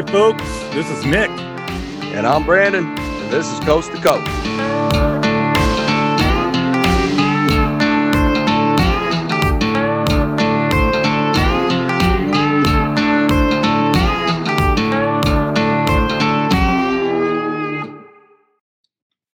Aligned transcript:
Hey, 0.00 0.06
folks, 0.06 0.42
this 0.72 0.88
is 0.88 1.04
Nick. 1.04 1.28
And 2.14 2.26
I'm 2.26 2.46
Brandon, 2.46 2.86
and 2.86 3.30
this 3.30 3.46
is 3.46 3.60
Coast 3.60 3.92
to 3.92 3.98
Coast. 4.00 4.26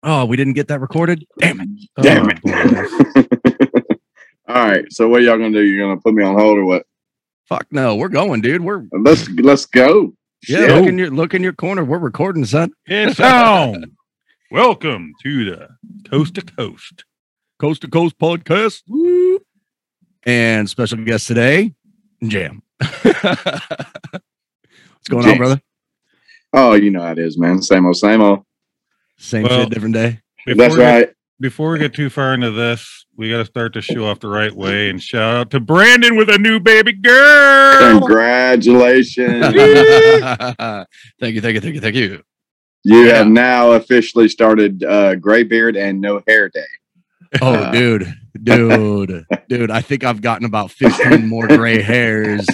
Oh, 0.03 0.25
we 0.25 0.37
didn't 0.37 0.55
get 0.55 0.67
that 0.67 0.81
recorded. 0.81 1.25
Damn 1.39 1.61
it! 1.61 1.69
Oh, 1.97 2.03
Damn 2.03 2.27
Oh, 2.27 2.31
it. 2.45 4.01
All 4.49 4.67
right. 4.67 4.93
So 4.93 5.07
what 5.09 5.23
y'all 5.23 5.39
gonna 5.39 5.53
do? 5.53 5.63
You're 5.63 5.87
gonna 5.87 6.01
put 6.01 6.13
me 6.13 6.25
on 6.25 6.37
hold 6.37 6.59
or 6.59 6.65
what? 6.65 6.87
Fuck 7.49 7.69
no, 7.71 7.95
we're 7.95 8.09
going, 8.09 8.41
dude. 8.41 8.63
We're 8.63 8.83
Let's 8.91 9.29
let's 9.31 9.65
go. 9.65 10.13
Yeah. 10.49 10.59
Shit. 10.59 10.71
Look 10.71 10.87
in 10.89 10.99
your 10.99 11.11
look 11.11 11.35
in 11.35 11.43
your 11.43 11.53
corner. 11.53 11.85
We're 11.85 11.99
recording, 11.99 12.45
son. 12.45 12.73
It's 12.87 13.21
on. 13.21 13.75
Um, 14.51 14.61
welcome 14.63 15.13
to 15.23 15.45
the 15.45 15.69
Coast 16.09 16.35
to 16.37 16.43
Coast. 16.43 17.05
Coast 17.59 17.83
to 17.83 17.89
Coast 17.89 18.17
podcast. 18.19 18.83
Woo. 18.89 19.41
And 20.25 20.69
special 20.69 20.99
guest 21.05 21.27
today, 21.27 21.75
Jam. 22.23 22.63
What's 22.81 23.03
going 25.09 25.25
on, 25.25 25.31
Jam. 25.31 25.39
brother? 25.39 25.61
Oh, 26.53 26.75
you 26.75 26.91
know 26.91 27.03
how 27.03 27.13
it 27.13 27.19
is, 27.19 27.37
man. 27.39 27.61
Same 27.63 27.87
old, 27.87 27.97
same 27.97 28.21
old. 28.21 28.45
Same 29.19 29.45
Well, 29.45 29.63
shit, 29.63 29.71
different 29.71 29.95
day. 29.95 30.21
Before 30.45 30.59
That's 30.63 30.77
we 30.77 30.83
right. 30.83 31.09
Before 31.39 31.73
we 31.73 31.79
get 31.79 31.93
too 31.93 32.09
far 32.09 32.33
into 32.33 32.51
this, 32.51 33.05
we 33.15 33.29
got 33.31 33.39
to 33.39 33.45
start 33.45 33.75
the 33.75 33.83
show 33.83 34.07
off 34.07 34.21
the 34.21 34.29
right 34.29 34.53
way 34.55 34.89
and 34.89 35.03
shout 35.03 35.37
out 35.37 35.51
to 35.51 35.61
Brandon 35.61 36.17
with 36.17 36.31
a 36.31 36.39
new 36.39 36.59
baby 36.59 36.95
girl. 36.95 38.01
Congratulations. 38.01 39.45
thank 41.21 41.35
you, 41.35 41.41
thank 41.43 41.55
you, 41.55 41.61
thank 41.61 41.75
you, 41.75 41.81
thank 41.81 41.95
you. 41.95 42.23
you 42.85 43.05
Yeah. 43.07 43.17
have 43.19 43.27
now 43.29 43.73
officially 43.73 44.29
started 44.29 44.83
uh, 44.83 45.17
gray 45.17 45.43
beard 45.43 45.77
and 45.77 46.01
no 46.01 46.23
hair 46.27 46.49
day. 46.49 46.65
Oh, 47.43 47.71
dude, 47.71 48.15
dude, 48.43 49.27
dude. 49.51 49.71
I 49.71 49.83
think 49.83 50.05
I've 50.05 50.23
gotten 50.23 50.47
about 50.47 50.71
15 50.71 51.29
more 51.29 51.49
gray 51.49 51.83
hairs. 51.83 52.47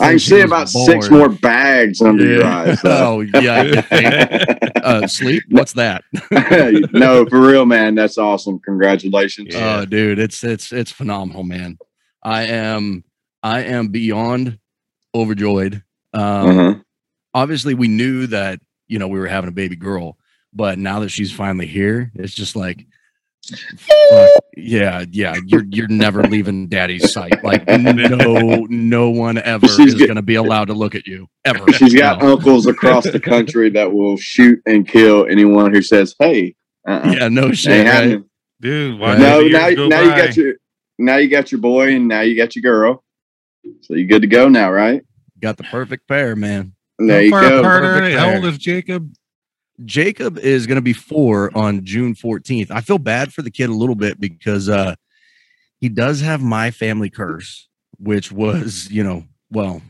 I 0.00 0.10
can 0.10 0.18
see 0.18 0.34
was 0.36 0.44
about 0.44 0.68
six 0.68 1.10
more 1.10 1.28
bags 1.28 2.00
under 2.00 2.24
your 2.26 2.44
eyes. 2.44 2.80
though. 2.82 3.20
oh, 3.34 3.40
yeah. 3.40 4.44
Uh, 4.82 5.06
sleep? 5.06 5.44
What's 5.50 5.74
that? 5.74 6.02
no, 6.92 7.24
for 7.26 7.40
real, 7.40 7.64
man. 7.66 7.94
That's 7.94 8.18
awesome. 8.18 8.58
Congratulations. 8.58 9.54
Yeah. 9.54 9.78
Oh, 9.80 9.84
dude, 9.84 10.18
it's 10.18 10.42
it's 10.42 10.72
it's 10.72 10.90
phenomenal, 10.90 11.44
man. 11.44 11.78
I 12.24 12.46
am 12.46 13.04
I 13.44 13.60
am 13.62 13.88
beyond 13.88 14.58
overjoyed. 15.14 15.84
Um, 16.12 16.22
Uh-huh. 16.58 16.74
Obviously, 17.34 17.74
we 17.74 17.86
knew 17.86 18.26
that 18.26 18.58
you 18.88 18.98
know 18.98 19.06
we 19.06 19.20
were 19.20 19.28
having 19.28 19.48
a 19.48 19.52
baby 19.52 19.76
girl, 19.76 20.18
but 20.52 20.78
now 20.78 20.98
that 21.00 21.10
she's 21.10 21.30
finally 21.32 21.66
here, 21.66 22.10
it's 22.16 22.34
just 22.34 22.56
like, 22.56 22.84
fuck, 23.46 24.28
yeah, 24.56 25.04
yeah, 25.10 25.36
you're 25.46 25.64
you're 25.70 25.88
never 25.88 26.22
leaving 26.22 26.68
daddy's 26.68 27.12
sight. 27.12 27.42
Like, 27.42 27.66
no, 27.66 28.66
no 28.68 29.10
one 29.10 29.38
ever 29.38 29.66
She's 29.66 29.94
is 29.94 30.00
going 30.00 30.16
to 30.16 30.22
be 30.22 30.36
allowed 30.36 30.66
to 30.66 30.74
look 30.74 30.94
at 30.94 31.06
you 31.06 31.28
ever. 31.44 31.70
She's 31.72 31.94
got 31.94 32.20
No. 32.22 32.32
uncles 32.34 32.66
across 32.66 33.04
the 33.04 33.20
country 33.20 33.70
that 33.70 33.92
will 33.92 34.16
shoot 34.16 34.60
and 34.66 34.86
kill 34.86 35.26
anyone 35.26 35.72
who 35.74 35.82
says, 35.82 36.14
"Hey, 36.18 36.54
uh-uh, 36.86 37.14
yeah, 37.18 37.28
no 37.28 37.46
ain't 37.48 37.58
shit. 37.58 37.86
Right? 37.86 38.22
Dude, 38.60 38.98
why 39.00 39.16
No, 39.18 39.42
did 39.42 39.52
the 39.52 39.58
No, 39.58 39.58
years 39.68 39.76
now 39.76 39.76
go 39.76 39.88
now 39.88 40.00
you 40.00 40.08
got 40.26 40.36
your 40.36 40.54
now 40.98 41.16
you 41.16 41.28
got 41.28 41.52
your 41.52 41.60
boy 41.60 41.94
and 41.96 42.06
now 42.08 42.20
you 42.20 42.36
got 42.36 42.54
your 42.54 42.62
girl. 42.62 43.02
So 43.80 43.94
you're 43.94 44.06
good 44.08 44.22
to 44.22 44.28
go 44.28 44.48
now, 44.48 44.70
right? 44.70 45.02
Got 45.40 45.56
the 45.56 45.64
perfect 45.64 46.06
pair, 46.06 46.36
man. 46.36 46.74
There 46.98 47.22
you 47.22 47.30
far 47.30 47.40
go. 47.40 47.60
apart 47.60 47.82
are 47.82 47.94
Perfect? 47.98 48.18
How 48.18 48.34
old 48.34 48.44
is 48.44 48.58
Jacob? 48.58 49.12
Jacob 49.84 50.38
is 50.38 50.66
going 50.66 50.76
to 50.76 50.82
be 50.82 50.92
four 50.92 51.56
on 51.56 51.84
June 51.84 52.14
14th. 52.14 52.70
I 52.70 52.80
feel 52.80 52.98
bad 52.98 53.32
for 53.32 53.42
the 53.42 53.50
kid 53.50 53.70
a 53.70 53.74
little 53.74 53.94
bit 53.94 54.20
because 54.20 54.68
uh, 54.68 54.94
he 55.80 55.88
does 55.88 56.20
have 56.20 56.42
my 56.42 56.70
family 56.70 57.10
curse, 57.10 57.68
which 57.98 58.30
was, 58.30 58.90
you 58.90 59.02
know, 59.02 59.24
well, 59.50 59.82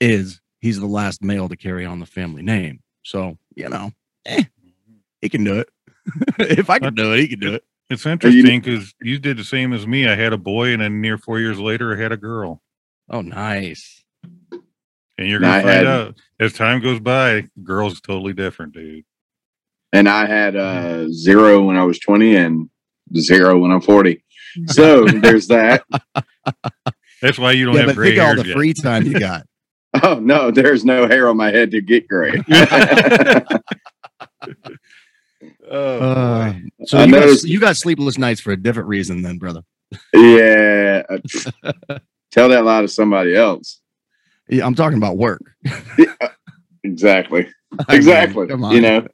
is 0.00 0.40
he's 0.60 0.78
the 0.78 0.86
last 0.86 1.22
male 1.22 1.48
to 1.48 1.56
carry 1.56 1.84
on 1.84 1.98
the 2.00 2.06
family 2.06 2.42
name. 2.42 2.80
So, 3.02 3.38
you 3.54 3.68
know, 3.68 3.92
eh, 4.26 4.44
he 5.20 5.28
can 5.28 5.44
do 5.44 5.58
it. 5.60 5.68
if 6.38 6.70
I 6.70 6.78
can 6.78 6.94
do 6.94 7.12
it, 7.12 7.20
he 7.20 7.28
can 7.28 7.40
do 7.40 7.54
it. 7.54 7.64
It's 7.90 8.06
interesting 8.06 8.60
because 8.60 8.94
you 9.02 9.18
did 9.18 9.36
the 9.36 9.44
same 9.44 9.72
as 9.72 9.86
me. 9.86 10.08
I 10.08 10.14
had 10.14 10.32
a 10.32 10.38
boy, 10.38 10.72
and 10.72 10.80
then 10.80 11.00
near 11.00 11.18
four 11.18 11.40
years 11.40 11.58
later, 11.58 11.94
I 11.94 12.00
had 12.00 12.10
a 12.12 12.16
girl. 12.16 12.62
Oh, 13.10 13.20
nice. 13.20 14.02
And 15.18 15.28
you're 15.28 15.40
gonna 15.40 15.52
I 15.52 15.62
find 15.62 15.74
had- 15.74 15.86
out 15.86 16.20
as 16.40 16.54
time 16.54 16.80
goes 16.80 17.00
by, 17.00 17.48
girls 17.62 18.00
totally 18.00 18.32
different, 18.32 18.72
dude. 18.72 19.04
And 19.92 20.08
I 20.08 20.26
had 20.26 20.56
uh, 20.56 21.08
zero 21.10 21.62
when 21.62 21.76
I 21.76 21.84
was 21.84 21.98
20 21.98 22.36
and 22.36 22.70
zero 23.16 23.58
when 23.58 23.70
I'm 23.70 23.80
40. 23.80 24.22
So 24.66 25.06
there's 25.06 25.46
that. 25.48 25.82
That's 27.22 27.38
why 27.38 27.52
you 27.52 27.64
don't 27.64 27.74
Yeah, 27.74 27.80
have 27.80 27.88
but 27.90 27.96
gray 27.96 28.08
think 28.10 28.20
of 28.20 28.26
all 28.26 28.36
the 28.42 28.48
yet. 28.48 28.54
free 28.54 28.74
time 28.74 29.04
you 29.04 29.18
got. 29.18 29.46
Oh 30.02 30.18
no, 30.20 30.50
there's 30.50 30.84
no 30.86 31.06
hair 31.06 31.28
on 31.28 31.36
my 31.38 31.50
head 31.50 31.70
to 31.72 31.80
get 31.82 32.06
gray. 32.08 32.42
Uh, 35.70 36.52
so 36.84 36.98
I 36.98 37.04
you 37.04 37.12
got, 37.12 37.42
you 37.44 37.60
got 37.60 37.76
sleepless 37.76 38.18
nights 38.18 38.40
for 38.40 38.52
a 38.52 38.56
different 38.56 38.88
reason, 38.88 39.22
then, 39.22 39.38
brother. 39.38 39.62
yeah. 40.14 41.02
Tell 42.30 42.48
that 42.48 42.64
lie 42.64 42.82
to 42.82 42.88
somebody 42.88 43.34
else. 43.34 43.80
Yeah, 44.48 44.66
I'm 44.66 44.74
talking 44.74 44.98
about 44.98 45.16
work. 45.16 45.42
Exactly. 46.84 47.46
I 47.88 47.92
mean, 47.92 47.96
Exactly. 47.98 48.46
come 48.48 48.64
on. 48.64 48.74
you 48.74 48.80
know, 48.80 49.06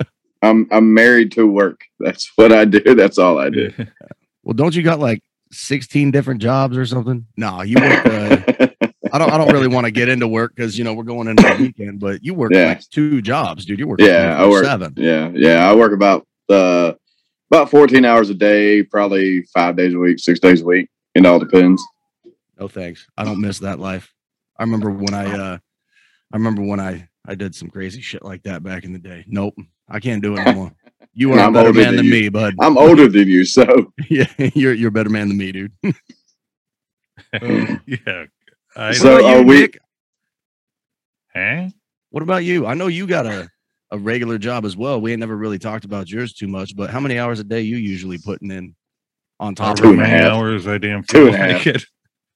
I'm 0.42 0.66
I'm 0.70 0.94
married 0.94 1.32
to 1.32 1.46
work. 1.46 1.80
That's 1.98 2.30
what 2.36 2.52
I 2.52 2.64
do. 2.64 2.80
That's 2.94 3.18
all 3.18 3.38
I 3.38 3.50
do. 3.50 3.72
Well, 4.44 4.54
don't 4.54 4.74
you 4.74 4.82
got 4.82 5.00
like 5.00 5.22
16 5.52 6.10
different 6.10 6.40
jobs 6.40 6.76
or 6.76 6.86
something? 6.86 7.26
No, 7.36 7.62
you 7.62 7.76
work. 7.80 8.06
Uh, 8.06 8.68
I 9.12 9.18
don't. 9.18 9.30
I 9.32 9.38
don't 9.38 9.52
really 9.52 9.68
want 9.68 9.86
to 9.86 9.90
get 9.90 10.08
into 10.08 10.28
work 10.28 10.54
because 10.54 10.76
you 10.78 10.84
know 10.84 10.94
we're 10.94 11.02
going 11.02 11.28
into 11.28 11.42
the 11.42 11.56
weekend. 11.62 11.98
But 12.00 12.22
you 12.22 12.34
work 12.34 12.52
Yeah. 12.52 12.66
like 12.68 12.88
two 12.90 13.20
jobs, 13.22 13.64
dude. 13.64 13.78
You 13.78 13.88
work. 13.88 14.00
Yeah, 14.00 14.36
I 14.38 14.46
work- 14.48 14.64
seven. 14.64 14.94
yeah, 14.96 15.30
yeah. 15.34 15.68
I 15.68 15.74
work 15.74 15.92
about 15.92 16.26
uh 16.48 16.92
about 17.50 17.70
14 17.70 18.04
hours 18.04 18.28
a 18.30 18.34
day, 18.34 18.82
probably 18.82 19.42
five 19.54 19.74
days 19.76 19.94
a 19.94 19.98
week, 19.98 20.18
six 20.18 20.38
days 20.38 20.60
a 20.60 20.64
week. 20.64 20.88
It 21.14 21.24
all 21.24 21.38
depends. 21.38 21.82
No 22.60 22.68
thanks. 22.68 23.06
I 23.16 23.24
don't 23.24 23.40
miss 23.40 23.60
that 23.60 23.78
life. 23.78 24.12
I 24.58 24.62
remember 24.64 24.90
when 24.90 25.14
I. 25.14 25.24
uh 25.54 25.58
I 26.30 26.36
remember 26.36 26.60
when 26.60 26.78
I 26.78 27.08
I 27.28 27.34
did 27.34 27.54
some 27.54 27.68
crazy 27.68 28.00
shit 28.00 28.24
like 28.24 28.42
that 28.44 28.62
back 28.62 28.84
in 28.84 28.92
the 28.94 28.98
day. 28.98 29.24
Nope, 29.28 29.54
I 29.88 30.00
can't 30.00 30.22
do 30.22 30.34
it 30.34 30.40
anymore. 30.40 30.72
You 31.14 31.32
are 31.32 31.48
a 31.48 31.50
better 31.50 31.66
older 31.68 31.80
man 31.80 31.96
than 31.96 32.06
than 32.06 32.10
me, 32.10 32.28
bud. 32.28 32.54
I'm 32.60 32.78
older 32.78 33.08
than 33.08 33.26
you, 33.26 33.44
so 33.44 33.92
yeah, 34.08 34.26
you're 34.54 34.72
you're 34.72 34.90
a 34.90 34.92
better 34.92 35.10
man 35.10 35.26
than 35.28 35.36
me, 35.36 35.50
dude. 35.50 35.72
yeah. 37.86 38.24
I, 38.76 38.92
So- 38.92 39.14
what 39.14 39.20
about 39.20 39.24
are 39.24 39.38
you, 39.40 39.44
we- 39.46 39.60
Nick? 39.60 39.78
huh? 41.34 41.68
What 42.10 42.22
about 42.22 42.44
you? 42.44 42.66
I 42.66 42.74
know 42.74 42.86
you 42.86 43.06
got 43.08 43.26
a, 43.26 43.48
a 43.90 43.98
regular 43.98 44.38
job 44.38 44.64
as 44.64 44.76
well. 44.76 45.00
We 45.00 45.10
ain't 45.10 45.18
never 45.20 45.36
really 45.36 45.58
talked 45.58 45.84
about 45.84 46.08
yours 46.08 46.32
too 46.34 46.46
much, 46.48 46.76
but 46.76 46.88
how 46.90 47.00
many 47.00 47.18
hours 47.18 47.40
a 47.40 47.44
day 47.44 47.62
you 47.62 47.76
usually 47.76 48.18
putting 48.18 48.50
in 48.52 48.76
on 49.40 49.54
top 49.56 49.76
Two 49.76 49.84
of 49.84 49.90
and 49.90 49.98
a 49.98 50.02
many 50.04 50.12
half. 50.22 50.32
hours 50.32 50.66
I 50.68 50.78
damn 50.78 51.02
Two 51.02 51.26
feel 51.32 51.34
and 51.34 51.52
like 51.54 51.62
half. 51.62 51.66
it. 51.66 51.84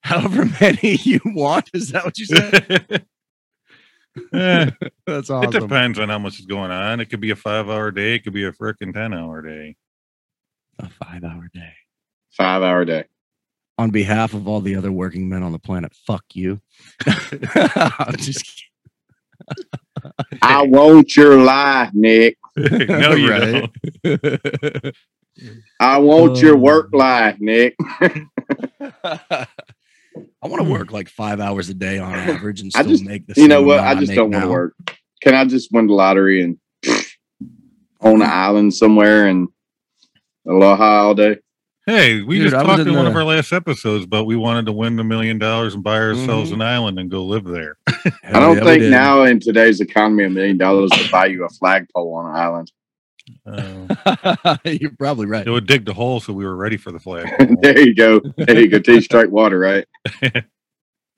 However 0.00 0.46
many 0.60 0.98
you 1.04 1.20
want. 1.24 1.70
Is 1.72 1.92
that 1.92 2.04
what 2.04 2.18
you 2.18 2.26
said? 2.26 3.06
Eh, 4.32 4.70
That's 5.06 5.30
It 5.30 5.50
depends 5.52 5.98
on 5.98 6.08
how 6.08 6.18
much 6.18 6.38
is 6.38 6.46
going 6.46 6.70
on. 6.70 7.00
It 7.00 7.06
could 7.06 7.20
be 7.20 7.30
a 7.30 7.36
five 7.36 7.68
hour 7.68 7.90
day. 7.90 8.14
It 8.16 8.24
could 8.24 8.32
be 8.34 8.44
a 8.44 8.52
frickin' 8.52 8.92
10 8.92 9.14
hour 9.14 9.42
day. 9.42 9.76
A 10.78 10.88
five 10.88 11.24
hour 11.24 11.48
day. 11.52 11.72
five 12.30 12.62
hour 12.62 12.84
day. 12.84 13.04
On 13.78 13.90
behalf 13.90 14.34
of 14.34 14.46
all 14.46 14.60
the 14.60 14.76
other 14.76 14.92
working 14.92 15.28
men 15.28 15.42
on 15.42 15.52
the 15.52 15.58
planet, 15.58 15.92
fuck 16.06 16.24
you. 16.34 16.60
I'm 17.06 18.16
just 18.16 18.44
kidding. 18.44 18.68
I 20.42 20.62
want 20.62 21.16
your 21.16 21.42
life, 21.42 21.90
Nick. 21.94 22.36
no, 22.56 23.12
you 23.14 23.30
Right. 23.30 23.70
don't. 24.04 24.94
I 25.80 25.98
want 25.98 26.38
your 26.40 26.56
work 26.56 26.90
life, 26.92 27.36
Nick. 27.40 27.74
I 30.42 30.48
want 30.48 30.62
to 30.64 30.68
work 30.70 30.92
like 30.92 31.08
five 31.08 31.40
hours 31.40 31.68
a 31.68 31.74
day 31.74 31.98
on 31.98 32.12
average 32.14 32.60
and 32.60 32.70
I 32.74 32.80
still 32.82 32.92
just- 32.92 33.04
make 33.04 33.26
the 33.26 33.34
You 33.40 33.48
know 33.48 33.62
what? 33.62 33.80
I 33.80 33.94
just 33.94 34.08
make 34.08 34.16
don't 34.16 34.30
want 34.30 34.44
to 34.44 34.50
work. 34.50 34.74
Can 35.22 35.34
I 35.34 35.44
just 35.44 35.70
win 35.72 35.86
the 35.86 35.92
lottery 35.94 36.42
and 36.42 36.58
on 38.00 38.16
an 38.16 38.22
island 38.30 38.74
somewhere 38.74 39.26
and 39.28 39.48
aloha 40.46 41.02
all 41.04 41.14
day? 41.14 41.38
Hey, 41.86 42.22
we 42.22 42.36
Dude, 42.38 42.50
just 42.50 42.56
I 42.56 42.62
talked 42.64 42.80
in 42.82 42.88
in 42.88 42.94
one 42.94 43.08
of 43.08 43.16
our 43.16 43.24
last 43.24 43.52
episodes 43.52 44.04
about 44.04 44.26
we 44.26 44.36
wanted 44.36 44.66
to 44.66 44.72
win 44.72 44.94
the 44.94 45.02
million 45.02 45.38
dollars 45.38 45.74
and 45.74 45.82
buy 45.82 45.98
ourselves 45.98 46.50
Mhm. 46.50 46.54
an 46.54 46.62
island 46.62 46.98
and 47.00 47.10
go 47.10 47.24
live 47.24 47.42
there. 47.44 47.76
I 48.22 48.38
don't 48.38 48.58
yeah, 48.58 48.64
think 48.64 48.84
now 48.84 49.24
in 49.24 49.40
today's 49.40 49.80
economy 49.80 50.24
a 50.24 50.30
million 50.30 50.58
dollars 50.58 50.90
will 50.96 51.10
buy 51.10 51.26
you 51.26 51.44
a 51.44 51.48
flagpole 51.48 52.14
on 52.14 52.26
an 52.30 52.36
island. 52.36 52.70
Uh, 53.46 54.56
You're 54.64 54.96
probably 54.98 55.26
right. 55.26 55.46
it 55.46 55.50
would 55.50 55.66
dig 55.66 55.84
the 55.84 55.94
hole 55.94 56.20
so 56.20 56.32
we 56.32 56.44
were 56.44 56.56
ready 56.56 56.76
for 56.76 56.92
the 56.92 56.98
flag. 56.98 57.28
there 57.62 57.78
you 57.78 57.94
go. 57.94 58.20
There 58.36 58.60
you 58.60 58.68
go. 58.68 58.78
Teach 58.78 59.04
strike 59.04 59.30
water, 59.30 59.58
right? 59.58 59.86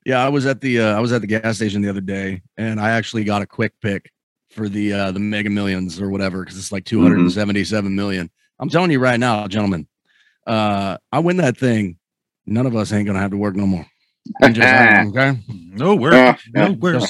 Yeah, 0.07 0.23
I 0.23 0.29
was 0.29 0.45
at 0.45 0.61
the 0.61 0.81
uh, 0.81 0.97
I 0.97 1.01
was 1.01 1.13
at 1.13 1.23
the 1.23 1.27
gas 1.27 1.57
station 1.57 1.81
the 1.81 1.89
other 1.89 2.03
day, 2.03 2.43
and 2.59 2.79
I 2.79 2.91
actually 2.91 3.25
got 3.25 3.41
a 3.41 3.47
quick 3.47 3.73
pick 3.81 4.13
for 4.51 4.69
the 4.69 4.93
uh 4.93 5.13
the 5.13 5.19
mega 5.19 5.49
millions 5.49 5.99
or 5.99 6.11
whatever 6.11 6.45
because 6.45 6.59
it's 6.59 6.71
like 6.71 6.85
277 6.85 7.95
million. 7.95 8.31
I'm 8.59 8.69
telling 8.69 8.91
you 8.91 8.99
right 8.99 9.19
now, 9.19 9.49
gentlemen, 9.49 9.89
uh 10.47 10.99
I 11.11 11.21
win 11.21 11.39
that 11.39 11.57
thing. 11.57 11.97
None 12.45 12.67
of 12.67 12.77
us 12.77 12.93
ain't 12.93 13.07
gonna 13.07 13.19
have 13.19 13.31
to 13.31 13.39
work 13.39 13.57
no 13.57 13.67
more. 13.67 13.87
Just 14.53 14.59
okay? 14.59 15.39
No 15.49 15.95
work. 15.95 16.13
Yeah, 16.13 16.37
no 16.53 16.73
work. 16.73 17.03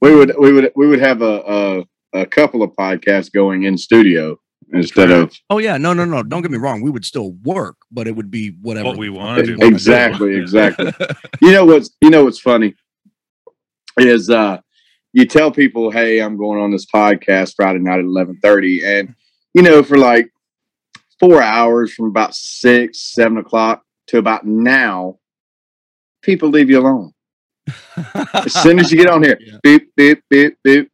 We 0.00 0.14
would 0.14 0.34
we 0.38 0.52
would 0.52 0.70
we 0.76 0.86
would 0.86 1.00
have 1.00 1.20
a 1.20 1.42
a, 1.46 1.84
a 2.14 2.24
couple 2.26 2.62
of 2.62 2.70
podcasts 2.72 3.30
going 3.32 3.64
in 3.64 3.76
studio 3.76 4.38
instead 4.72 5.10
of 5.10 5.32
Oh 5.50 5.58
yeah, 5.58 5.76
no, 5.76 5.92
no, 5.92 6.04
no. 6.04 6.22
Don't 6.22 6.42
get 6.42 6.50
me 6.50 6.58
wrong. 6.58 6.80
We 6.80 6.90
would 6.90 7.04
still 7.04 7.32
work, 7.44 7.76
but 7.90 8.06
it 8.08 8.16
would 8.16 8.30
be 8.30 8.56
whatever 8.62 8.88
What 8.88 8.98
we 8.98 9.06
the 9.08 9.12
wanted 9.12 9.46
to. 9.46 9.52
wanna 9.56 9.68
do. 9.70 9.74
exactly 9.74 10.36
exactly. 10.40 10.92
you 11.42 11.52
know 11.52 11.64
what's 11.66 11.90
you 12.00 12.10
know 12.10 12.24
what's 12.24 12.40
funny 12.40 12.74
is 13.98 14.30
uh 14.30 14.58
you 15.12 15.24
tell 15.26 15.50
people 15.52 15.90
hey 15.90 16.20
i'm 16.20 16.36
going 16.36 16.60
on 16.60 16.70
this 16.72 16.86
podcast 16.86 17.54
friday 17.54 17.78
night 17.78 17.98
at 18.00 18.04
11.30 18.04 18.84
and 18.84 19.14
you 19.54 19.62
know 19.62 19.82
for 19.84 19.96
like 19.96 20.28
four 21.20 21.40
hours 21.40 21.94
from 21.94 22.06
about 22.06 22.34
six 22.34 23.00
seven 23.14 23.38
o'clock 23.38 23.82
to 24.08 24.18
about 24.18 24.44
now 24.46 25.16
people 26.22 26.48
leave 26.48 26.68
you 26.70 26.80
alone 26.80 27.12
as 28.34 28.52
soon 28.62 28.78
as 28.80 28.90
you 28.90 28.98
get 28.98 29.08
on 29.08 29.22
here 29.22 29.38
Yeah. 29.46 29.58
beep 29.62 29.94
beep 29.96 30.22
beep 30.28 30.56
beep 30.64 30.90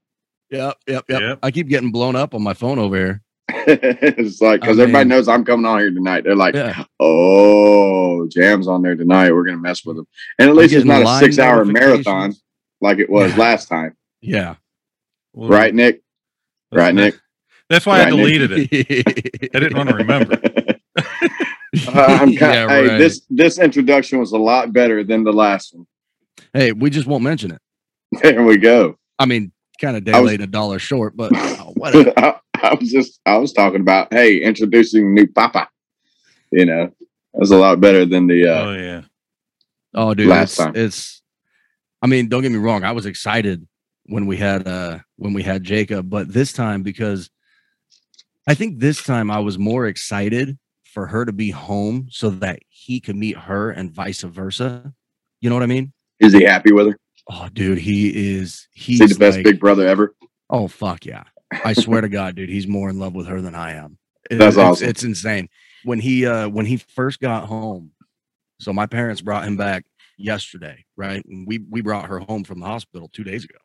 Yep, 0.50 0.76
yep, 0.86 1.04
yep, 1.08 1.20
Yep. 1.20 1.38
I 1.42 1.50
keep 1.50 1.68
getting 1.68 1.90
blown 1.92 2.16
up 2.16 2.34
on 2.34 2.42
my 2.42 2.54
phone 2.54 2.78
over 2.78 2.96
here. 2.96 3.22
it's 3.52 4.40
like 4.40 4.60
because 4.60 4.78
I 4.78 4.82
everybody 4.82 5.04
mean- 5.04 5.08
knows 5.08 5.26
i'm 5.26 5.44
coming 5.44 5.66
on 5.66 5.80
here 5.80 5.90
tonight 5.90 6.22
they're 6.22 6.36
like 6.36 6.54
Yeah. 6.54 6.84
oh 7.00 8.28
jam's 8.28 8.68
on 8.68 8.80
there 8.82 8.94
tonight 8.94 9.32
we're 9.32 9.44
gonna 9.44 9.56
mess 9.58 9.84
with 9.84 9.96
them 9.96 10.06
and 10.38 10.48
at 10.48 10.52
I'm 10.52 10.56
least 10.56 10.72
it's 10.72 10.84
not 10.84 11.02
a 11.02 11.18
six 11.18 11.36
hour 11.40 11.64
marathon 11.64 12.32
like 12.80 12.98
it 12.98 13.10
was 13.10 13.32
Yeah. 13.32 13.38
last 13.38 13.66
time 13.68 13.96
Yeah. 14.20 14.54
Well, 15.32 15.48
right 15.48 15.74
nick 15.74 16.02
right 16.72 16.94
nick 16.94 17.16
That's 17.68 17.86
why 17.86 18.00
I 18.00 18.04
Right, 18.04 18.12
Nick. 18.14 18.16
deleted 18.18 18.68
it. 18.72 19.50
I 19.54 19.58
didn't 19.60 19.76
want 19.76 19.88
to 19.90 19.94
remember. 19.96 20.40
Uh, 21.86 21.90
I'm 21.94 22.18
kind 22.36 22.38
Yeah, 22.40 22.68
hey, 22.68 22.88
right. 22.88 22.98
this 22.98 23.22
this 23.30 23.58
introduction 23.58 24.18
was 24.18 24.32
a 24.32 24.38
lot 24.38 24.72
better 24.72 25.04
than 25.04 25.22
the 25.22 25.32
last 25.32 25.72
one. 25.74 25.86
Hey, 26.52 26.72
we 26.72 26.90
just 26.90 27.06
won't 27.06 27.22
mention 27.22 27.52
it. 27.52 27.60
There 28.22 28.42
we 28.42 28.56
go. 28.58 28.96
I 29.20 29.26
mean, 29.26 29.52
kind 29.80 29.96
of 29.96 30.04
day 30.04 30.12
was- 30.12 30.30
late, 30.30 30.40
a 30.40 30.46
dollar 30.46 30.78
short, 30.78 31.16
but 31.16 31.32
oh, 31.34 31.72
whatever. 31.76 32.12
I, 32.16 32.36
I 32.54 32.74
was 32.74 32.90
just 32.90 33.20
I 33.26 33.38
was 33.38 33.52
talking 33.52 33.80
about 33.80 34.12
hey 34.12 34.38
introducing 34.38 35.14
new 35.14 35.26
Papa. 35.26 35.68
You 36.52 36.66
know, 36.66 36.86
that 37.32 37.38
was 37.38 37.50
a 37.50 37.56
lot 37.56 37.80
better 37.80 38.04
than 38.04 38.26
the 38.26 38.46
uh, 38.46 38.64
oh 38.64 38.72
yeah. 38.74 39.02
Oh, 39.92 40.14
dude, 40.14 40.28
Last 40.28 40.50
it's, 40.50 40.58
time. 40.58 40.72
it's. 40.76 41.22
I 42.02 42.06
mean, 42.06 42.28
don't 42.28 42.42
get 42.42 42.52
me 42.52 42.58
wrong. 42.58 42.84
I 42.84 42.92
was 42.92 43.06
excited 43.06 43.66
when 44.04 44.26
we 44.26 44.36
had 44.36 44.66
uh 44.66 44.98
when 45.16 45.32
we 45.32 45.42
had 45.42 45.64
Jacob, 45.64 46.08
but 46.08 46.32
this 46.32 46.52
time 46.52 46.82
because 46.82 47.30
I 48.46 48.54
think 48.54 48.80
this 48.80 49.02
time 49.02 49.30
I 49.30 49.40
was 49.40 49.58
more 49.58 49.86
excited 49.86 50.58
for 50.84 51.06
her 51.06 51.24
to 51.24 51.32
be 51.32 51.50
home 51.50 52.08
so 52.10 52.30
that 52.30 52.60
he 52.68 53.00
could 53.00 53.16
meet 53.16 53.36
her 53.36 53.70
and 53.70 53.92
vice 53.92 54.22
versa. 54.22 54.92
You 55.40 55.48
know 55.50 55.56
what 55.56 55.62
I 55.62 55.66
mean? 55.66 55.92
is 56.18 56.32
he 56.34 56.44
happy 56.44 56.72
with 56.72 56.88
her? 56.88 56.96
Oh, 57.28 57.48
dude, 57.52 57.78
he 57.78 58.08
is. 58.36 58.40
Is 58.50 58.68
He's 58.72 58.98
he 59.00 59.06
the 59.06 59.14
best 59.18 59.36
like- 59.38 59.44
big 59.44 59.60
brother 59.60 59.86
ever? 59.86 60.14
Oh 60.48 60.66
fuck 60.68 61.06
yeah! 61.06 61.24
I 61.64 61.74
swear 61.74 62.00
to 62.00 62.08
God, 62.08 62.34
dude, 62.34 62.48
he's 62.48 62.66
more 62.66 62.90
in 62.90 62.98
love 62.98 63.14
with 63.14 63.26
her 63.28 63.40
than 63.40 63.54
I 63.54 63.72
am. 63.74 63.98
It- 64.30 64.38
That's 64.38 64.56
it's, 64.56 64.58
awesome. 64.62 64.88
It's 64.88 65.04
insane. 65.04 65.48
When 65.84 66.00
he 66.00 66.26
uh 66.26 66.48
when 66.48 66.66
he 66.66 66.76
first 66.78 67.20
got 67.20 67.46
home, 67.46 67.92
so 68.58 68.72
my 68.72 68.86
parents 68.86 69.20
brought 69.20 69.44
him 69.44 69.56
back 69.56 69.84
yesterday, 70.18 70.84
right? 70.96 71.24
And 71.24 71.46
we 71.46 71.58
we 71.58 71.80
brought 71.82 72.06
her 72.08 72.18
home 72.18 72.44
from 72.44 72.60
the 72.60 72.66
hospital 72.66 73.08
two 73.12 73.24
days 73.24 73.44
ago, 73.44 73.58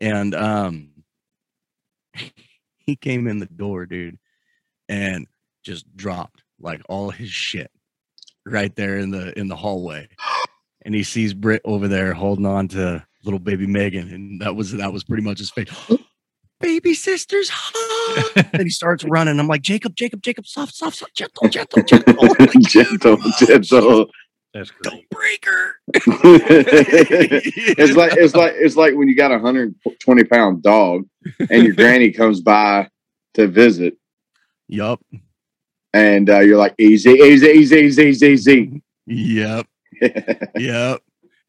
and 0.00 0.34
um, 0.34 0.90
he 2.78 2.96
came 2.96 3.26
in 3.26 3.38
the 3.38 3.46
door, 3.46 3.86
dude, 3.86 4.18
and 4.88 5.26
just 5.64 5.84
dropped 5.96 6.42
like 6.58 6.82
all 6.88 7.10
his 7.10 7.30
shit 7.30 7.70
right 8.46 8.74
there 8.74 8.96
in 8.96 9.10
the 9.10 9.38
in 9.38 9.48
the 9.48 9.56
hallway, 9.56 10.08
and 10.82 10.94
he 10.94 11.02
sees 11.02 11.34
Britt 11.34 11.62
over 11.64 11.88
there 11.88 12.12
holding 12.14 12.46
on 12.46 12.68
to 12.68 13.04
little 13.24 13.40
baby 13.40 13.66
Megan, 13.66 14.12
and 14.12 14.40
that 14.40 14.54
was 14.54 14.72
that 14.72 14.92
was 14.92 15.04
pretty 15.04 15.22
much 15.22 15.38
his 15.38 15.50
face. 15.50 15.68
baby 16.60 16.94
sisters, 16.94 17.50
hug!" 17.52 18.46
and 18.52 18.62
he 18.62 18.70
starts 18.70 19.04
running. 19.04 19.38
I'm 19.40 19.48
like, 19.48 19.62
Jacob, 19.62 19.96
Jacob, 19.96 20.22
Jacob, 20.22 20.46
soft, 20.46 20.74
soft, 20.74 20.96
soft, 20.96 21.14
gentle, 21.14 21.48
gentle, 21.48 21.82
gentle. 21.86 22.14
Like, 22.38 22.60
gentle, 22.60 23.18
oh, 23.20 23.58
gentle. 23.58 24.10
That's 24.52 24.70
great. 24.82 24.82
Don't 24.82 25.10
break 25.10 25.44
her. 25.46 25.74
it's 27.78 27.96
like 27.96 28.12
it's 28.16 28.34
like 28.34 28.54
it's 28.56 28.76
like 28.76 28.94
when 28.94 29.08
you 29.08 29.14
got 29.16 29.32
a 29.32 29.38
hundred 29.38 29.74
twenty 30.00 30.24
pound 30.24 30.62
dog 30.62 31.06
and 31.50 31.64
your 31.64 31.74
granny 31.74 32.10
comes 32.10 32.40
by 32.40 32.88
to 33.34 33.46
visit 33.46 33.96
Yup. 34.66 35.00
and 35.92 36.28
uh, 36.28 36.40
you're 36.40 36.58
like 36.58 36.74
easy, 36.78 37.10
easy, 37.10 37.46
easy, 37.46 37.76
easy, 37.76 38.02
easy, 38.02 38.26
easy. 38.26 38.82
Yep. 39.06 39.66
Yep. 40.56 41.00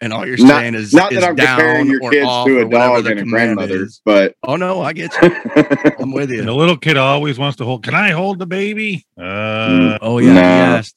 And 0.03 0.11
all 0.13 0.25
you're 0.25 0.37
Not- 0.37 0.61
saying 0.61 0.73
is 0.75 0.93
Not 0.93 1.11
is 1.13 1.19
that 1.19 1.29
I'm 1.29 1.35
down 1.35 1.59
comparing 1.59 1.87
your 1.87 1.99
kids 2.09 2.13
to 2.27 2.59
a 2.59 2.65
whatever 2.65 2.69
dog 2.69 3.03
the 3.03 3.09
and 3.11 3.19
a 3.19 3.23
command 3.23 3.55
grandmother, 3.57 3.83
is. 3.85 4.01
but 4.03 4.35
Oh 4.43 4.55
no, 4.55 4.81
I 4.81 4.93
get 4.93 5.11
you. 5.21 5.35
I'm 5.99 6.11
with 6.11 6.29
And 6.29 6.39
you. 6.39 6.43
the 6.45 6.53
little 6.55 6.77
kid 6.77 6.97
always 6.97 7.37
wants 7.37 7.57
to 7.57 7.65
hold. 7.65 7.83
Can 7.83 7.93
I 7.93 8.09
hold 8.09 8.39
the 8.39 8.47
baby? 8.47 9.05
Uh, 9.15 9.99
Oh 10.01 10.17
yeah, 10.17 10.31
he 10.33 10.39
asked. 10.39 10.95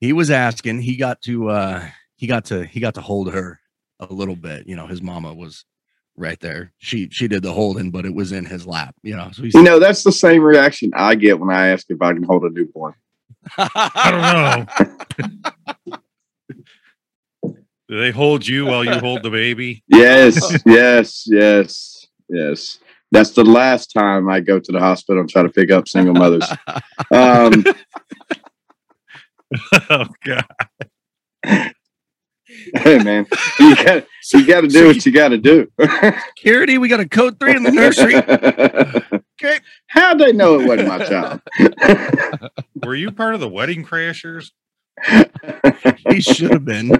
He 0.00 0.12
was 0.14 0.30
asking. 0.30 0.80
He 0.80 0.96
got 0.96 1.20
to 1.22 1.50
uh 1.50 1.86
he 2.16 2.26
got 2.26 2.46
to 2.46 2.64
he 2.64 2.80
got 2.80 2.94
to 2.94 3.02
hold 3.02 3.30
her 3.32 3.60
a 4.00 4.12
little 4.12 4.36
bit. 4.36 4.66
You 4.66 4.74
know, 4.74 4.86
his 4.86 5.02
mama 5.02 5.34
was 5.34 5.66
right 6.16 6.40
there. 6.40 6.72
She 6.78 7.10
she 7.10 7.28
did 7.28 7.42
the 7.42 7.52
holding, 7.52 7.90
but 7.90 8.06
it 8.06 8.14
was 8.14 8.32
in 8.32 8.46
his 8.46 8.66
lap. 8.66 8.94
You 9.02 9.16
know, 9.16 9.28
so 9.32 9.42
he's 9.42 9.52
you 9.54 9.62
know 9.62 9.78
that's 9.78 10.02
the 10.02 10.12
same 10.12 10.40
reaction 10.42 10.92
I 10.96 11.14
get 11.14 11.38
when 11.38 11.50
I 11.54 11.68
ask 11.68 11.84
if 11.90 12.00
I 12.00 12.14
can 12.14 12.22
hold 12.22 12.44
a 12.44 12.48
newborn. 12.50 12.94
I 13.58 14.66
don't 15.86 15.86
know. 15.88 15.96
Do 17.92 17.98
they 17.98 18.10
hold 18.10 18.46
you 18.46 18.64
while 18.64 18.82
you 18.82 18.98
hold 18.98 19.22
the 19.22 19.28
baby? 19.28 19.84
Yes, 19.88 20.58
yes, 20.64 21.24
yes, 21.26 22.06
yes. 22.26 22.78
That's 23.10 23.32
the 23.32 23.44
last 23.44 23.92
time 23.92 24.30
I 24.30 24.40
go 24.40 24.58
to 24.58 24.72
the 24.72 24.80
hospital 24.80 25.20
and 25.20 25.28
try 25.28 25.42
to 25.42 25.50
pick 25.50 25.70
up 25.70 25.86
single 25.86 26.14
mothers. 26.14 26.50
Um, 27.10 27.66
oh 29.90 30.06
God. 30.24 30.46
hey 31.44 33.02
man, 33.04 33.26
you 33.60 33.76
got 33.76 34.06
you 34.32 34.46
got 34.46 34.62
to 34.62 34.68
do 34.68 34.86
what 34.86 35.04
you 35.04 35.12
got 35.12 35.28
to 35.28 35.36
do. 35.36 35.70
Security, 36.28 36.78
we 36.78 36.88
got 36.88 37.00
a 37.00 37.06
code 37.06 37.38
three 37.38 37.54
in 37.54 37.62
the 37.62 37.72
nursery. 37.72 38.14
Okay. 39.42 39.58
How'd 39.88 40.20
they 40.20 40.32
know 40.32 40.60
it 40.60 40.68
wasn't 40.68 40.86
my 40.86 41.04
child? 41.04 41.40
Were 42.84 42.94
you 42.94 43.10
part 43.10 43.34
of 43.34 43.40
the 43.40 43.48
wedding 43.48 43.84
crashers? 43.84 44.52
He 46.08 46.20
should 46.20 46.52
have 46.52 46.64
been. 46.64 46.96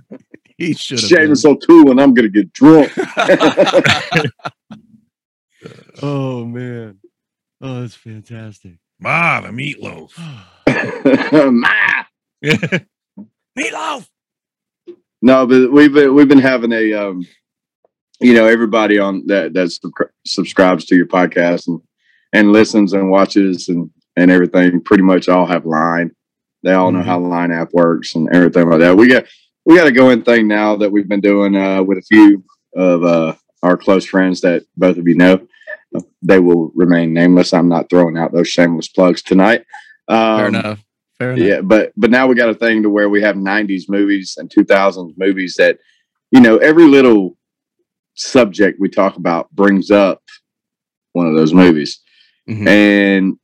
He 0.62 0.74
should 0.74 1.00
have 1.00 1.10
been. 1.10 1.30
Seamus 1.30 1.44
O'Toole, 1.44 1.90
and 1.90 2.00
I'm 2.00 2.14
gonna 2.14 2.28
get 2.28 2.52
drunk. 2.52 2.92
Oh 6.02 6.44
man. 6.44 6.98
Oh, 7.60 7.82
that's 7.82 7.94
fantastic. 7.94 8.78
Ma, 8.98 9.40
the 9.40 9.48
meatloaf. 9.48 10.10
Ma. 11.52 12.04
Meatloaf. 13.56 14.08
No, 15.20 15.46
but 15.46 15.70
we've 15.70 15.92
been, 15.92 16.14
we've 16.14 16.26
been 16.28 16.38
having 16.40 16.72
a 16.72 16.92
um, 16.94 17.24
you 18.20 18.34
know, 18.34 18.46
everybody 18.46 18.98
on 18.98 19.26
that 19.26 19.52
that 19.54 19.68
subscri- 19.68 20.10
subscribes 20.26 20.84
to 20.86 20.96
your 20.96 21.06
podcast 21.06 21.68
and 21.68 21.80
and 22.32 22.50
listens 22.52 22.92
and 22.92 23.10
watches 23.10 23.68
and 23.68 23.90
and 24.16 24.30
everything. 24.32 24.80
Pretty 24.80 25.04
much 25.04 25.28
all 25.28 25.46
have 25.46 25.64
Line. 25.66 26.10
They 26.64 26.72
all 26.72 26.90
know 26.90 27.00
Mhm. 27.00 27.04
how 27.06 27.20
the 27.20 27.26
Line 27.28 27.52
app 27.52 27.72
works 27.72 28.16
and 28.16 28.28
everything 28.34 28.68
like 28.68 28.80
that. 28.80 28.96
We 28.96 29.08
got 29.08 29.26
we 29.64 29.76
got 29.76 29.86
a 29.86 29.92
going 29.92 30.22
thing 30.22 30.48
now 30.48 30.76
that 30.76 30.90
we've 30.90 31.08
been 31.08 31.20
doing 31.20 31.56
uh, 31.56 31.82
with 31.82 31.98
a 31.98 32.02
few 32.02 32.44
of 32.74 33.04
uh, 33.04 33.34
our 33.62 33.76
close 33.76 34.04
friends 34.04 34.40
that 34.40 34.64
both 34.76 34.96
of 34.98 35.06
you 35.06 35.14
know. 35.14 35.46
They 36.22 36.38
will 36.38 36.70
remain 36.74 37.12
nameless. 37.12 37.52
I'm 37.52 37.68
not 37.68 37.90
throwing 37.90 38.16
out 38.16 38.32
those 38.32 38.48
shameless 38.48 38.88
plugs 38.88 39.20
tonight. 39.20 39.64
Um, 40.08 40.38
Fair 40.38 40.48
enough. 40.48 40.84
Fair 41.18 41.32
enough. 41.32 41.46
yeah, 41.46 41.60
but 41.60 41.92
but 41.96 42.10
now 42.10 42.26
we 42.26 42.34
got 42.34 42.48
a 42.48 42.54
thing 42.54 42.82
to 42.82 42.90
where 42.90 43.10
we 43.10 43.20
have 43.22 43.36
'90s 43.36 43.82
movies 43.88 44.36
and 44.38 44.48
2000s 44.48 45.12
movies 45.18 45.54
that, 45.58 45.78
you 46.30 46.40
know, 46.40 46.56
every 46.56 46.86
little 46.86 47.36
subject 48.14 48.80
we 48.80 48.88
talk 48.88 49.16
about 49.16 49.50
brings 49.52 49.90
up 49.90 50.22
one 51.12 51.26
of 51.26 51.34
those 51.34 51.52
movies. 51.52 52.00
Mhm. 52.48 52.66
And 52.66 53.36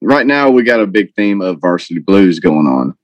right 0.00 0.26
now 0.26 0.50
we 0.50 0.62
got 0.62 0.80
a 0.80 0.86
big 0.86 1.14
theme 1.14 1.40
of 1.40 1.60
Varsity 1.60 1.98
Blues 2.00 2.38
going 2.38 2.66
on. 2.66 2.94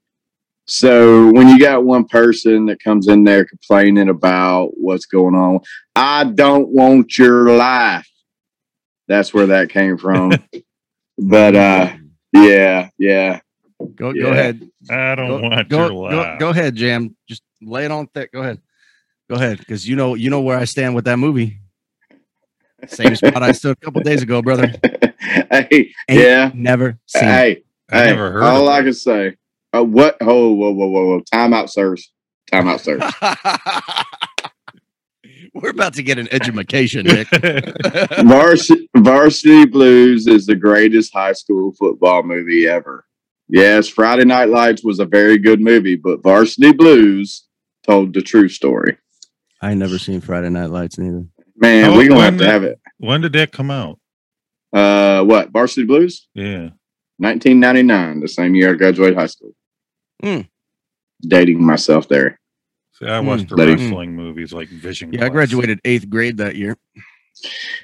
So 0.66 1.30
when 1.32 1.48
you 1.48 1.58
got 1.58 1.84
one 1.84 2.04
person 2.04 2.66
that 2.66 2.82
comes 2.82 3.08
in 3.08 3.24
there 3.24 3.44
complaining 3.44 4.08
about 4.08 4.70
what's 4.76 5.06
going 5.06 5.34
on, 5.34 5.60
I 5.96 6.24
don't 6.24 6.68
want 6.68 7.18
your 7.18 7.54
life. 7.56 8.08
That's 9.08 9.34
where 9.34 9.46
that 9.46 9.70
came 9.70 9.98
from. 9.98 10.32
but 11.18 11.54
uh 11.56 11.92
yeah, 12.32 12.88
yeah. 12.98 13.40
go 13.96 14.10
yeah. 14.14 14.22
go 14.22 14.30
ahead. 14.30 14.70
I 14.90 15.14
don't 15.14 15.28
Go, 15.28 15.40
want 15.48 15.68
go, 15.68 15.78
your 15.78 15.88
go, 15.88 16.16
life. 16.16 16.38
go 16.38 16.48
ahead, 16.50 16.74
Jam. 16.76 17.14
Just 17.28 17.42
lay 17.60 17.84
it 17.84 17.90
on 17.90 18.06
thick. 18.08 18.32
Go 18.32 18.40
ahead. 18.40 18.60
Go 19.28 19.36
ahead, 19.36 19.58
because 19.58 19.86
you 19.88 19.96
know 19.96 20.14
you 20.14 20.30
know 20.30 20.40
where 20.40 20.58
I 20.58 20.64
stand 20.64 20.94
with 20.94 21.04
that 21.06 21.18
movie. 21.18 21.58
Same 22.86 23.14
spot 23.16 23.42
I 23.42 23.52
stood 23.52 23.76
a 23.80 23.84
couple 23.84 24.00
days 24.02 24.22
ago, 24.22 24.42
brother. 24.42 24.72
hey, 25.20 25.92
Ain't 26.08 26.20
yeah. 26.20 26.50
Never 26.54 26.98
seen. 27.06 27.22
Hey, 27.24 27.62
I 27.90 27.98
hey. 27.98 28.06
never 28.10 28.32
heard 28.32 28.42
all 28.42 28.68
of 28.68 28.74
I 28.74 28.80
it. 28.80 28.84
can 28.84 28.92
say. 28.94 29.36
Uh, 29.74 29.84
what? 29.84 30.16
Oh, 30.20 30.52
whoa, 30.52 30.70
whoa, 30.70 30.86
whoa, 30.88 31.06
whoa! 31.06 31.20
Time 31.32 31.52
out, 31.54 31.70
sirs. 31.70 32.10
Time 32.50 32.68
out, 32.68 32.80
sirs. 32.80 33.02
We're 35.54 35.70
about 35.70 35.94
to 35.94 36.02
get 36.02 36.18
an 36.18 36.28
education, 36.32 37.04
Nick. 37.06 37.28
Varsity, 38.24 38.88
Varsity 38.96 39.66
Blues 39.66 40.26
is 40.26 40.46
the 40.46 40.54
greatest 40.56 41.12
high 41.12 41.32
school 41.34 41.72
football 41.78 42.22
movie 42.22 42.66
ever. 42.66 43.04
Yes, 43.48 43.86
Friday 43.88 44.24
Night 44.24 44.48
Lights 44.48 44.82
was 44.82 44.98
a 44.98 45.04
very 45.04 45.36
good 45.38 45.60
movie, 45.60 45.96
but 45.96 46.22
Varsity 46.22 46.72
Blues 46.72 47.46
told 47.86 48.14
the 48.14 48.22
true 48.22 48.48
story. 48.48 48.96
I 49.60 49.74
never 49.74 49.98
seen 49.98 50.20
Friday 50.22 50.48
Night 50.48 50.70
Lights 50.70 50.98
neither. 50.98 51.26
Man, 51.56 51.90
Oh, 51.90 51.96
we're 51.96 52.08
gonna 52.08 52.22
have 52.22 52.38
to 52.38 52.46
have 52.46 52.64
it. 52.64 52.80
when 52.98 53.20
did 53.20 53.34
that 53.34 53.52
come 53.52 53.70
out? 53.70 53.98
Uh, 54.72 55.22
what? 55.22 55.50
Varsity 55.50 55.84
Blues? 55.84 56.28
Yeah. 56.34 56.70
1999, 57.18 58.20
the 58.20 58.28
same 58.28 58.54
year 58.54 58.70
I 58.70 58.74
graduated 58.74 59.18
high 59.18 59.26
school. 59.26 59.52
Hmm. 60.22 60.40
Dating 61.22 61.64
myself 61.64 62.08
there. 62.08 62.38
See, 62.94 63.06
I 63.06 63.20
watched 63.20 63.48
the 63.48 63.56
Let 63.56 63.68
it- 63.68 63.78
wrestling 63.78 64.14
movies 64.16 64.52
like 64.52 64.68
Vision. 64.68 65.12
Yeah, 65.12 65.24
I 65.26 65.28
graduated 65.28 65.80
eighth 65.84 66.08
grade 66.10 66.36
that 66.38 66.56
year. 66.56 66.76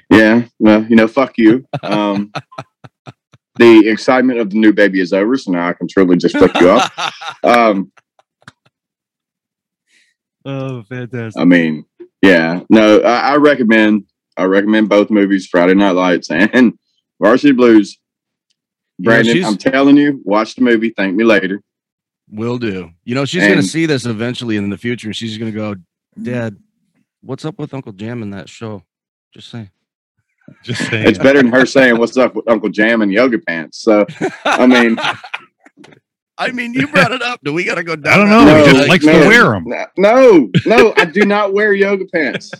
Yeah, 0.09 0.43
well, 0.59 0.83
you 0.85 0.95
know, 0.95 1.07
fuck 1.07 1.37
you. 1.37 1.65
Um, 1.83 2.31
the 3.57 3.89
excitement 3.89 4.39
of 4.39 4.49
the 4.51 4.57
new 4.59 4.71
baby 4.71 5.01
is 5.01 5.11
over, 5.11 5.35
so 5.37 5.51
now 5.51 5.67
I 5.67 5.73
can 5.73 5.87
truly 5.87 6.17
just 6.17 6.37
fuck 6.37 6.59
you 6.61 6.69
up. 6.69 6.91
Um, 7.43 7.91
oh, 10.45 10.83
fantastic. 10.83 11.39
I 11.41 11.45
mean, 11.45 11.85
yeah, 12.21 12.61
no, 12.69 12.99
I, 13.01 13.31
I 13.31 13.35
recommend. 13.37 14.03
I 14.37 14.43
recommend 14.43 14.87
both 14.89 15.09
movies, 15.09 15.47
Friday 15.47 15.73
Night 15.73 15.91
Lights 15.91 16.29
and 16.31 16.73
Varsity 17.21 17.51
Blues. 17.53 17.97
Brandon, 18.99 19.33
she's- 19.33 19.45
I'm 19.47 19.57
telling 19.57 19.97
you, 19.97 20.21
watch 20.23 20.55
the 20.55 20.61
movie. 20.63 20.93
Thank 20.95 21.15
me 21.15 21.23
later. 21.23 21.61
Will 22.31 22.57
do. 22.57 22.91
You 23.05 23.15
know, 23.15 23.25
she's 23.25 23.47
gonna 23.47 23.63
see 23.63 23.85
this 23.85 24.05
eventually 24.05 24.55
in 24.57 24.69
the 24.69 24.77
future, 24.77 25.07
and 25.07 25.15
she's 25.15 25.37
gonna 25.37 25.51
go, 25.51 25.75
Dad, 26.21 26.57
what's 27.21 27.45
up 27.45 27.57
with 27.59 27.73
Uncle 27.73 27.91
Jam 27.91 28.21
in 28.21 28.29
that 28.31 28.47
show? 28.49 28.83
Just 29.33 29.49
saying. 29.49 29.69
Just 30.63 30.89
saying. 30.89 31.07
It's 31.07 31.17
better 31.19 31.41
than 31.41 31.51
her 31.51 31.65
saying, 31.65 31.97
"What's 31.97 32.17
up 32.17 32.35
with 32.35 32.47
Uncle 32.49 32.69
Jam 32.69 33.01
and 33.01 33.11
yoga 33.13 33.37
pants?" 33.39 33.79
So, 33.81 34.05
I 34.45 34.65
mean, 34.65 34.97
I 36.37 36.51
mean, 36.51 36.73
you 36.73 36.87
brought 36.87 37.11
it 37.11 37.21
up. 37.21 37.39
Do 37.43 37.53
we 37.53 37.63
gotta 37.65 37.83
go 37.83 37.95
down? 37.95 38.13
I 38.13 38.17
don't 38.17 38.29
know. 38.29 38.53
road? 38.55 38.65
he 38.67 38.73
just 38.73 38.77
No, 38.77 38.85
likes 38.87 39.05
no. 39.05 39.21
to 39.23 39.27
wear 39.27 39.43
them. 39.49 39.65
no, 39.97 40.49
no, 40.65 40.93
I 40.97 41.05
do 41.05 41.25
not 41.25 41.53
wear 41.53 41.73
yoga 41.73 42.05
pants. 42.05 42.51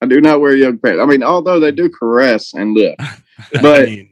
I 0.00 0.06
do 0.06 0.20
not 0.20 0.40
wear 0.40 0.54
yoga 0.56 0.78
pants. 0.78 1.00
I 1.02 1.06
mean, 1.06 1.22
although 1.22 1.58
they 1.60 1.72
do 1.72 1.90
caress 1.90 2.54
and 2.54 2.74
lift, 2.74 2.96
I 3.00 3.14
but- 3.60 3.88
mean, 3.88 4.07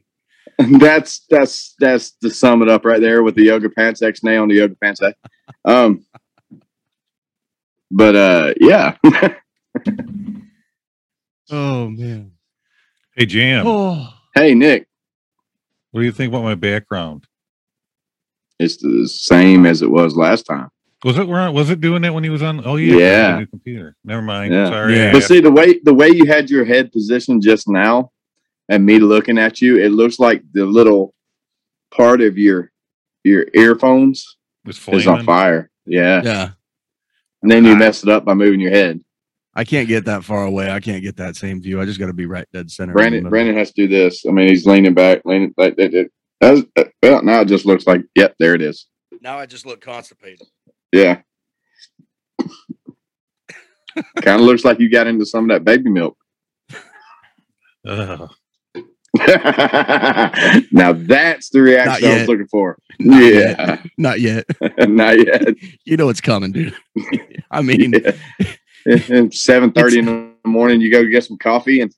that's 0.79 1.21
that's 1.29 1.75
that's 1.79 2.13
to 2.23 2.31
sum 2.31 2.63
it 2.63 2.69
up 2.69 2.85
right 2.85 3.01
there 3.01 3.23
with 3.23 3.35
the 3.35 3.45
yoga 3.45 3.69
pants 3.69 4.01
X 4.03 4.23
nay 4.23 4.37
on 4.37 4.49
the 4.49 4.55
yoga 4.55 4.75
pants. 4.83 5.01
A. 5.03 5.15
Um, 5.65 6.05
but 7.91 8.17
uh, 8.17 8.55
yeah, 8.61 8.97
oh 11.51 11.89
man. 11.91 12.33
Hey, 13.15 13.27
Jam, 13.27 13.67
Oh. 13.67 14.09
hey 14.35 14.55
Nick, 14.55 14.87
what 15.91 16.01
do 16.01 16.07
you 16.07 16.13
think 16.13 16.31
about 16.33 16.43
my 16.43 16.55
background? 16.55 17.25
it's 18.59 18.79
the 18.79 19.07
same 19.07 19.67
as 19.67 19.83
it 19.83 19.91
was 19.91 20.17
last 20.17 20.45
time. 20.45 20.71
Was 21.05 21.19
it 21.19 21.29
was 21.29 21.69
it 21.69 21.81
doing 21.83 22.01
that 22.03 22.15
when 22.15 22.25
he 22.25 22.31
was 22.31 22.43
on? 22.43 22.63
Oh 22.67 22.77
yeah, 22.77 22.97
Yeah. 23.39 23.45
computer. 23.51 23.95
Never 24.03 24.23
mind. 24.23 24.55
Yeah. 24.55 24.71
Sorry. 24.71 24.97
Yeah. 24.97 25.13
But 25.13 25.25
see 25.25 25.41
the 25.41 25.51
way 25.53 25.79
the 25.85 25.93
way 25.93 26.09
you 26.09 26.25
had 26.25 26.49
your 26.49 26.65
head 26.65 26.91
positioned 26.91 27.43
just 27.43 27.69
now, 27.69 28.11
and 28.69 28.85
me 28.85 28.99
looking 28.99 29.39
at 29.39 29.61
you, 29.61 29.79
it 29.79 29.91
looks 29.91 30.19
like 30.19 30.43
the 30.53 30.65
little 30.65 31.15
part 31.95 32.21
of 32.21 32.37
your 32.39 32.71
your 33.25 33.47
earphones 33.55 34.37
is 34.67 35.07
on 35.07 35.25
fire. 35.25 35.71
Yeah, 35.87 36.23
Yeah. 36.25 36.51
and 37.43 37.51
then 37.51 37.65
you 37.65 37.77
mess 37.77 38.03
it 38.03 38.09
up 38.09 38.25
by 38.25 38.35
moving 38.35 38.61
your 38.61 38.71
head. 38.73 39.01
I 39.55 39.65
can't 39.65 39.89
get 39.89 40.05
that 40.05 40.23
far 40.25 40.45
away. 40.45 40.71
I 40.71 40.81
can't 40.81 41.03
get 41.03 41.17
that 41.17 41.35
same 41.37 41.63
view. 41.63 41.81
I 41.81 41.85
just 41.87 41.99
gotta 41.99 42.13
be 42.13 42.27
right 42.27 42.47
dead 42.53 42.71
center. 42.71 42.93
Brandon. 42.93 43.29
Brandon 43.29 43.57
has 43.57 43.73
to 43.73 43.87
do 43.87 43.89
this. 43.89 44.27
I 44.27 44.31
mean, 44.31 44.49
he's 44.49 44.67
leaning 44.67 44.95
back, 44.95 45.23
leaning 45.25 45.55
like 45.57 45.77
that. 45.77 45.93
that- 45.93 46.11
that's- 46.41 46.65
uh, 46.77 46.85
well, 47.03 47.23
now 47.23 47.41
it 47.41 47.47
just 47.49 47.65
looks 47.65 47.87
like, 47.87 48.03
yep, 48.15 48.35
there 48.39 48.55
it 48.55 48.61
is. 48.61 48.87
Now 49.23 49.39
I 49.39 49.47
just 49.47 49.65
look 49.65 49.81
constipated. 49.81 50.47
Yeah. 50.93 51.23
kind 54.17 54.41
of 54.41 54.47
looks 54.47 54.65
like 54.65 54.79
you 54.79 54.91
got 54.91 55.07
into 55.07 55.25
some 55.25 55.45
of 55.45 55.55
that 55.55 55.65
baby 55.65 55.89
milk. 55.91 56.19
Ugh. 57.87 58.31
now 60.73 60.93
that's 60.93 61.51
the 61.51 61.61
reaction 61.61 62.09
I 62.09 62.19
was 62.19 62.29
looking 62.29 62.47
for. 62.49 62.79
Not 62.99 63.23
yeah, 63.23 63.83
Not 63.99 64.21
yet. 64.21 64.45
not 64.89 65.19
yet. 65.19 65.55
You 65.85 65.97
know 65.97 66.09
it's 66.09 66.21
coming, 66.21 66.53
dude. 66.53 66.75
I 67.51 67.63
mean, 67.63 67.95
Seven 69.33 69.73
thirty 69.73 69.99
in 69.99 70.05
the 70.07 70.49
morning, 70.49 70.81
you 70.81 70.91
go 70.91 71.05
get 71.05 71.25
some 71.25 71.39
coffee, 71.39 71.81
and 71.81 71.93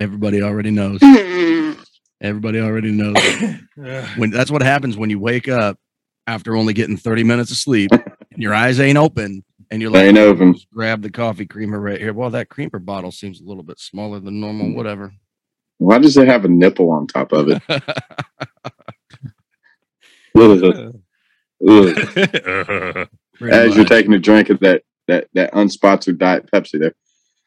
everybody 0.00 0.42
already 0.42 0.70
knows. 0.70 1.00
Mm-hmm. 1.00 1.80
Everybody 2.20 2.60
already 2.60 2.92
knows. 2.92 3.16
When 4.16 4.30
that's 4.30 4.50
what 4.50 4.62
happens 4.62 4.96
when 4.96 5.10
you 5.10 5.18
wake 5.18 5.48
up 5.48 5.78
after 6.26 6.56
only 6.56 6.72
getting 6.72 6.96
30 6.96 7.24
minutes 7.24 7.50
of 7.50 7.56
sleep 7.56 7.90
and 7.90 8.42
your 8.42 8.54
eyes 8.54 8.80
ain't 8.80 8.96
open 8.96 9.44
and 9.74 9.82
you're 9.82 9.90
like, 9.90 10.04
ain't 10.06 10.18
open. 10.18 10.54
"Just 10.54 10.70
grab 10.70 11.02
the 11.02 11.10
coffee 11.10 11.46
creamer 11.46 11.80
right 11.80 12.00
here. 12.00 12.12
Well, 12.12 12.30
that 12.30 12.48
creamer 12.48 12.78
bottle 12.78 13.10
seems 13.10 13.40
a 13.40 13.44
little 13.44 13.64
bit 13.64 13.80
smaller 13.80 14.20
than 14.20 14.40
normal. 14.40 14.72
Whatever. 14.72 15.12
Why 15.78 15.98
does 15.98 16.16
it 16.16 16.28
have 16.28 16.44
a 16.44 16.48
nipple 16.48 16.90
on 16.92 17.08
top 17.08 17.32
of 17.32 17.48
it? 17.50 17.60
Ugh. 20.38 20.94
Ugh. 21.68 23.08
Pretty 23.34 23.56
As 23.56 23.74
you're 23.76 23.84
taking 23.84 24.12
a 24.12 24.18
drink 24.18 24.50
of 24.50 24.60
that 24.60 24.82
that 25.08 25.26
that 25.34 25.52
unsponsored 25.52 26.18
diet 26.18 26.48
Pepsi 26.52 26.78
there. 26.78 26.94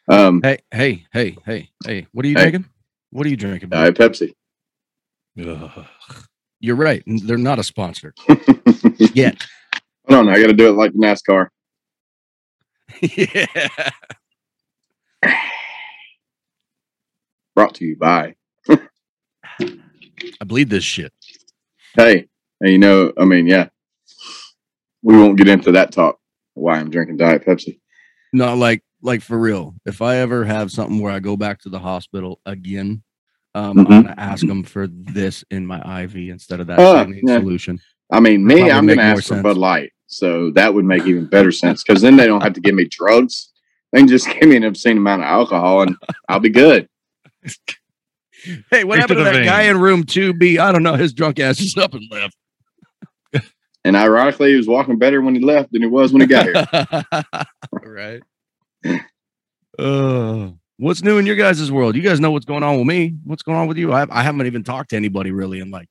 Um, 0.10 0.42
Hey, 0.44 0.60
hey, 0.72 1.06
hey, 1.14 1.38
hey, 1.46 1.70
hey. 1.86 2.08
What 2.12 2.26
are 2.26 2.30
you 2.30 2.36
Hey. 2.36 2.52
drinking? 2.52 2.70
What 3.12 3.26
are 3.26 3.30
you 3.30 3.38
drinking? 3.38 3.70
diet 3.70 3.96
Pepsi. 3.96 4.34
Ugh. 5.40 5.86
You're 6.60 6.76
right. 6.76 7.04
They're 7.06 7.38
not 7.38 7.60
a 7.60 7.64
sponsor. 7.64 8.14
Yet. 8.98 9.46
Hold 10.10 10.28
on, 10.28 10.30
I 10.30 10.40
got 10.42 10.48
to 10.48 10.54
do 10.54 10.68
it 10.70 10.74
like 10.74 10.94
NASCAR. 10.94 11.48
yeah. 13.02 13.90
Brought 17.56 17.76
to 17.76 17.86
you 17.86 17.96
by. 17.96 18.36
I 18.70 20.44
bleed 20.46 20.70
this 20.70 20.84
shit. 20.84 21.12
Hey, 21.96 22.28
hey, 22.62 22.72
you 22.72 22.78
know, 22.78 23.12
I 23.18 23.26
mean, 23.26 23.48
yeah, 23.48 23.70
we 25.02 25.18
won't 25.18 25.38
get 25.38 25.48
into 25.48 25.72
that 25.74 25.92
talk. 25.92 26.20
Why 26.54 26.78
I'm 26.78 26.90
drinking 26.90 27.18
diet 27.18 27.46
Pepsi. 27.46 27.80
No, 28.34 28.56
like 28.56 28.84
like 29.02 29.22
for 29.22 29.38
real. 29.38 29.76
If 29.86 30.02
I 30.02 30.18
ever 30.18 30.44
have 30.44 30.72
something 30.72 31.00
where 31.00 31.12
I 31.12 31.20
go 31.20 31.38
back 31.38 31.62
to 31.62 31.70
the 31.70 31.80
hospital 31.80 32.40
again, 32.46 33.04
um, 33.56 33.78
Mhm. 33.78 33.80
I'm 33.80 34.02
gonna 34.04 34.16
ask 34.18 34.46
them 34.46 34.64
for 34.64 34.88
this 34.88 35.44
in 35.50 35.66
my 35.66 36.04
IV 36.04 36.16
instead 36.30 36.60
of 36.60 36.68
that 36.68 36.78
saline 36.80 37.22
yeah. 37.26 37.40
solution. 37.40 37.80
I 38.12 38.20
mean, 38.20 38.46
me, 38.46 38.70
I'm 38.70 38.86
more 38.86 39.00
ask 39.00 39.28
for. 39.28 39.42
Bud 39.42 39.58
Light, 39.58 39.92
so 40.08 40.52
that 40.52 40.74
would 40.74 40.86
make 40.86 41.06
even 41.06 41.26
better 41.26 41.52
sense 41.52 41.84
because 41.84 42.02
then 42.02 42.18
they 42.18 42.26
don't 42.26 42.42
have 42.42 42.54
to 42.54 42.62
give 42.62 42.76
me 42.76 42.86
drugs. 42.86 43.52
They 43.92 44.00
can 44.00 44.08
just 44.08 44.28
give 44.40 44.50
me 44.50 44.56
an 44.56 44.64
obscene 44.64 44.98
amount 44.98 45.22
of 45.22 45.28
alcohol, 45.28 45.84
and 45.84 45.96
I'll 46.28 46.40
be 46.40 46.50
good. 46.50 46.90
Hey, 48.70 48.84
what 48.84 48.94
Straight 48.94 49.02
happened 49.02 49.18
to 49.18 49.24
to 49.26 49.32
the 49.32 49.38
that 49.40 49.46
guy 49.46 49.64
in 49.64 49.80
room 49.80 50.04
two 50.04 50.32
B? 50.32 50.60
I 50.60 50.72
don't 50.72 50.84
know. 50.84 50.94
His 50.94 51.12
drunk 51.12 51.40
ass 51.40 51.60
is 51.60 51.76
up 51.76 51.96
and 51.96 52.04
left. 52.10 52.38
And 53.88 53.96
ironically, 53.96 54.52
he 54.52 54.58
was 54.58 54.68
walking 54.68 54.98
better 54.98 55.22
when 55.22 55.34
he 55.34 55.42
left 55.42 55.72
than 55.72 55.82
he 55.82 55.88
was 55.88 56.12
when 56.12 56.22
he 56.22 56.28
got 56.28 56.46
here. 56.46 56.66
right. 57.84 58.22
Uh, 59.80 60.52
what's 60.76 61.04
new 61.04 61.18
in 61.18 61.26
your 61.26 61.38
guys' 61.38 61.72
world? 61.72 61.96
You 61.96 62.02
guys 62.02 62.20
know 62.20 62.32
what's 62.32 62.46
going 62.46 62.64
on 62.64 62.78
with 62.78 62.86
me. 62.86 63.16
What's 63.24 63.44
going 63.44 63.58
on 63.58 63.68
with 63.68 63.78
you? 63.78 63.94
I, 63.94 64.06
I 64.10 64.24
haven't 64.24 64.46
even 64.46 64.64
talked 64.64 64.90
to 64.90 64.98
anybody 64.98 65.32
really 65.32 65.62
in 65.62 65.72
like 65.72 65.88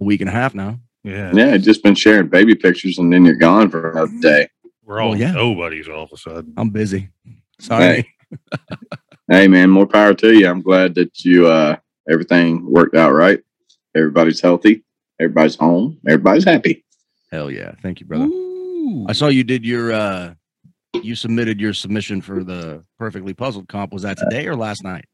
a 0.00 0.04
week 0.04 0.20
and 0.20 0.30
a 0.30 0.32
half 0.32 0.54
now. 0.54 0.78
Yeah. 1.02 1.32
yeah, 1.34 1.56
just 1.56 1.82
been 1.82 1.94
sharing 1.94 2.28
baby 2.28 2.54
pictures, 2.54 2.98
and 2.98 3.12
then 3.12 3.24
you're 3.24 3.36
gone 3.36 3.70
for 3.70 3.90
another 3.90 4.12
day. 4.20 4.48
We're 4.84 5.00
all 5.00 5.10
Well, 5.10 5.18
yeah. 5.18 5.32
nobodies 5.32 5.88
all 5.88 6.02
of 6.04 6.10
a 6.12 6.16
sudden. 6.16 6.52
I'm 6.56 6.70
busy. 6.70 7.08
Sorry. 7.58 8.06
Hey, 9.28 9.46
man, 9.46 9.70
more 9.70 9.86
power 9.86 10.12
to 10.12 10.32
you. 10.36 10.48
I'm 10.48 10.60
glad 10.60 10.96
that 10.96 11.24
you 11.24 11.46
uh 11.46 11.76
everything 12.10 12.68
worked 12.68 12.96
out 12.96 13.12
right. 13.12 13.38
Everybody's 13.94 14.40
healthy. 14.40 14.82
Everybody's 15.20 15.54
home. 15.54 15.98
Everybody's 16.08 16.42
happy. 16.42 16.84
Hell 17.30 17.48
yeah. 17.48 17.76
Thank 17.80 18.00
you, 18.00 18.06
brother. 18.06 18.28
I 19.08 19.12
saw 19.12 19.28
you 19.28 19.44
did 19.44 19.64
your 19.64 19.92
uh 19.92 20.34
you 21.00 21.14
submitted 21.14 21.60
your 21.60 21.72
submission 21.74 22.20
for 22.20 22.42
the 22.42 22.82
perfectly 22.98 23.32
puzzled 23.32 23.68
comp. 23.68 23.92
Was 23.92 24.02
that 24.02 24.18
today 24.18 24.48
or 24.48 24.56
last 24.56 24.82
night? 24.82 25.04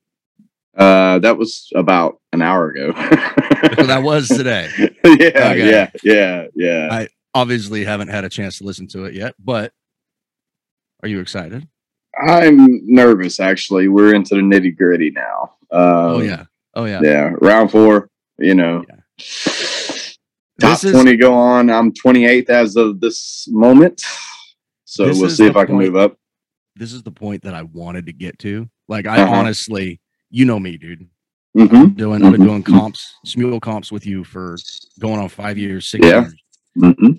Uh, 0.75 1.19
that 1.19 1.37
was 1.37 1.71
about 1.75 2.19
an 2.37 2.43
hour 2.43 2.69
ago. 2.71 2.93
So 3.77 3.85
that 3.87 4.03
was 4.03 4.29
today. 4.29 4.69
yeah, 4.79 4.91
Okay. 5.05 5.71
yeah, 5.71 5.91
yeah, 6.05 6.47
yeah. 6.55 6.89
I- 6.93 7.09
Obviously 7.35 7.85
haven't 7.85 8.09
had 8.09 8.25
a 8.25 8.29
chance 8.31 8.59
to 8.59 8.65
listen 8.65 8.87
to 8.89 9.05
it 9.05 9.13
yet, 9.15 9.35
but 9.39 9.73
are 11.03 11.09
you 11.09 11.21
excited? 11.21 11.67
I'm 12.19 12.81
nervous. 12.87 13.41
Actually, 13.41 13.89
we're 13.89 14.15
into 14.15 14.35
the 14.37 14.41
nitty 14.41 14.75
gritty 14.77 15.11
now. 15.11 15.55
Um, 15.71 15.81
oh 15.83 16.21
yeah. 16.21 16.45
Oh 16.75 16.85
yeah. 16.87 17.01
yeah. 17.03 17.31
Round 17.43 17.71
four. 17.71 18.09
You 18.39 18.55
know, 18.55 18.85
Yeah. 18.89 18.97
top 20.61 20.83
is- 20.85 20.93
twenty 20.93 21.17
go 21.17 21.35
on. 21.35 21.69
I'm 21.71 21.93
28th 21.93 22.49
as 22.51 22.77
of 22.77 23.01
this 23.01 23.47
moment, 23.51 24.03
so 24.85 25.07
This 25.07 25.19
we'll 25.21 25.31
see 25.31 25.47
if 25.47 25.57
I 25.57 25.65
can 25.67 25.75
point- 25.77 25.87
move 25.93 25.97
up. 25.97 26.17
This 26.75 26.93
is 26.93 27.03
the 27.03 27.11
point 27.13 27.43
that 27.45 27.55
I 27.55 27.63
wanted 27.63 28.07
to 28.07 28.13
get 28.13 28.39
to. 28.41 28.69
Like 28.89 29.07
I 29.07 29.23
Uh-huh. 29.23 29.35
honestly, 29.35 30.01
you 30.31 30.45
know 30.45 30.59
me, 30.61 30.77
dude. 30.79 31.09
Hmm 31.57 31.87
Doing 31.95 32.23
I've 32.25 32.33
been 32.33 32.43
Mhm. 32.43 32.47
doing 32.47 32.63
comps, 32.63 33.15
Smule 33.27 33.61
comps 33.61 33.91
with 33.91 34.05
you 34.07 34.25
for 34.25 34.57
going 35.01 35.19
on 35.19 35.29
five 35.31 35.57
years, 35.57 35.89
six 35.89 36.07
Yeah. 36.07 36.21
years. 36.23 36.35
hmm 36.99 37.13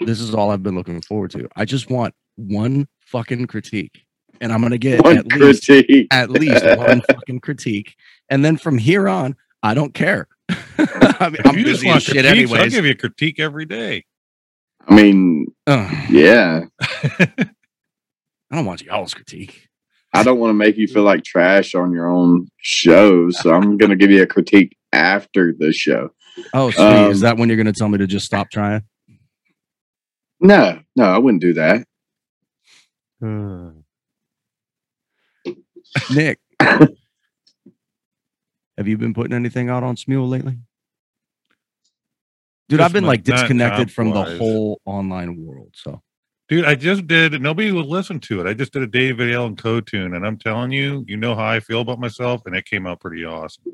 This 0.00 0.20
is 0.20 0.34
all 0.34 0.50
I've 0.50 0.64
been 0.64 0.74
looking 0.74 1.00
forward 1.00 1.30
to. 1.32 1.48
I 1.54 1.64
just 1.64 1.88
want 1.90 2.12
one 2.34 2.88
fucking 3.06 3.46
critique. 3.46 4.04
And 4.40 4.52
I'm 4.52 4.60
gonna 4.60 4.78
get 4.78 5.04
One 5.04 5.18
at 5.18 5.26
least 5.26 5.70
at 6.10 6.30
least 6.30 6.64
one 6.76 7.00
fucking 7.08 7.38
critique. 7.40 7.94
And 8.28 8.44
then 8.44 8.56
from 8.56 8.78
here 8.78 9.08
on, 9.08 9.36
I 9.62 9.74
don't 9.74 9.94
care. 9.94 10.26
I 10.48 11.28
mean, 11.30 11.36
I'm 11.44 11.56
you 11.56 11.62
just 11.64 11.82
busy 11.82 11.86
as 11.88 11.92
want 11.92 12.02
shit 12.02 12.24
critiques, 12.24 12.52
I'll 12.52 12.68
give 12.68 12.84
you 12.84 12.90
a 12.90 12.96
critique 12.96 13.38
every 13.38 13.66
day. 13.66 14.04
I 14.88 14.94
mean, 14.94 15.46
Ugh, 15.68 16.10
yeah. 16.10 16.64
I 16.80 17.46
don't 18.50 18.64
want 18.66 18.82
y'all's 18.82 19.14
critique. 19.14 19.68
I 20.12 20.22
don't 20.22 20.38
want 20.38 20.50
to 20.50 20.54
make 20.54 20.76
you 20.76 20.86
feel 20.86 21.02
like 21.04 21.24
trash 21.24 21.74
on 21.74 21.92
your 21.92 22.08
own 22.10 22.48
show, 22.58 23.30
so 23.30 23.52
I'm 23.52 23.76
going 23.78 23.90
to 23.90 23.96
give 23.96 24.10
you 24.10 24.22
a 24.22 24.26
critique 24.26 24.76
after 24.92 25.54
the 25.58 25.72
show. 25.72 26.10
Oh, 26.54 26.70
sweet. 26.70 26.82
Um, 26.84 27.10
Is 27.10 27.20
that 27.20 27.36
when 27.38 27.48
you're 27.48 27.56
gonna 27.58 27.72
tell 27.74 27.88
me 27.90 27.98
to 27.98 28.06
just 28.06 28.24
stop 28.24 28.50
trying? 28.50 28.82
No, 30.40 30.80
no, 30.96 31.04
I 31.04 31.18
wouldn't 31.18 31.42
do 31.42 31.52
that. 31.54 31.86
Nick, 36.10 36.38
have 36.60 36.88
you 38.86 38.96
been 38.98 39.12
putting 39.14 39.34
anything 39.34 39.68
out 39.68 39.82
on 39.82 39.96
Smule 39.96 40.28
lately? 40.28 40.58
Dude, 42.68 42.78
Just 42.78 42.86
I've 42.86 42.92
been 42.92 43.04
like 43.04 43.24
disconnected 43.24 43.92
from 43.92 44.08
the 44.08 44.14
comp-wise. 44.14 44.38
whole 44.38 44.80
online 44.86 45.44
world. 45.44 45.74
So 45.74 46.00
Dude, 46.52 46.66
I 46.66 46.74
just 46.74 47.06
did. 47.06 47.40
Nobody 47.40 47.72
would 47.72 47.86
listen 47.86 48.20
to 48.20 48.42
it. 48.42 48.46
I 48.46 48.52
just 48.52 48.74
did 48.74 48.82
a 48.82 48.86
David 48.86 49.32
Allan 49.32 49.56
Coe 49.56 49.80
tune, 49.80 50.12
and 50.12 50.26
I'm 50.26 50.36
telling 50.36 50.70
you, 50.70 51.02
you 51.08 51.16
know 51.16 51.34
how 51.34 51.46
I 51.46 51.60
feel 51.60 51.80
about 51.80 51.98
myself, 51.98 52.42
and 52.44 52.54
it 52.54 52.66
came 52.66 52.86
out 52.86 53.00
pretty 53.00 53.24
awesome. 53.24 53.64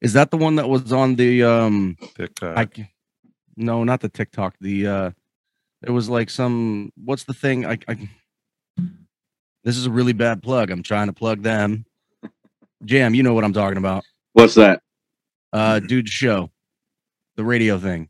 is 0.00 0.14
that 0.14 0.30
the 0.30 0.38
one 0.38 0.56
that 0.56 0.66
was 0.66 0.94
on 0.94 1.16
the 1.16 1.42
um 1.42 1.94
TikTok. 2.14 2.56
I 2.56 2.68
c- 2.74 2.88
no, 3.58 3.84
not 3.84 4.00
the 4.00 4.08
TikTok. 4.08 4.54
The 4.62 4.86
uh 4.86 5.10
it 5.82 5.90
was 5.90 6.08
like 6.08 6.30
some 6.30 6.90
what's 7.04 7.24
the 7.24 7.34
thing? 7.34 7.66
I, 7.66 7.78
I 7.86 8.08
this 9.62 9.76
is 9.76 9.84
a 9.84 9.90
really 9.90 10.14
bad 10.14 10.42
plug. 10.42 10.70
I'm 10.70 10.82
trying 10.82 11.08
to 11.08 11.12
plug 11.12 11.42
them. 11.42 11.84
Jam, 12.86 13.14
you 13.14 13.24
know 13.24 13.34
what 13.34 13.44
I'm 13.44 13.52
talking 13.52 13.76
about. 13.76 14.04
What's 14.32 14.54
that? 14.54 14.80
Uh 15.52 15.80
dude 15.80 16.08
show. 16.08 16.50
The 17.36 17.44
radio 17.44 17.78
thing. 17.78 18.08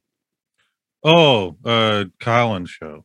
oh, 1.02 1.56
uh, 1.64 2.04
Collins 2.20 2.70
show. 2.70 3.04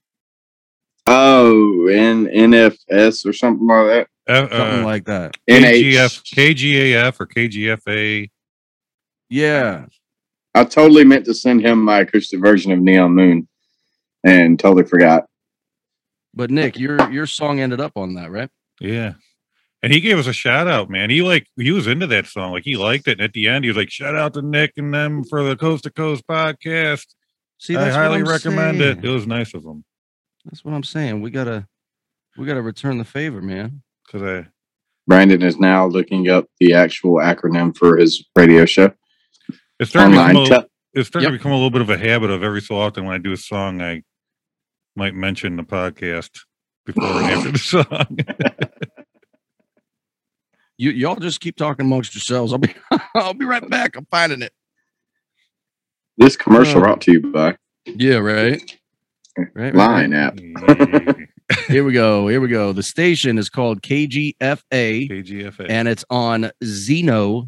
Oh, 1.07 1.87
N 1.87 2.27
NFS 2.27 3.25
or 3.25 3.33
something 3.33 3.67
like 3.67 3.87
that. 3.87 4.07
Uh, 4.27 4.47
Something 4.49 4.81
uh, 4.81 4.85
like 4.85 5.05
that. 5.05 5.35
KGF, 5.49 6.21
NH. 6.21 6.35
KGAF 6.35 7.19
or 7.19 7.27
KGFA. 7.27 8.29
Yeah. 9.29 9.85
I 10.53 10.63
totally 10.65 11.05
meant 11.05 11.25
to 11.25 11.33
send 11.33 11.61
him 11.61 11.83
my 11.83 12.01
acoustic 12.01 12.39
version 12.39 12.71
of 12.71 12.79
Neon 12.79 13.13
Moon 13.13 13.47
and 14.23 14.59
totally 14.59 14.83
forgot. 14.83 15.25
But 16.33 16.51
Nick, 16.51 16.77
your 16.77 17.11
your 17.11 17.27
song 17.27 17.59
ended 17.59 17.81
up 17.81 17.93
on 17.95 18.13
that, 18.15 18.31
right? 18.31 18.49
Yeah. 18.79 19.13
And 19.83 19.91
he 19.91 19.99
gave 19.99 20.19
us 20.19 20.27
a 20.27 20.33
shout 20.33 20.67
out, 20.67 20.89
man. 20.89 21.09
He 21.09 21.21
like 21.21 21.47
he 21.57 21.71
was 21.71 21.87
into 21.87 22.07
that 22.07 22.27
song. 22.27 22.51
Like 22.51 22.63
he 22.63 22.77
liked 22.77 23.07
it. 23.07 23.13
And 23.13 23.21
at 23.21 23.33
the 23.33 23.47
end, 23.47 23.65
he 23.65 23.69
was 23.69 23.77
like, 23.77 23.89
shout 23.89 24.15
out 24.15 24.33
to 24.35 24.41
Nick 24.41 24.73
and 24.77 24.93
them 24.93 25.23
for 25.23 25.43
the 25.43 25.55
Coast 25.55 25.83
to 25.85 25.91
Coast 25.91 26.25
podcast. 26.27 27.05
See, 27.57 27.75
I 27.75 27.85
that's 27.85 27.95
what 27.95 28.03
highly 28.03 28.19
I'm 28.19 28.27
recommend 28.27 28.81
it. 28.81 28.95
saying. 28.95 29.05
It 29.05 29.09
was 29.09 29.27
nice 29.27 29.53
of 29.53 29.63
him. 29.63 29.83
That's 30.45 30.63
what 30.65 30.73
I'm 30.73 30.83
saying. 30.83 31.21
We 31.21 31.31
gotta 31.31 31.67
we 32.37 32.45
gotta 32.45 32.61
return 32.61 32.97
the 32.97 33.05
favor, 33.05 33.41
man. 33.41 33.81
Cause 34.11 34.21
I 34.23 34.47
Brandon 35.07 35.41
is 35.41 35.57
now 35.59 35.85
looking 35.87 36.29
up 36.29 36.45
the 36.59 36.73
actual 36.73 37.15
acronym 37.17 37.75
for 37.75 37.97
his 37.97 38.23
radio 38.35 38.65
show 38.65 38.93
it's 39.79 39.89
starting, 39.89 40.13
to 40.15 40.27
become, 40.27 40.59
a, 40.63 40.67
it's 40.93 41.07
starting 41.07 41.31
Yep. 41.31 41.31
to 41.33 41.37
become 41.39 41.51
a 41.51 41.55
little 41.55 41.71
bit 41.71 41.81
of 41.81 41.89
a 41.89 41.97
habit 41.97 42.29
of 42.29 42.43
every 42.43 42.61
so 42.61 42.75
often 42.77 43.03
when 43.05 43.15
I 43.15 43.17
do 43.17 43.31
a 43.33 43.37
song, 43.37 43.81
I 43.81 44.03
might 44.95 45.15
mention 45.15 45.55
the 45.55 45.63
podcast 45.63 46.29
before 46.85 47.03
and 47.03 47.25
after 47.25 47.51
the 47.51 47.57
song. 47.57 48.17
You 50.77 50.91
y'all 50.91 51.15
just 51.15 51.39
keep 51.41 51.55
talking 51.57 51.85
amongst 51.85 52.13
yourselves. 52.15 52.53
I'll 52.53 52.59
be 52.59 52.73
I'll 53.15 53.33
be 53.33 53.45
right 53.45 53.67
back. 53.69 53.95
I'm 53.95 54.05
finding 54.09 54.41
it. 54.41 54.53
This 56.17 56.35
commercial 56.35 56.77
Oh. 56.79 56.81
brought 56.81 57.01
to 57.01 57.11
you 57.13 57.21
by 57.31 57.57
Yeah, 57.85 58.17
right. 58.17 58.77
Right. 59.37 59.47
right, 59.55 59.75
Line 59.75 60.11
right. 60.13 60.39
app. 60.67 61.17
Here 61.67 61.83
we 61.83 61.93
go. 61.93 62.27
Here 62.27 62.41
we 62.41 62.47
go. 62.47 62.73
The 62.73 62.83
station 62.83 63.37
is 63.37 63.49
called 63.49 63.81
KGFA 63.81 64.37
KGFA. 65.09 65.65
and 65.69 65.87
it's 65.87 66.05
on 66.09 66.51
Zeno.fm, 66.63 67.47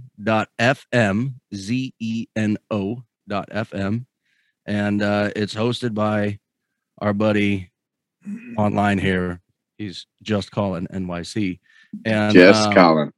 Z 1.56 1.94
E 2.00 2.26
N 2.36 2.58
O 2.72 3.04
dot 3.28 3.50
FM. 3.50 4.06
And 4.66 5.02
uh, 5.02 5.32
it's 5.36 5.54
hosted 5.54 5.94
by 5.94 6.40
our 7.00 7.14
buddy 7.14 7.72
online 8.58 8.98
here. 8.98 9.42
He's 9.78 10.06
just 10.22 10.52
calling 10.52 10.88
NYC. 10.88 11.60
And 12.06 12.34
Jess 12.34 12.66
um, 12.68 12.74
Collin. 12.74 13.12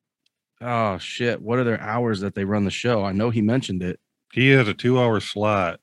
oh 0.62 0.98
shit, 0.98 1.42
what 1.42 1.60
are 1.60 1.64
their 1.64 1.82
hours 1.82 2.20
that 2.22 2.36
they 2.36 2.46
run 2.46 2.66
the 2.66 2.72
show? 2.72 3.04
I 3.04 3.12
know 3.12 3.30
he 3.30 3.42
mentioned 3.42 3.84
it. 3.84 4.00
he 4.34 4.50
has 4.50 4.68
a 4.68 4.74
two 4.74 5.00
hour 5.00 5.20
slot. 5.20 5.80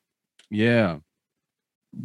Yeah. 0.51 0.99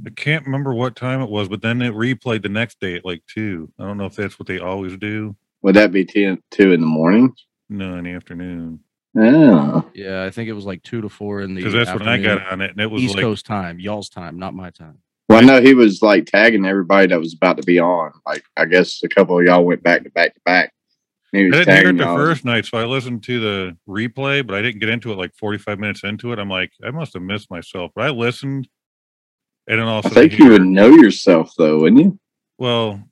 I 0.06 0.10
can't 0.12 0.46
remember 0.46 0.74
what 0.74 0.96
time 0.96 1.22
it 1.22 1.30
was, 1.30 1.48
but 1.48 1.62
then 1.62 1.82
it 1.82 1.94
replayed 1.94 2.44
the 2.44 2.50
next 2.50 2.80
day 2.80 2.96
at 2.96 3.06
like 3.06 3.24
two. 3.28 3.72
I 3.80 3.84
don't 3.84 3.98
know 3.98 4.06
if 4.06 4.16
that's 4.16 4.38
what 4.38 4.48
they 4.48 4.60
always 4.60 4.98
do. 4.98 5.36
Would 5.62 5.76
that 5.76 5.92
be 5.92 6.06
10, 6.06 6.42
2 6.52 6.74
in 6.74 6.82
the 6.82 6.88
morning? 6.88 7.34
No, 7.70 7.98
in 7.98 8.04
the 8.04 8.12
afternoon. 8.12 8.80
Oh. 9.18 9.90
Yeah, 9.94 10.24
I 10.24 10.30
think 10.30 10.50
it 10.50 10.54
was 10.54 10.66
like 10.66 10.84
two 10.84 11.02
to 11.02 11.10
four 11.10 11.42
in 11.42 11.56
the 11.56 11.62
Because 11.62 11.74
that's 11.74 11.98
when 11.98 12.08
I 12.08 12.18
got 12.18 12.46
on 12.52 12.62
it, 12.62 12.72
and 12.72 12.80
it 12.80 12.92
was 12.92 13.02
East 13.02 13.16
like 13.16 13.24
Coast 13.24 13.46
time, 13.46 13.80
y'all's 13.80 14.10
time, 14.10 14.38
not 14.38 14.54
my 14.54 14.70
time. 14.70 15.00
Well, 15.30 15.40
I 15.40 15.42
know 15.42 15.60
he 15.62 15.74
was 15.74 16.02
like 16.02 16.26
tagging 16.26 16.66
everybody 16.66 17.08
that 17.08 17.20
was 17.20 17.34
about 17.34 17.58
to 17.58 17.64
be 17.64 17.80
on. 17.80 18.14
Like, 18.26 18.44
I 18.56 18.66
guess 18.66 19.04
a 19.04 19.10
couple 19.10 19.40
of 19.40 19.46
y'all 19.46 19.66
went 19.66 19.84
back 19.84 20.04
to 20.04 20.10
back 20.12 20.36
to 20.36 20.42
back. 20.46 20.74
He 21.34 21.40
I 21.40 21.44
was 21.46 21.52
didn't 21.52 21.68
hear 21.68 21.78
it 21.80 21.84
tagging 21.84 21.98
the 21.98 22.04
y'all. 22.06 22.16
first 22.16 22.46
night, 22.46 22.66
so 22.66 22.78
I 22.78 22.86
listened 22.86 23.24
to 23.24 23.40
the 23.40 23.78
replay, 23.88 24.46
but 24.46 24.56
I 24.56 24.62
didn't 24.62 24.80
get 24.80 24.90
into 24.90 25.12
it 25.12 25.18
like 25.18 25.34
45 25.36 25.80
minutes 25.80 26.04
into 26.04 26.32
it. 26.32 26.40
I'm 26.40 26.50
like, 26.50 26.72
I 26.86 26.92
must 26.92 27.14
have 27.14 27.24
missed 27.24 27.52
myself. 27.52 27.92
But 27.96 28.06
I 28.06 28.10
listened, 28.12 28.70
and 29.68 29.80
then 29.80 29.88
all 29.88 30.00
of 30.00 30.06
a 30.06 30.10
I 30.10 30.12
think 30.12 30.38
you 30.40 30.50
would 30.50 30.66
know 30.66 30.88
yourself, 30.90 31.54
though, 31.58 31.80
wouldn't 31.82 32.02
you? 32.02 32.20
well, 32.58 33.04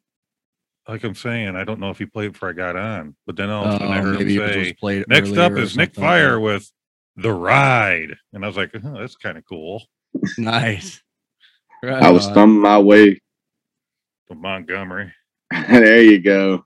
like 0.87 1.03
I'm 1.03 1.15
saying, 1.15 1.55
I 1.55 1.63
don't 1.63 1.79
know 1.79 1.89
if 1.89 1.97
he 1.97 2.05
played 2.05 2.33
before 2.33 2.49
I 2.49 2.53
got 2.53 2.75
on, 2.75 3.15
but 3.25 3.35
then 3.35 3.49
all 3.49 3.65
of 3.65 3.69
a 3.73 3.77
sudden 3.79 3.91
I 3.93 3.99
Uh, 3.99 4.03
heard 4.03 4.19
maybe 4.19 4.35
him 4.35 4.41
it 4.43 4.57
was 4.57 4.67
say, 4.67 4.73
played 4.73 5.05
"Next 5.07 5.35
up 5.37 5.53
is 5.53 5.75
Nick 5.75 5.95
Fire 5.95 6.33
that. 6.35 6.39
with 6.41 6.71
the 7.15 7.31
Ride," 7.33 8.15
and 8.33 8.43
I 8.43 8.47
was 8.47 8.55
like, 8.57 8.71
oh, 8.75 8.97
"That's 8.99 9.15
kind 9.15 9.37
of 9.37 9.43
cool." 9.45 9.83
Nice. 10.37 11.01
Right 11.83 12.01
I 12.03 12.09
was 12.11 12.27
on. 12.27 12.33
thumbing 12.35 12.61
my 12.61 12.79
way. 12.79 13.19
From 14.27 14.41
Montgomery. 14.41 15.11
there 15.51 16.01
you 16.01 16.19
go. 16.19 16.63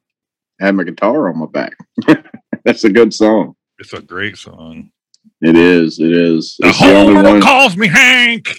I 0.62 0.66
had 0.68 0.76
my 0.76 0.84
guitar 0.84 1.30
on 1.30 1.40
my 1.40 1.46
back. 1.48 1.76
That's 2.66 2.84
a 2.86 2.90
good 2.90 3.14
song. 3.14 3.56
It's 3.80 3.94
a 3.94 4.02
great 4.02 4.38
song. 4.38 4.92
It 5.42 5.56
is. 5.58 6.00
It 6.00 6.12
is. 6.12 6.56
The 6.60 6.68
It's 6.68 6.80
the 6.80 6.86
whole 6.86 6.96
only 6.96 7.14
world 7.16 7.26
one. 7.26 7.42
calls 7.42 7.76
me 7.78 7.88
Hank. 7.88 8.50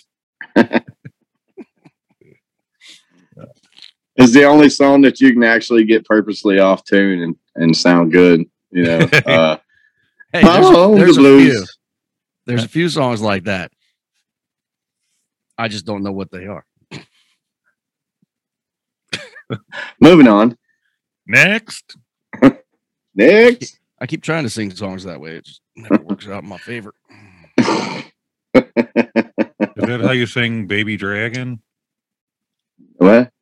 It's 4.20 4.32
the 4.32 4.44
only 4.44 4.68
song 4.68 5.00
that 5.02 5.20
you 5.20 5.32
can 5.32 5.42
actually 5.42 5.84
get 5.84 6.04
purposely 6.04 6.58
off 6.58 6.84
tune 6.84 7.22
and, 7.22 7.36
and 7.56 7.76
sound 7.76 8.12
good. 8.12 8.44
You 8.70 8.84
know. 8.84 9.08
Uh, 9.26 9.56
Hey, 10.32 10.42
there's, 10.42 10.66
oh, 10.66 10.94
there's 10.94 11.16
the 11.16 11.24
a 11.24 11.38
few. 11.40 11.64
There's 12.46 12.62
a 12.62 12.68
few 12.68 12.88
songs 12.88 13.20
like 13.20 13.44
that. 13.44 13.72
I 15.58 15.66
just 15.66 15.84
don't 15.84 16.04
know 16.04 16.12
what 16.12 16.30
they 16.30 16.46
are. 16.46 16.64
Moving 20.00 20.28
on. 20.28 20.56
Next, 21.26 21.96
Next. 23.14 23.80
I 24.00 24.06
keep 24.06 24.22
trying 24.22 24.44
to 24.44 24.50
sing 24.50 24.70
songs 24.70 25.02
that 25.04 25.20
way. 25.20 25.36
It 25.36 25.44
just 25.44 25.62
never 25.76 25.98
works 26.02 26.28
out 26.28 26.44
in 26.44 26.48
my 26.48 26.58
favor. 26.58 26.94
is 27.58 28.04
that 28.54 30.00
how 30.02 30.12
you 30.12 30.26
sing 30.26 30.66
"Baby 30.66 30.96
Dragon"? 30.96 31.60
what? 32.96 33.32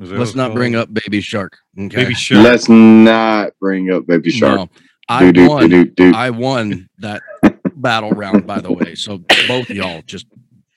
Is 0.00 0.10
that 0.10 0.18
Let's 0.18 0.30
what 0.30 0.36
not 0.36 0.46
it's 0.50 0.54
bring 0.54 0.74
up 0.76 0.92
Baby 0.92 1.20
Shark. 1.20 1.58
Okay. 1.78 1.88
Baby 1.96 2.14
Shark. 2.14 2.44
Let's 2.44 2.68
not 2.68 3.52
bring 3.60 3.90
up 3.90 4.06
Baby 4.06 4.30
Shark. 4.30 4.56
No, 4.58 4.68
I 5.08 5.20
Do, 5.20 5.32
do, 5.32 5.48
won. 5.48 5.68
do, 5.68 5.84
do, 5.84 5.90
do. 5.90 6.12
I 6.14 6.30
won 6.30 6.88
that 6.98 7.22
battle 7.76 8.10
round, 8.10 8.46
by 8.46 8.60
the 8.60 8.72
way. 8.72 8.94
So 8.94 9.18
both 9.48 9.68
y'all 9.70 10.02
just 10.02 10.26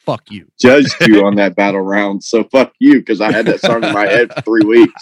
fuck 0.05 0.23
you. 0.31 0.47
Judged 0.59 0.95
you 1.01 1.25
on 1.25 1.35
that 1.35 1.55
battle 1.57 1.81
round, 1.81 2.23
so 2.23 2.43
fuck 2.45 2.73
you 2.79 2.99
because 2.99 3.21
I 3.21 3.31
had 3.31 3.45
that 3.45 3.61
song 3.61 3.83
in 3.83 3.93
my 3.93 4.07
head 4.07 4.33
for 4.33 4.41
three 4.41 4.65
weeks. 4.65 5.01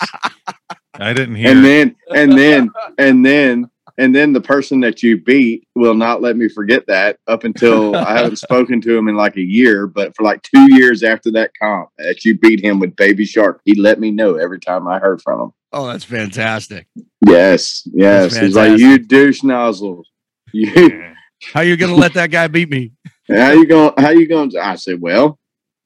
I 0.96 1.14
didn't 1.14 1.36
hear. 1.36 1.52
and 1.52 1.64
then 1.64 1.96
and 2.14 2.32
then 2.38 2.70
and 2.98 3.26
then 3.26 3.70
and 4.00 4.16
then 4.16 4.32
the 4.32 4.40
person 4.40 4.80
that 4.80 5.04
you 5.04 5.18
beat 5.18 5.68
will 5.76 5.94
not 5.94 6.22
let 6.22 6.38
me 6.38 6.48
forget 6.48 6.88
that 6.88 7.20
up 7.28 7.44
until 7.44 7.96
I 7.98 8.18
haven't 8.18 8.38
spoken 8.38 8.80
to 8.82 8.98
him 8.98 9.10
in 9.10 9.16
like 9.16 9.36
a 9.36 9.42
year. 9.42 9.88
But 9.88 10.16
for 10.16 10.24
like 10.24 10.42
two 10.42 10.74
years 10.74 11.04
after 11.04 11.30
that 11.32 11.52
comp 11.62 11.90
that 11.98 12.24
you 12.24 12.40
beat 12.40 12.64
him 12.64 12.80
with 12.80 12.96
Baby 12.96 13.26
Shark, 13.26 13.60
he 13.66 13.76
let 13.76 14.00
me 14.00 14.10
know 14.10 14.36
every 14.36 14.60
time 14.60 14.88
I 14.88 15.00
heard 15.00 15.22
from 15.22 15.42
him. 15.42 15.52
Oh, 15.74 15.86
that's 15.86 16.06
fantastic. 16.06 16.88
Yes, 17.28 17.84
yes. 17.94 18.32
That's 18.32 18.46
He's 18.46 18.56
like, 18.56 18.80
you 18.80 18.98
douche 18.98 19.44
nozzle. 19.44 20.04
You 20.52 21.14
How 21.54 21.62
you 21.62 21.78
gonna 21.78 21.94
let 21.94 22.16
that 22.16 22.32
guy 22.32 22.48
beat 22.48 22.70
me? 22.70 22.94
how 23.30 23.52
you 23.52 23.68
gonna 23.68 23.94
How 24.02 24.10
you 24.10 24.28
going? 24.28 24.50
To 24.50 24.66
I 24.66 24.76
said, 24.76 25.00
well, 25.00 25.38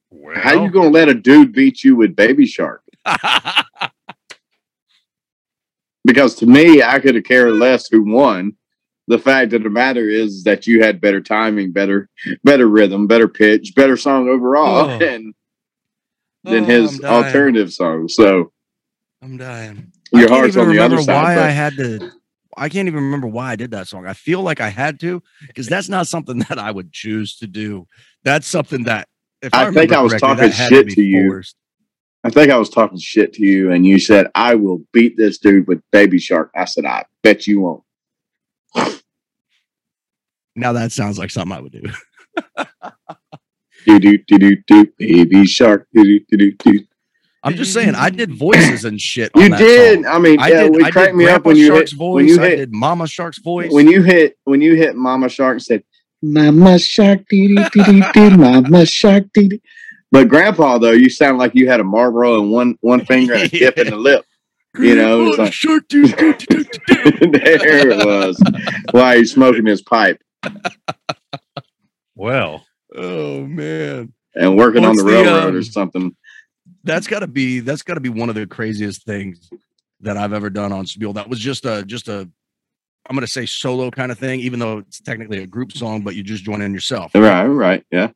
Well, 0.10 0.40
how 0.40 0.54
you 0.64 0.72
going 0.72 0.94
to 0.94 0.98
let 0.98 1.10
a 1.10 1.14
dude 1.14 1.52
beat 1.52 1.84
you 1.84 1.98
with 1.98 2.16
Baby 2.16 2.46
Shark? 2.46 2.82
Because 6.06 6.36
to 6.36 6.46
me, 6.46 6.82
I 6.84 7.00
could 7.00 7.16
have 7.16 7.24
cared 7.24 7.54
less 7.54 7.88
who 7.88 8.04
won. 8.04 8.54
The 9.08 9.20
fact 9.20 9.52
of 9.54 9.64
the 9.64 9.70
matter 9.70 10.08
is 10.10 10.44
that 10.44 10.66
you 10.66 10.82
had 10.82 11.02
better 11.02 11.20
timing, 11.22 11.72
better, 11.74 12.10
better 12.44 12.68
rhythm, 12.68 13.06
better 13.08 13.28
pitch, 13.28 13.74
better 13.76 13.98
song 13.98 14.30
overall 14.30 14.90
Oh. 14.92 14.98
than 15.00 15.34
than 16.46 16.64
Oh, 16.64 16.68
his 16.68 17.02
alternative 17.04 17.72
songs. 17.72 18.16
So 18.16 18.52
I'm 19.22 19.38
dying. 19.38 19.92
your 20.12 20.30
heart's 20.30 20.58
on 20.58 20.70
the 20.70 20.80
other 20.80 20.98
side. 21.02 21.08
why 21.24 21.36
side. 21.36 21.46
I 21.46 21.50
had 21.50 21.76
to. 21.78 22.12
I 22.56 22.70
can't 22.70 22.88
even 22.88 23.04
remember 23.04 23.28
why 23.28 23.52
I 23.52 23.56
did 23.56 23.72
that 23.72 23.88
song. 23.88 24.06
I 24.06 24.14
feel 24.14 24.42
like 24.42 24.62
I 24.62 24.70
had 24.70 25.00
to 25.02 25.24
because 25.48 25.68
that's 25.68 25.90
not 25.90 26.08
something 26.08 26.40
that 26.50 26.60
I 26.60 26.70
would 26.72 26.92
choose 26.92 27.38
to 27.38 27.48
do. 27.48 27.88
That's 28.24 28.46
something 28.48 28.84
that 28.84 29.08
if 29.42 29.54
I, 29.54 29.68
I 29.68 29.72
think 29.72 29.92
I 29.92 30.02
was 30.02 30.14
correctly, 30.14 30.50
talking 30.50 30.52
shit 30.52 30.86
be 30.88 30.96
to 30.96 31.02
you. 31.02 31.30
forced. 31.30 31.56
I 32.24 32.30
think 32.30 32.52
I 32.52 32.58
was 32.58 32.70
talking 32.70 32.98
shit 32.98 33.34
to 33.34 33.46
you, 33.46 33.72
and 33.72 33.86
you 33.86 34.00
said, 34.00 34.28
"I 34.34 34.56
will 34.56 34.82
beat 34.94 35.18
this 35.18 35.38
dude 35.38 35.68
with 35.68 35.82
Baby 35.92 36.20
Shark." 36.20 36.52
I 36.56 36.66
said, 36.66 36.86
"I 36.86 37.06
bet 37.22 37.48
you 37.48 37.60
won't." 37.62 37.84
Now 40.56 40.74
that 40.74 40.92
sounds 40.92 41.18
like 41.18 41.32
something 41.32 41.56
I 41.56 41.62
would 41.62 41.72
do. 41.72 41.84
Do 43.86 44.00
do 44.00 44.18
do 44.18 44.38
do 44.38 44.56
do, 44.68 44.88
Baby 44.98 45.46
Shark. 45.46 45.88
Do 45.94 46.04
do 46.04 46.38
do 46.38 46.52
do. 46.54 46.80
I'm 47.44 47.56
just 47.56 47.74
saying 47.74 47.96
I 47.96 48.10
did 48.10 48.34
voices 48.34 48.86
and 48.86 49.02
shit. 49.02 49.30
You 49.36 49.50
did. 49.50 50.04
song. 50.04 50.14
I 50.14 50.20
mean, 50.20 50.40
I 50.40 50.48
yeah, 50.48 50.64
did. 50.64 50.76
it 50.76 50.84
I 50.86 50.92
cracked 50.92 51.16
me 51.16 51.26
up 51.28 51.44
when 51.44 51.58
you 51.58 51.68
Shark's 51.68 51.92
hit 51.92 51.98
voice. 51.98 52.16
when 52.16 52.28
you 52.28 52.42
I 52.42 52.50
hit 52.50 52.56
did 52.56 52.72
Mama 52.74 53.08
Shark's 53.08 53.40
voice. 53.40 53.72
when 53.74 53.90
you 53.90 54.02
hit 54.02 54.38
when 54.46 54.62
you 54.62 54.76
hit 54.76 54.96
Mama 54.96 55.28
Shark 55.28 55.56
and 55.56 55.62
said 55.62 55.84
Mama 56.22 56.80
Shark 56.80 57.26
dee 57.30 57.54
dee 57.74 57.84
dee 57.84 58.04
dee 58.14 58.30
Mama 58.38 58.86
Shark 58.86 59.26
dee 59.34 59.50
dee. 59.50 59.62
But 60.14 60.30
Grandpa 60.30 60.78
though, 60.78 60.92
you 60.92 61.10
sound 61.10 61.40
like 61.40 61.56
you 61.56 61.68
had 61.68 61.80
a 61.80 61.84
Marlboro 61.84 62.40
in 62.42 62.52
one 62.52 62.78
one 62.82 63.04
finger 63.04 63.34
and 63.34 63.44
a 63.44 63.50
tip 63.50 63.78
in 63.80 63.88
the 63.90 63.96
lip. 63.98 64.24
You 64.78 64.96
know, 64.96 65.26
it's 65.34 65.36
Grandpa 65.36 65.74
like- 65.74 65.88
do. 65.90 66.08
there 67.32 67.90
it 67.90 68.06
was. 68.06 68.40
While 68.92 69.18
he's 69.18 69.32
smoking 69.34 69.66
his 69.66 69.82
pipe 69.82 70.22
well, 72.16 72.66
Oh 72.96 73.46
man. 73.46 74.14
and 74.36 74.56
working 74.58 74.84
on 74.86 74.92
What's 74.92 75.04
the 75.04 75.10
the, 75.10 75.16
railroad 75.24 75.50
um, 75.50 75.56
or 75.56 75.64
something. 75.64 76.16
that's 76.84 77.08
got 77.08 77.20
to 77.20 77.28
be 77.28 77.60
that's 77.60 77.82
got 77.82 77.96
to 77.96 78.00
be 78.00 78.10
one 78.10 78.30
of 78.30 78.36
the 78.36 78.46
craziest 78.46 79.04
things 79.06 79.50
that 80.02 80.16
I've 80.18 80.34
ever 80.34 80.50
done 80.52 80.72
on 80.72 80.86
Smule. 80.86 81.16
That 81.16 81.28
was 81.30 81.40
just 81.40 81.66
a 81.66 81.84
just 81.86 82.08
a 82.08 82.30
I'm 83.10 83.16
gonna 83.16 83.26
say 83.28 83.46
solo 83.48 83.90
kind 83.90 84.12
of 84.12 84.20
thing, 84.20 84.40
even 84.42 84.60
though 84.60 84.78
it's 84.80 85.02
technically 85.02 85.40
a 85.40 85.48
group 85.48 85.72
song, 85.72 86.02
but 86.02 86.16
you 86.16 86.24
just 86.24 86.44
join 86.44 86.62
in 86.62 86.72
yourself. 86.74 87.16
Right, 87.16 87.46
right, 87.48 87.84
yeah. 87.92 88.10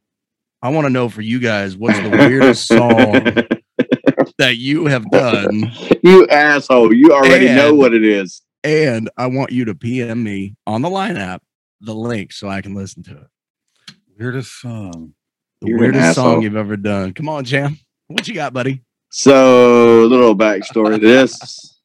I 0.67 0.69
want 0.69 0.83
to 0.83 0.89
know 0.89 1.07
for 1.07 1.21
you 1.21 1.39
guys 1.39 1.77
what's 1.77 1.97
the 1.97 2.09
weirdest 2.09 2.67
song 2.67 2.89
that 4.37 4.57
you 4.57 4.87
have 4.87 5.09
done, 5.11 5.71
you 6.03 6.27
asshole! 6.27 6.93
You 6.93 7.13
already 7.13 7.45
know 7.45 7.73
what 7.73 7.93
it 7.93 8.03
is. 8.03 8.41
and 8.65 9.09
I 9.15 9.27
want 9.27 9.53
you 9.53 9.63
to 9.63 9.75
PM 9.75 10.21
me 10.21 10.57
on 10.67 10.81
the 10.81 10.89
line 10.89 11.15
app 11.15 11.41
the 11.79 11.95
link 11.95 12.33
so 12.33 12.49
I 12.49 12.59
can 12.59 12.75
listen 12.75 13.01
to 13.03 13.11
it. 13.11 13.95
weirdest 14.19 14.59
song. 14.59 15.13
The 15.61 15.69
You're 15.69 15.79
weirdest 15.79 16.15
song 16.15 16.41
you've 16.41 16.57
ever 16.57 16.75
done. 16.75 17.13
Come 17.13 17.29
on, 17.29 17.45
Jam. 17.45 17.79
What 18.07 18.27
you 18.27 18.33
got, 18.33 18.51
buddy? 18.51 18.83
So, 19.09 20.03
a 20.03 20.07
little 20.07 20.35
backstory 20.35 20.99
to 20.99 21.07
this. 21.07 21.79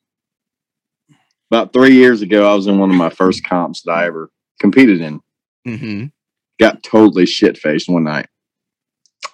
About 1.53 1.73
three 1.73 1.95
years 1.95 2.21
ago, 2.21 2.51
I 2.51 2.57
was 2.57 2.67
in 2.67 2.81
one 2.81 2.91
of 2.91 2.97
my 2.97 3.11
first 3.11 3.45
comps 3.45 3.83
that 3.83 3.93
I 3.93 4.07
ever 4.07 4.29
competed 4.61 5.01
in. 5.01 5.21
Mm-hmm. 5.69 6.07
Got 6.59 6.83
totally 6.83 7.27
shit 7.27 7.57
faced 7.57 7.89
one 7.89 8.03
night. 8.03 8.27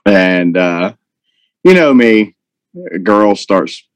And, 0.06 0.56
uh, 0.56 0.94
you 1.64 1.74
know 1.74 1.92
me, 1.92 2.34
a 2.92 2.98
girl 2.98 3.34
starts 3.36 3.86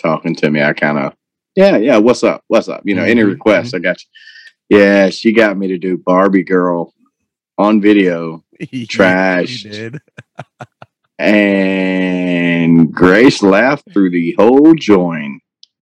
talking 0.00 0.34
to 0.36 0.50
me. 0.50 0.62
I 0.62 0.72
kind 0.72 0.98
of, 0.98 1.14
yeah, 1.56 1.76
yeah, 1.76 1.96
what's 1.96 2.22
up? 2.22 2.44
What's 2.48 2.68
up? 2.68 2.82
You 2.84 2.94
know, 2.94 3.02
any 3.04 3.22
Mhm, 3.22 3.30
requests, 3.30 3.74
I 3.74 3.78
got 3.78 3.98
you. 4.68 4.78
Yeah, 4.78 5.10
she 5.10 5.32
got 5.32 5.56
me 5.58 5.66
to 5.68 5.78
do 5.78 5.96
Barbie 5.98 6.44
Girl 6.44 6.94
on 7.58 7.80
video. 7.80 8.44
Trash. 8.88 9.64
You 9.64 9.70
did. 9.70 10.00
And 11.18 12.92
Grace 12.94 13.42
laughed 13.42 13.92
through 13.92 14.10
the 14.10 14.32
whole 14.38 14.74
join. 14.74 15.40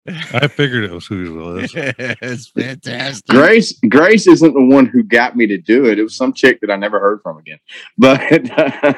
I 0.06 0.48
figured 0.48 0.84
it 0.84 0.92
was 0.92 1.06
who 1.06 1.40
it 1.40 1.42
was. 1.42 1.72
it's 1.76 2.50
fantastic. 2.50 3.26
Grace 3.28 3.80
Grace 3.88 4.28
isn't 4.28 4.54
the 4.54 4.66
one 4.66 4.86
who 4.86 5.02
got 5.02 5.38
me 5.38 5.48
to 5.48 5.58
do 5.58 5.86
it. 5.86 5.98
It 5.98 6.04
was 6.04 6.16
some 6.18 6.34
chick 6.34 6.60
that 6.60 6.70
I 6.70 6.76
never 6.76 7.00
heard 7.00 7.22
from 7.22 7.38
again. 7.38 7.60
But 7.98 8.52
uh, 8.52 8.94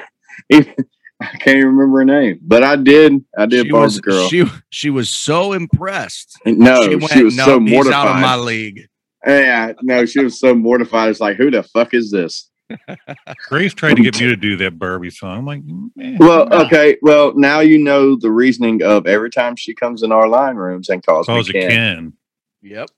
even- 0.49 0.75
I 1.21 1.27
can't 1.37 1.57
even 1.57 1.69
remember 1.77 1.99
her 1.99 2.05
name. 2.05 2.39
But 2.41 2.63
I 2.63 2.75
did. 2.75 3.23
I 3.37 3.45
did 3.45 3.67
she 3.67 3.71
Barbie 3.71 3.85
was 3.85 3.99
Girl. 4.01 4.27
she 4.27 4.43
she 4.69 4.89
was 4.89 5.09
so 5.09 5.53
impressed. 5.53 6.37
no, 6.45 6.81
she, 6.81 6.89
she, 6.89 6.95
went, 6.97 7.23
was 7.23 7.37
no, 7.37 7.45
so 7.45 7.59
he's 7.61 7.71
mortified. 7.71 7.93
out 8.07 8.15
of 8.15 8.21
my 8.21 8.35
league. 8.35 8.87
yeah, 9.25 9.71
no, 9.81 10.05
she 10.05 10.21
was 10.21 10.37
so 10.39 10.53
mortified. 10.53 11.09
It's 11.09 11.21
like, 11.21 11.37
who 11.37 11.49
the 11.49 11.63
fuck 11.63 11.93
is 11.93 12.11
this? 12.11 12.49
Grace 13.47 13.73
tried 13.73 13.95
to 13.95 14.03
get 14.03 14.19
me 14.19 14.27
to 14.27 14.35
do 14.35 14.57
that 14.57 14.77
Barbie 14.77 15.09
song. 15.09 15.37
I'm 15.37 15.45
like, 15.45 15.61
man, 15.95 16.17
Well, 16.19 16.51
okay. 16.65 16.97
Well, 17.01 17.33
now 17.35 17.61
you 17.61 17.77
know 17.77 18.17
the 18.17 18.31
reasoning 18.31 18.83
of 18.83 19.07
every 19.07 19.29
time 19.29 19.55
she 19.55 19.73
comes 19.73 20.03
in 20.03 20.11
our 20.11 20.27
line 20.27 20.57
rooms 20.57 20.89
and 20.89 21.05
calls 21.05 21.27
calls 21.27 21.47
me 21.53 21.59
it 21.59 21.69
Ken. 21.69 21.71
Ken. 21.71 22.13
Yep. 22.61 22.89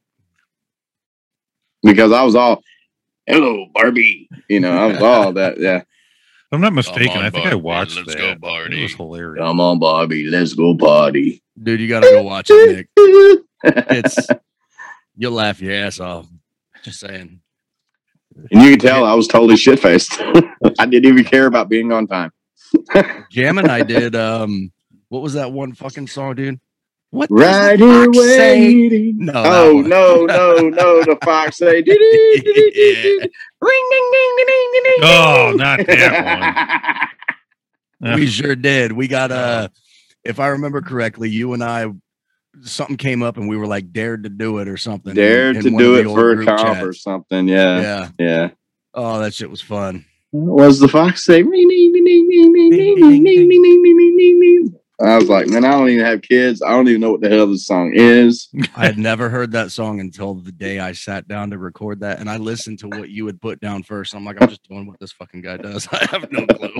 because 1.83 2.11
I 2.11 2.23
was 2.23 2.35
all, 2.35 2.63
"Hello, 3.25 3.67
Barbie." 3.73 4.27
You 4.49 4.59
know, 4.59 4.71
I 4.75 4.85
was 4.87 5.01
all 5.01 5.33
that. 5.33 5.59
Yeah, 5.59 5.77
If 5.77 5.85
I'm 6.51 6.61
not 6.61 6.73
mistaken. 6.73 7.17
on, 7.17 7.25
I 7.25 7.29
think 7.29 7.45
I 7.45 7.55
watched 7.55 7.97
let's 7.97 8.15
that. 8.15 8.39
go, 8.39 8.63
It 8.65 8.81
was 8.81 8.93
hilarious. 8.93 9.41
come 9.41 9.59
on, 9.59 9.79
Barbie, 9.79 10.27
let's 10.27 10.53
go 10.53 10.75
party. 10.75 11.43
Dude, 11.61 11.79
you 11.81 11.87
gotta 11.89 12.07
go 12.07 12.23
watch 12.23 12.47
it, 12.49 12.87
Nick. 12.97 13.43
It's 13.63 14.27
you'll 15.17 15.31
laugh 15.33 15.59
your 15.59 15.73
ass 15.73 15.99
off. 15.99 16.27
Just 16.83 16.99
saying. 16.99 17.41
And 18.51 18.61
you 18.61 18.69
can 18.71 18.79
tell 18.79 19.03
I 19.03 19.15
was 19.15 19.27
totally 19.27 19.57
shit 19.57 19.79
faced. 19.79 20.13
I 20.79 20.85
didn't 20.85 21.05
even 21.05 21.23
care 21.23 21.47
about 21.47 21.67
being 21.69 21.91
on 21.91 22.05
time. 22.05 22.31
Jam 23.31 23.57
and 23.57 23.67
I 23.69 23.81
did 23.81 24.15
um 24.15 24.71
what 25.09 25.23
was 25.23 25.33
that 25.33 25.51
one 25.51 25.73
fucking 25.73 26.07
song, 26.07 26.35
dude? 26.35 26.59
What 27.11 27.29
does 27.29 27.39
Right 27.39 27.79
the 27.79 27.85
here 27.85 28.05
fox 28.05 28.17
say? 28.17 28.59
waiting. 28.75 29.17
No, 29.19 29.33
that 29.33 29.45
oh 29.45 29.75
one. 29.75 29.89
no, 29.89 30.25
no, 30.25 30.55
no! 30.69 31.03
The 31.03 31.17
fox 31.23 31.57
say, 31.57 31.81
"Dee, 31.81 31.91
dee, 31.97 31.97
dee, 31.97 32.41
dee, 32.41 32.71
dee, 32.71 33.01
dee, 33.01 33.29
ring, 33.61 33.85
ding, 33.91 34.09
ding, 34.11 34.35
ding, 34.37 34.47
ding, 34.47 34.71
ding, 34.73 34.83
ding, 34.83 34.99
Oh, 35.03 35.47
ding." 35.49 35.57
not 35.57 35.79
that 35.87 37.09
one. 38.01 38.15
we 38.15 38.27
sure 38.27 38.55
did. 38.55 38.91
We 38.91 39.07
got 39.07 39.31
uh 39.31 39.69
if 40.23 40.39
I 40.39 40.47
remember 40.47 40.81
correctly, 40.81 41.29
you 41.29 41.53
and 41.53 41.63
I 41.63 41.87
something 42.63 42.97
came 42.97 43.23
up 43.23 43.37
and 43.37 43.47
we 43.47 43.55
were 43.57 43.67
like 43.67 43.93
dared 43.93 44.23
to 44.23 44.29
do 44.29 44.57
it 44.59 44.67
or 44.67 44.77
something. 44.77 45.11
in- 45.11 45.15
Dared 45.15 45.55
in 45.57 45.63
to 45.63 45.69
one 45.69 45.81
of 45.85 45.87
do 45.87 45.95
the 45.95 46.01
it 46.01 46.05
old 46.07 46.15
for 46.17 46.31
a 46.31 46.35
group 46.35 46.47
comp 46.47 46.81
or 46.81 46.91
chats. 46.91 47.03
something. 47.03 47.47
Yeah, 47.47 47.81
Yeah. 47.81 48.09
yeah. 48.19 48.49
Oh, 48.93 49.19
that 49.19 49.33
shit 49.33 49.49
was 49.49 49.61
fun. 49.61 50.05
What 50.31 50.65
was 50.67 50.79
the 50.79 50.87
fox 50.87 51.23
say? 51.23 51.43
I 54.99 55.15
was 55.15 55.29
like, 55.29 55.47
man, 55.47 55.63
I 55.63 55.71
don't 55.71 55.89
even 55.89 56.05
have 56.05 56.23
kids. 56.23 56.61
I 56.63 56.71
don't 56.71 56.87
even 56.87 57.01
know 57.01 57.11
what 57.11 57.21
the 57.21 57.29
hell 57.29 57.45
this 57.45 57.67
song 57.67 57.91
is. 57.93 58.49
I 58.75 58.87
had 58.87 58.97
never 58.97 59.29
heard 59.29 59.51
that 59.51 59.71
song 59.71 59.99
until 59.99 60.33
the 60.33 60.51
day 60.51 60.79
I 60.79 60.93
sat 60.93 61.27
down 61.27 61.51
to 61.51 61.59
record 61.59 61.99
that, 61.99 62.19
and 62.19 62.27
I 62.27 62.37
listened 62.37 62.79
to 62.79 62.87
what 62.87 63.09
you 63.09 63.23
would 63.25 63.39
put 63.39 63.59
down 63.59 63.83
first. 63.83 64.15
I'm 64.15 64.25
like, 64.25 64.41
I'm 64.41 64.49
just 64.49 64.67
doing 64.67 64.87
what 64.87 64.99
this 64.99 65.11
fucking 65.11 65.41
guy 65.41 65.57
does. 65.57 65.87
I 65.91 66.03
have 66.09 66.31
no 66.31 66.47
clue. 66.47 66.73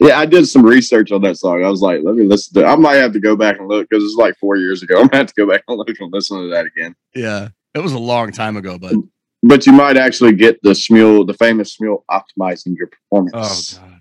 yeah, 0.00 0.18
I 0.18 0.24
did 0.24 0.48
some 0.48 0.64
research 0.64 1.12
on 1.12 1.20
that 1.22 1.36
song. 1.36 1.62
I 1.62 1.68
was 1.68 1.82
like, 1.82 2.00
let 2.02 2.14
me 2.14 2.24
listen 2.24 2.54
to. 2.54 2.60
It. 2.60 2.70
I 2.70 2.76
might 2.76 2.94
have 2.94 3.12
to 3.12 3.20
go 3.20 3.36
back 3.36 3.58
and 3.58 3.68
look 3.68 3.86
because 3.90 4.02
it's 4.02 4.14
like 4.14 4.36
four 4.38 4.56
years 4.56 4.82
ago. 4.82 4.94
I'm 5.00 5.08
gonna 5.08 5.18
have 5.18 5.26
to 5.26 5.34
go 5.36 5.46
back 5.46 5.62
and 5.68 5.76
look 5.76 5.88
and 5.88 6.12
listen 6.12 6.40
to 6.40 6.48
that 6.48 6.64
again. 6.64 6.96
Yeah, 7.14 7.48
it 7.74 7.80
was 7.80 7.92
a 7.92 7.98
long 7.98 8.32
time 8.32 8.56
ago, 8.56 8.78
but 8.78 8.94
but 9.42 9.66
you 9.66 9.72
might 9.72 9.98
actually 9.98 10.32
get 10.32 10.58
the 10.62 10.70
Smule, 10.70 11.26
the 11.26 11.34
famous 11.34 11.76
Smule 11.76 12.02
optimizing 12.10 12.76
your 12.76 12.88
oh, 13.12 13.22
performance. 13.22 13.78
Oh 13.78 13.82
god. 13.82 13.94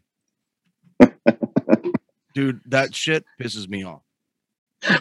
dude, 2.37 2.61
that 2.67 2.93
shit 2.93 3.25
pisses 3.41 3.67
me 3.67 3.83
off. 3.83 4.01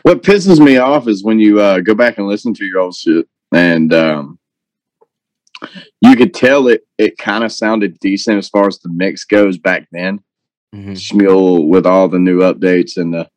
What 0.02 0.22
pisses 0.22 0.58
me 0.58 0.78
off 0.78 1.06
is 1.06 1.22
when 1.22 1.38
you 1.38 1.60
uh, 1.60 1.80
go 1.80 1.94
back 1.94 2.16
and 2.16 2.26
listen 2.26 2.54
to 2.54 2.64
your 2.64 2.80
old 2.80 2.94
shit, 2.96 3.28
and 3.52 3.92
um, 3.92 4.38
you 6.00 6.16
could 6.16 6.32
tell 6.32 6.68
it. 6.68 6.86
It 6.96 7.18
kind 7.18 7.44
of 7.44 7.52
sounded 7.52 8.00
decent 8.00 8.38
as 8.38 8.48
far 8.48 8.66
as 8.66 8.78
the 8.78 8.88
mix 8.88 9.24
goes 9.24 9.58
back 9.58 9.86
then. 9.92 10.20
Mhm. 10.74 10.92
Shmuel 10.92 11.68
with 11.68 11.84
all 11.84 12.08
the 12.08 12.18
new 12.18 12.38
updates 12.40 12.96
and 12.96 13.12
the 13.12 13.28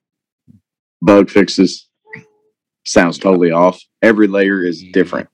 bug 1.01 1.29
fixes. 1.29 1.87
sounds 2.85 3.17
totally 3.17 3.51
off. 3.51 3.79
Every 4.01 4.27
layer 4.27 4.63
is 4.63 4.81
different. 4.93 5.27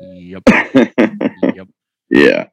Yep. 0.00 0.42
yep. 1.54 1.68
yeah. 2.10 2.48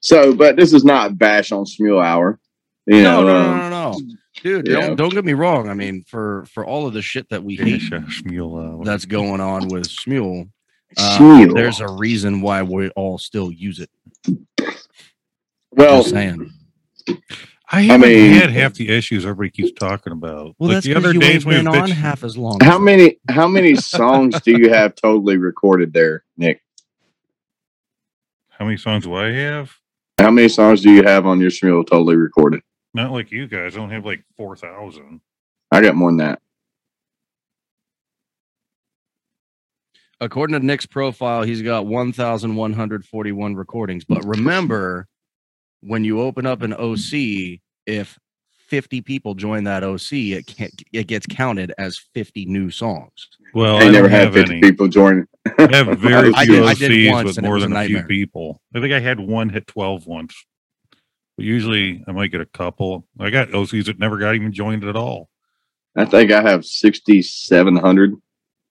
So, 0.00 0.34
but 0.34 0.56
this 0.56 0.72
is 0.72 0.84
not 0.84 1.18
bash 1.18 1.52
on 1.52 1.64
Smule 1.66 2.02
Hour. 2.02 2.40
You 2.86 3.02
No, 3.02 3.22
know, 3.22 3.26
no, 3.26 3.36
um, 3.36 3.58
no, 3.58 3.68
no, 3.68 3.90
no. 3.92 4.00
Dude, 4.42 4.66
yeah. 4.66 4.80
don't 4.80 4.96
don't 4.96 5.12
get 5.14 5.24
me 5.24 5.34
wrong. 5.34 5.68
I 5.68 5.74
mean, 5.74 6.04
for 6.08 6.44
for 6.52 6.64
all 6.64 6.86
of 6.86 6.94
the 6.94 7.02
shit 7.02 7.28
that 7.28 7.42
we 7.44 7.56
hate 7.56 7.80
Shmule, 7.82 8.80
uh, 8.80 8.84
that's 8.84 9.04
going 9.04 9.40
on 9.40 9.68
with 9.68 9.86
Smule, 9.88 10.48
uh, 10.96 11.18
Smule. 11.18 11.54
there's 11.54 11.80
a 11.80 11.88
reason 11.92 12.40
why 12.40 12.62
we 12.62 12.88
all 12.90 13.18
still 13.18 13.52
use 13.52 13.78
it. 13.78 13.90
well, 15.70 15.98
Just 16.02 16.10
saying. 16.10 16.50
I 17.74 17.82
haven't 17.82 18.08
mean- 18.10 18.32
had 18.34 18.50
half 18.50 18.74
the 18.74 18.88
issues 18.90 19.24
everybody 19.24 19.50
keeps 19.50 19.72
talking 19.78 20.12
about. 20.12 20.54
Well, 20.58 20.68
like 20.68 20.76
that's 20.76 20.86
the 20.86 20.94
'cause 20.94 21.04
other 21.04 21.14
you 21.14 21.20
days 21.20 21.34
ain't 21.36 21.44
we 21.46 21.54
been 21.56 21.66
on 21.68 21.74
bitching- 21.74 21.92
half 21.92 22.22
as 22.24 22.36
long. 22.36 22.58
how 22.62 22.76
as 22.76 22.80
many 22.82 23.16
how 23.28 23.46
many 23.48 23.74
songs 23.94 24.40
do 24.42 24.50
you 24.58 24.70
have 24.70 24.94
totally 24.94 25.36
recorded 25.36 25.92
there, 25.92 26.24
Nick? 26.36 26.62
How 28.50 28.64
many 28.64 28.76
songs 28.76 29.04
do 29.04 29.14
I 29.14 29.30
have? 29.32 29.72
How 30.18 30.30
many 30.30 30.48
songs 30.48 30.82
do 30.82 30.90
you 30.90 31.02
have 31.02 31.26
on 31.26 31.40
your 31.40 31.50
Smule 31.50 31.86
totally 31.86 32.16
recorded? 32.16 32.60
Not 32.94 33.10
like 33.12 33.30
you 33.32 33.46
guys. 33.46 33.74
I 33.74 33.78
don't 33.80 33.90
have 33.90 34.04
like 34.04 34.22
four 34.36 34.56
thousand. 34.56 35.20
I 35.70 35.80
got 35.80 35.94
more 35.94 36.10
than 36.10 36.18
that. 36.18 36.40
according 40.22 40.58
to 40.58 40.64
Nick's 40.64 40.86
profile, 40.86 41.42
he's 41.42 41.62
got 41.62 41.86
1,141 41.86 43.54
recordings. 43.56 44.04
But 44.04 44.24
remember, 44.24 45.08
when 45.80 46.04
you 46.04 46.20
open 46.20 46.46
up 46.46 46.62
an 46.62 46.72
OC, 46.72 47.58
if 47.86 48.18
50 48.68 49.00
people 49.02 49.34
join 49.34 49.64
that 49.64 49.82
OC, 49.82 50.12
it 50.12 50.46
can't, 50.46 50.72
it 50.92 51.08
gets 51.08 51.26
counted 51.26 51.74
as 51.76 51.98
50 52.14 52.46
new 52.46 52.70
songs. 52.70 53.28
Well, 53.52 53.76
I 53.76 53.86
I, 53.86 53.90
never 53.90 54.08
had 54.08 54.32
50 54.32 54.52
any. 54.52 54.60
people 54.60 54.86
join. 54.88 55.26
I 55.58 55.68
have 55.74 55.86
very 55.98 56.32
I 56.34 56.44
few 56.44 56.54
did- 56.54 56.64
I 56.64 56.74
did 56.74 56.90
OCs 56.92 57.24
with 57.24 57.42
more 57.42 57.54
was 57.54 57.64
a 57.64 57.68
than 57.68 57.76
a 57.76 57.86
few 57.86 58.02
people. 58.04 58.60
I 58.74 58.80
think 58.80 58.92
I 58.94 59.00
had 59.00 59.18
one 59.18 59.48
hit 59.48 59.66
twelve 59.66 60.06
once. 60.06 60.34
But 61.36 61.46
usually 61.46 62.04
I 62.06 62.12
might 62.12 62.30
get 62.30 62.40
a 62.40 62.46
couple. 62.46 63.06
I 63.18 63.30
got 63.30 63.48
OCs 63.50 63.86
that 63.86 63.98
never 63.98 64.18
got 64.18 64.34
even 64.34 64.52
joined 64.52 64.84
at 64.84 64.96
all. 64.96 65.30
I 65.96 66.04
think 66.04 66.30
I 66.32 66.42
have 66.42 66.64
6,700. 66.64 68.14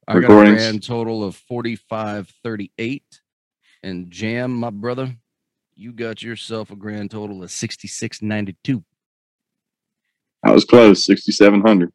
I 0.07 0.13
got 0.13 0.17
a 0.17 0.21
Recordings. 0.21 0.57
grand 0.63 0.83
total 0.83 1.23
of 1.23 1.35
4538. 1.35 3.03
And 3.83 4.11
Jam, 4.11 4.53
my 4.55 4.69
brother, 4.69 5.15
you 5.75 5.91
got 5.93 6.21
yourself 6.21 6.71
a 6.71 6.75
grand 6.75 7.11
total 7.11 7.43
of 7.43 7.51
6692. 7.51 8.83
I 10.43 10.51
was 10.51 10.65
close, 10.65 11.05
6,700. 11.05 11.91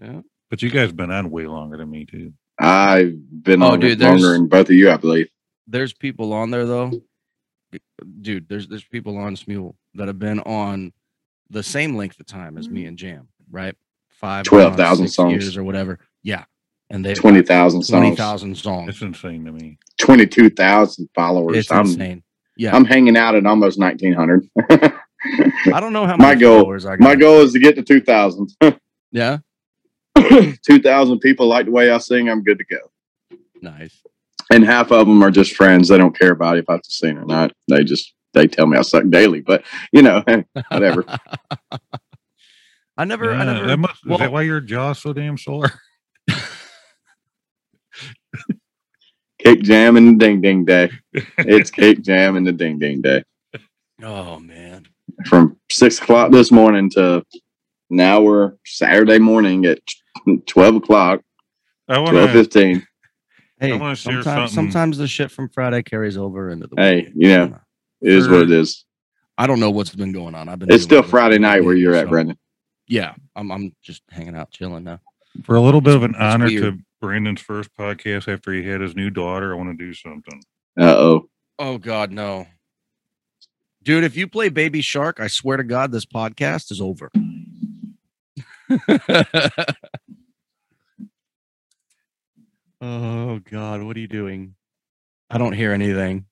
Yeah. 0.00 0.20
But 0.50 0.62
you 0.62 0.70
guys 0.70 0.92
been 0.92 1.10
on 1.10 1.30
way 1.30 1.46
longer 1.46 1.76
than 1.76 1.90
me 1.90 2.06
too. 2.06 2.32
I've 2.58 3.14
been 3.42 3.62
Oh, 3.62 3.72
on 3.72 3.80
dude, 3.80 4.00
it 4.00 4.04
longer 4.04 4.22
there's- 4.22 4.38
than 4.38 4.48
both 4.48 4.68
of 4.70 4.74
you, 4.76 4.90
I 4.90 4.96
believe. 4.96 5.28
there's 5.66 5.92
people 5.92 6.32
on 6.32 6.50
there 6.50 6.64
though, 6.66 6.90
dude. 8.20 8.48
There's 8.48 8.68
there's 8.68 8.84
people 8.84 9.16
on 9.16 9.36
Smule 9.36 9.74
that 9.94 10.08
have 10.08 10.18
been 10.18 10.40
on 10.40 10.92
the 11.50 11.62
same 11.62 11.96
length 11.96 12.20
of 12.20 12.26
time 12.26 12.58
as 12.58 12.68
me 12.68 12.80
mm-hmm. 12.80 12.88
and 12.88 12.98
Jam, 12.98 13.28
right? 13.50 13.74
Five, 14.10 14.46
going 14.46 14.64
on 14.64 14.72
12,000 14.72 15.06
six 15.06 15.14
songs. 15.14 15.32
years 15.32 15.56
or 15.56 15.62
whatever. 15.62 15.98
Yeah, 16.22 16.44
and 16.90 17.04
they 17.04 17.14
20,000 17.14 17.82
songs. 17.82 17.88
twenty 17.88 18.16
thousand 18.16 18.56
songs. 18.56 18.88
It's 18.90 19.02
insane 19.02 19.44
to 19.44 19.52
me. 19.52 19.78
22,000 19.98 21.08
followers. 21.14 21.56
It's 21.56 21.70
I'm, 21.70 21.86
insane. 21.86 22.22
Yeah, 22.56 22.74
I'm 22.74 22.84
hanging 22.84 23.16
out 23.16 23.34
at 23.34 23.46
almost 23.46 23.78
1,900. 23.78 24.48
I 24.70 25.80
don't 25.80 25.92
know 25.92 26.06
how 26.06 26.16
my 26.16 26.34
goal- 26.34 26.60
followers 26.60 26.86
I 26.86 26.96
got. 26.96 27.00
My 27.00 27.14
goal 27.14 27.40
is 27.40 27.52
to 27.52 27.58
get 27.60 27.76
to 27.76 27.82
2,000. 27.82 28.56
Yeah, 29.10 29.38
2,000 30.18 31.20
people 31.20 31.46
like 31.46 31.64
the 31.64 31.72
way 31.72 31.90
I 31.90 31.96
sing. 31.96 32.28
I'm 32.28 32.44
good 32.44 32.58
to 32.58 32.64
go. 32.64 33.38
nice. 33.62 34.02
And 34.50 34.64
half 34.64 34.90
of 34.92 35.06
them 35.06 35.22
are 35.22 35.30
just 35.30 35.54
friends. 35.54 35.88
They 35.88 35.98
don't 35.98 36.18
care 36.18 36.32
about 36.32 36.56
if 36.58 36.64
I 36.68 36.72
have 36.72 36.82
to 36.82 36.90
sing 36.90 37.18
or 37.18 37.24
not. 37.26 37.52
They 37.68 37.84
just, 37.84 38.14
they 38.34 38.46
tell 38.46 38.66
me 38.66 38.78
I 38.78 38.82
suck 38.82 39.04
daily, 39.10 39.40
but 39.40 39.62
you 39.92 40.02
know, 40.02 40.22
whatever. 40.70 41.04
I 42.96 43.04
never, 43.04 43.32
I 43.32 43.44
never. 43.44 43.66
that 43.68 43.76
must, 43.78 44.04
well- 44.06 44.14
is 44.16 44.20
that 44.20 44.32
why 44.32 44.42
your 44.42 44.60
jaw's 44.60 44.98
so 45.00 45.12
damn 45.12 45.36
sore? 45.38 45.70
Cake 49.38 49.62
jam 49.62 49.96
and 49.96 50.08
the 50.20 50.24
ding 50.24 50.40
ding 50.40 50.64
day. 50.64 50.90
It's 51.38 51.70
cake 51.70 52.02
jam 52.02 52.36
and 52.36 52.44
the 52.46 52.50
ding 52.52 52.78
ding 52.80 53.00
day. 53.02 53.22
oh 54.02 54.40
man, 54.40 54.86
From 55.26 55.56
six 55.70 56.00
o'clock 56.00 56.32
this 56.32 56.50
morning 56.50 56.90
to 56.90 57.24
now 57.88 58.20
we're 58.20 58.54
Saturday 58.66 59.18
morning 59.20 59.64
at 59.64 59.78
12 60.46 60.74
o'clock, 60.76 61.20
I 61.88 61.98
want 61.98 62.10
12 62.10 62.32
to. 62.32 62.32
15. 62.32 62.86
Hey, 63.60 63.76
wanna 63.76 63.96
share 63.96 64.22
sometimes, 64.22 64.52
sometimes 64.52 64.98
the 64.98 65.08
shit 65.08 65.30
from 65.30 65.48
Friday 65.48 65.82
carries 65.82 66.16
over 66.16 66.50
into 66.50 66.66
the. 66.68 66.76
Hey, 66.76 66.96
weekend, 67.14 67.14
you 67.16 67.28
know, 67.28 67.58
It 68.00 68.12
is 68.12 68.28
what 68.28 68.42
it 68.42 68.50
is. 68.50 68.84
I 69.36 69.46
don't 69.46 69.60
know 69.60 69.70
what's 69.70 69.94
been 69.94 70.12
going 70.12 70.34
on. 70.34 70.48
I've 70.48 70.58
been. 70.58 70.70
It's 70.72 70.84
still 70.84 71.02
Friday 71.02 71.38
night 71.38 71.64
where 71.64 71.74
you're 71.74 71.94
at, 71.94 72.04
so- 72.04 72.10
Brandon. 72.10 72.38
Yeah, 72.86 73.14
I'm. 73.36 73.50
I'm 73.52 73.74
just 73.82 74.02
hanging 74.10 74.34
out, 74.36 74.50
chilling 74.50 74.84
now. 74.84 75.00
For 75.44 75.56
a 75.56 75.60
little 75.60 75.80
bit 75.80 75.94
of 75.94 76.02
an 76.04 76.12
It's 76.12 76.20
honor 76.20 76.46
weird. 76.46 76.62
to 76.62 76.78
Brandon's 77.00 77.40
first 77.40 77.70
podcast 77.78 78.32
after 78.32 78.52
he 78.52 78.62
had 78.66 78.80
his 78.80 78.96
new 78.96 79.10
daughter, 79.10 79.52
I 79.52 79.56
want 79.56 79.78
to 79.78 79.84
do 79.84 79.92
something. 79.92 80.42
Uh 80.80 80.94
oh. 80.96 81.28
Oh 81.58 81.76
God, 81.78 82.12
no, 82.12 82.46
dude! 83.82 84.04
If 84.04 84.16
you 84.16 84.26
play 84.28 84.48
Baby 84.48 84.80
Shark, 84.80 85.18
I 85.20 85.26
swear 85.26 85.56
to 85.56 85.64
God, 85.64 85.90
this 85.92 86.06
podcast 86.06 86.70
is 86.70 86.80
over. 86.80 87.10
oh 92.88 93.40
God, 93.50 93.82
what 93.82 93.96
are 93.96 94.00
you 94.00 94.08
doing? 94.08 94.54
I 95.30 95.38
don't 95.38 95.52
hear 95.52 95.72
anything. 95.72 96.26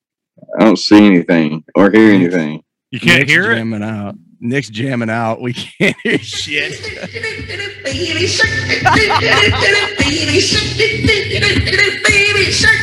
I 0.59 0.65
don't 0.65 0.79
see 0.79 1.05
anything 1.05 1.65
or 1.75 1.91
hear 1.91 2.11
anything. 2.13 2.63
You 2.91 3.01
can't 3.01 3.21
Nick's 3.21 3.33
hear 3.33 3.53
it? 3.53 3.57
jamming 3.57 3.83
out. 3.83 4.15
Nick's 4.41 4.69
jamming 4.71 5.11
out. 5.11 5.41
We 5.41 5.53
can't 5.55 5.97
hear 6.03 6.19
shit. 6.19 6.73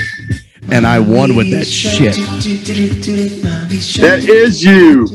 And 0.71 0.87
I 0.87 0.99
won 0.99 1.35
with 1.35 1.51
that 1.51 1.65
shit. 1.65 2.15
That 4.01 4.23
is 4.27 4.63
you. 4.63 5.05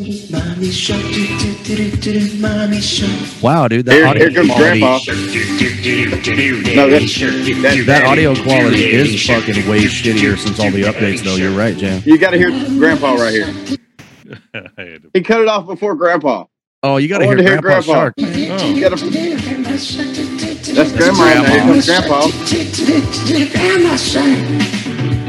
Wow, 3.43 3.69
dude, 3.69 3.87
that 3.87 3.93
Here, 3.95 4.07
audio 4.07 4.29
here 4.29 4.35
comes 4.35 4.51
quality, 4.53 4.81
Grandpa. 4.81 4.99
No, 6.77 6.91
that, 6.91 7.01
that, 7.63 7.85
that 7.87 8.05
audio 8.05 8.35
quality 8.35 8.85
is 8.85 9.27
fucking 9.27 9.69
way 9.69 9.85
shittier 9.85 10.37
since 10.37 10.61
all 10.61 10.71
the 10.71 10.83
updates, 10.83 11.23
though. 11.25 11.37
You're 11.37 11.57
right, 11.57 11.77
Jam. 11.77 12.03
You 12.05 12.19
got 12.19 12.31
to 12.31 12.39
hear 12.39 12.51
Grandpa 12.79 13.15
right 13.15 13.33
here. 13.33 13.47
I 14.55 14.83
had 14.83 15.03
to- 15.03 15.11
He 15.15 15.23
cut 15.23 15.41
it 15.41 15.49
off 15.49 15.67
before 15.67 15.95
Grandpa. 15.97 16.45
Oh, 16.83 16.99
you 16.99 17.09
got 17.09 17.19
to 17.19 17.25
hear 17.25 17.37
wanted 17.37 17.43
to 17.45 17.49
hear 17.49 17.61
Grandpa 17.61 17.83
Grandpa. 17.83 17.93
Shark. 17.93 18.15
Oh, 18.19 18.81
gotta, 18.81 18.97
that's 20.75 20.93
Grandma. 20.93 21.25
Now 21.25 21.45
here 21.45 21.61
comes 21.61 21.87
Grandpa. 21.87 22.27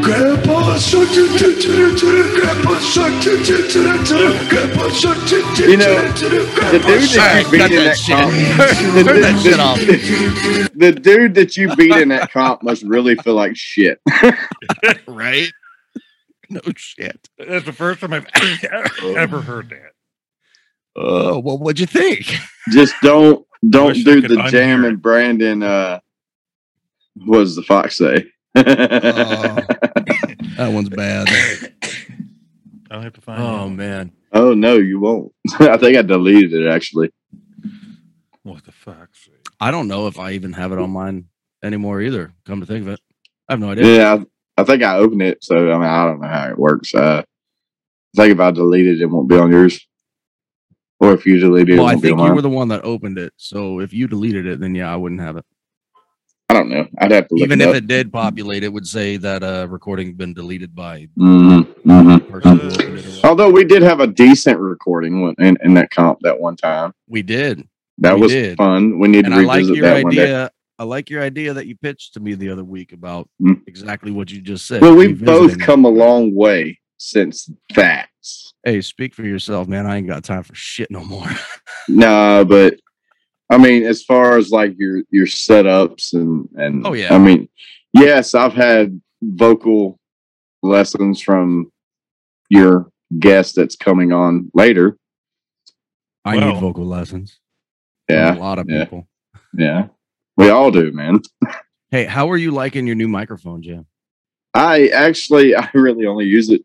Grandpa 0.02 0.78
Shark, 0.78 1.10
do, 1.10 1.28
do, 1.38 1.56
do, 1.62 1.96
do, 1.96 1.98
do, 1.98 2.40
Grandpa 2.42 2.80
Shark, 2.80 3.24
do, 3.24 3.44
do, 3.44 3.68
do, 3.68 3.84
do, 3.84 4.04
do, 4.06 4.50
Grandpa 4.50 4.90
Shark, 4.90 5.18
do, 5.28 5.56
do, 5.56 5.72
You 5.72 5.78
know, 5.78 6.12
The 6.12 6.82
dude 6.82 7.04
that 7.06 7.18
you 7.18 7.36
beat 7.50 7.72
in 7.72 7.80
that 7.80 8.00
comp, 8.08 8.32
the, 8.96 9.04
Turn 9.04 9.22
that 9.22 9.42
shit 9.44 9.60
off. 9.60 9.78
the- 9.80 10.70
the 10.76 10.92
dude 10.92 11.36
that 11.36 11.58
you 11.58 11.76
beat 11.76 11.96
in 11.96 12.10
that 12.10 12.32
comp 12.32 12.64
must 12.64 12.84
really 12.84 13.16
feel 13.16 13.36
like 13.36 13.56
shit. 13.56 14.02
right? 15.08 15.52
No 16.50 16.62
shit. 16.76 17.30
that's 17.38 17.66
the 17.66 17.74
first 17.74 18.02
time 18.02 18.14
I've 18.14 18.28
ever 19.04 19.42
heard 19.42 19.70
that. 19.70 19.92
Oh, 20.96 21.40
well, 21.40 21.58
what'd 21.58 21.80
you 21.80 21.86
think? 21.86 22.34
Just 22.72 22.96
don't 23.04 23.46
don't 23.70 23.94
do 24.04 24.22
the 24.22 24.48
jam 24.50 24.84
it. 24.84 24.88
and 24.90 25.02
Brandon. 25.02 25.62
Uh, 25.62 26.00
what 27.26 27.40
does 27.40 27.56
the 27.56 27.62
fox 27.64 27.98
say? 27.98 28.26
Oh, 28.56 29.60
that 30.60 30.74
one's 30.74 30.90
bad. 30.90 31.28
I'll 32.92 33.02
have 33.02 33.14
to 33.14 33.22
find 33.22 33.42
Oh 33.42 33.46
out. 33.46 33.72
man. 33.72 34.12
oh 34.34 34.54
no, 34.54 34.76
you 34.78 35.00
won't. 35.00 35.32
I 35.60 35.78
think 35.78 35.98
I 35.98 36.02
deleted 36.02 36.54
it 36.54 36.68
actually. 36.68 37.12
What 38.44 38.64
the 38.66 38.72
fuck? 38.72 39.10
I 39.60 39.72
don't 39.72 39.88
know 39.88 40.08
if 40.08 40.18
I 40.20 40.32
even 40.32 40.54
have 40.54 40.72
it 40.72 40.80
on 40.80 40.92
mine 40.92 41.26
anymore 41.64 42.02
either. 42.02 42.34
Come 42.46 42.62
to 42.62 42.66
think 42.66 42.84
of 42.84 42.94
it, 42.94 43.00
I 43.48 43.54
have 43.54 43.60
no 43.60 43.72
idea. 43.72 43.96
Yeah, 43.98 44.14
I, 44.58 44.62
I 44.62 44.64
think 44.64 44.82
I 44.84 44.98
opened 44.98 45.22
it, 45.22 45.44
so 45.44 45.72
I 45.72 45.74
mean 45.74 45.84
I 45.88 46.06
don't 46.06 46.22
know 46.22 46.28
how 46.28 46.50
it 46.50 46.58
works. 46.58 46.94
Uh, 46.96 47.24
I 48.18 48.22
think 48.22 48.34
if 48.34 48.40
I 48.40 48.52
delete 48.52 48.88
it, 48.88 49.02
it 49.02 49.06
won't 49.08 49.30
be 49.30 49.38
on 49.38 49.52
yours. 49.52 49.86
Or 51.02 51.14
if 51.14 51.26
you 51.26 51.40
delete 51.40 51.70
it, 51.70 51.78
well, 51.78 51.88
it 51.88 51.92
I 51.92 51.94
won't 51.94 52.04
be 52.04 52.10
on 52.12 52.18
think 52.18 52.20
you 52.20 52.28
mine. 52.28 52.36
were 52.36 52.42
the 52.42 52.50
one 52.50 52.68
that 52.70 52.84
opened 52.84 53.18
it. 53.18 53.34
So 53.38 53.80
if 53.80 53.94
you 53.94 54.08
deleted 54.08 54.46
it, 54.48 54.60
then 54.60 54.74
yeah, 54.76 54.92
I 54.92 54.96
wouldn't 54.98 55.22
have 55.22 55.38
it. 55.38 55.46
I 56.50 56.54
don't 56.54 56.70
know. 56.70 56.88
I'd 56.98 57.12
have 57.12 57.28
to 57.28 57.36
look 57.36 57.44
Even 57.46 57.62
it 57.62 57.66
if 57.66 57.70
up. 57.70 57.76
it 57.76 57.88
did 57.88 58.12
populate, 58.12 58.64
it 58.64 58.74
would 58.74 58.88
say 58.88 59.18
that 59.18 59.44
uh 59.44 59.68
recording 59.70 60.14
been 60.16 60.34
deleted 60.34 60.74
by 60.76 61.08
Mhm, 61.18 61.68
mhm. 61.86 62.20
the 62.20 62.26
person 62.26 62.58
who 62.58 62.68
opened 62.70 62.98
it. 62.98 63.06
or 63.06 63.10
whatever. 63.12 63.28
Although 63.28 63.52
we 63.52 63.64
did 63.66 63.84
have 63.84 64.00
a 64.00 64.08
decent 64.08 64.60
recording 64.60 65.36
in, 65.38 65.58
in 65.64 65.74
that 65.76 65.92
comp 65.92 66.20
that 66.22 66.40
one 66.40 66.56
time. 66.56 66.92
We 67.08 67.22
did. 67.22 67.68
That 68.00 68.16
We 68.16 68.22
was 68.22 68.32
did. 68.32 68.58
fun. 68.58 68.98
We 69.00 69.08
need 69.10 69.26
and 69.26 69.34
to 69.36 69.42
I 69.42 69.44
like 69.44 69.58
revisit 69.60 69.76
your 69.76 69.86
that 69.94 70.04
one 70.04 70.16
day. 70.16 70.24
idea. 70.24 70.52
I 70.80 70.84
like 70.86 71.10
your 71.10 71.22
idea 71.22 71.54
that 71.54 71.68
you 71.68 71.76
pitched 71.76 72.14
to 72.16 72.20
me 72.22 72.34
the 72.34 72.50
other 72.50 72.64
week 72.64 72.94
about 72.94 73.30
Mm. 73.42 73.62
exactly 73.68 74.12
what 74.12 74.32
you 74.32 74.42
just 74.42 74.66
said. 74.66 74.82
Well, 74.82 74.96
we've 74.96 75.24
both 75.24 75.60
come 75.60 75.86
a 75.86 75.90
long 75.90 76.34
way 76.34 76.80
since 76.98 77.52
that. 77.76 78.08
Hey, 78.64 78.82
speak 78.82 79.14
for 79.14 79.24
yourself, 79.24 79.68
man. 79.68 79.86
I 79.86 79.98
ain't 79.98 80.08
got 80.08 80.24
time 80.24 80.44
for 80.44 80.56
shit 80.56 80.90
no 80.90 81.04
more. 81.04 81.28
No, 81.92 82.46
but 82.48 82.76
I 83.50 83.58
mean, 83.58 83.84
as 83.86 84.04
far 84.04 84.38
as 84.38 84.52
like 84.52 84.76
your 84.78 85.02
your 85.10 85.26
setups 85.26 86.14
and 86.14 86.48
and 86.56 86.86
Oh, 86.86 86.94
yeah. 86.94 87.14
I 87.14 87.18
mean, 87.18 87.50
yes, 87.94 88.36
I've 88.36 88.54
had 88.54 89.00
vocal 89.22 89.98
lessons 90.62 91.22
from 91.22 91.72
your 92.50 92.90
guest 93.20 93.56
that's 93.56 93.76
coming 93.76 94.12
on 94.12 94.52
later. 94.54 94.98
I 96.26 96.36
Well. 96.38 96.54
need 96.54 96.60
vocal 96.62 96.86
lessons. 96.86 97.40
from 98.08 98.18
Yeah, 98.18 98.36
a 98.36 98.40
lot 98.40 98.60
of 98.60 98.70
yeah. 98.70 98.84
people. 98.84 99.08
yeah, 99.54 99.88
we 100.38 100.50
all 100.50 100.70
do, 100.72 100.92
man. 100.92 101.22
Hey, 101.92 102.06
how 102.06 102.30
are 102.30 102.38
you 102.38 102.52
liking 102.52 102.86
your 102.86 102.96
new 102.96 103.08
microphone, 103.08 103.64
Jim? 103.64 103.88
I 104.54 104.88
actually, 104.90 105.56
I 105.56 105.70
really 105.74 106.06
only 106.06 106.26
use 106.26 106.50
it 106.50 106.62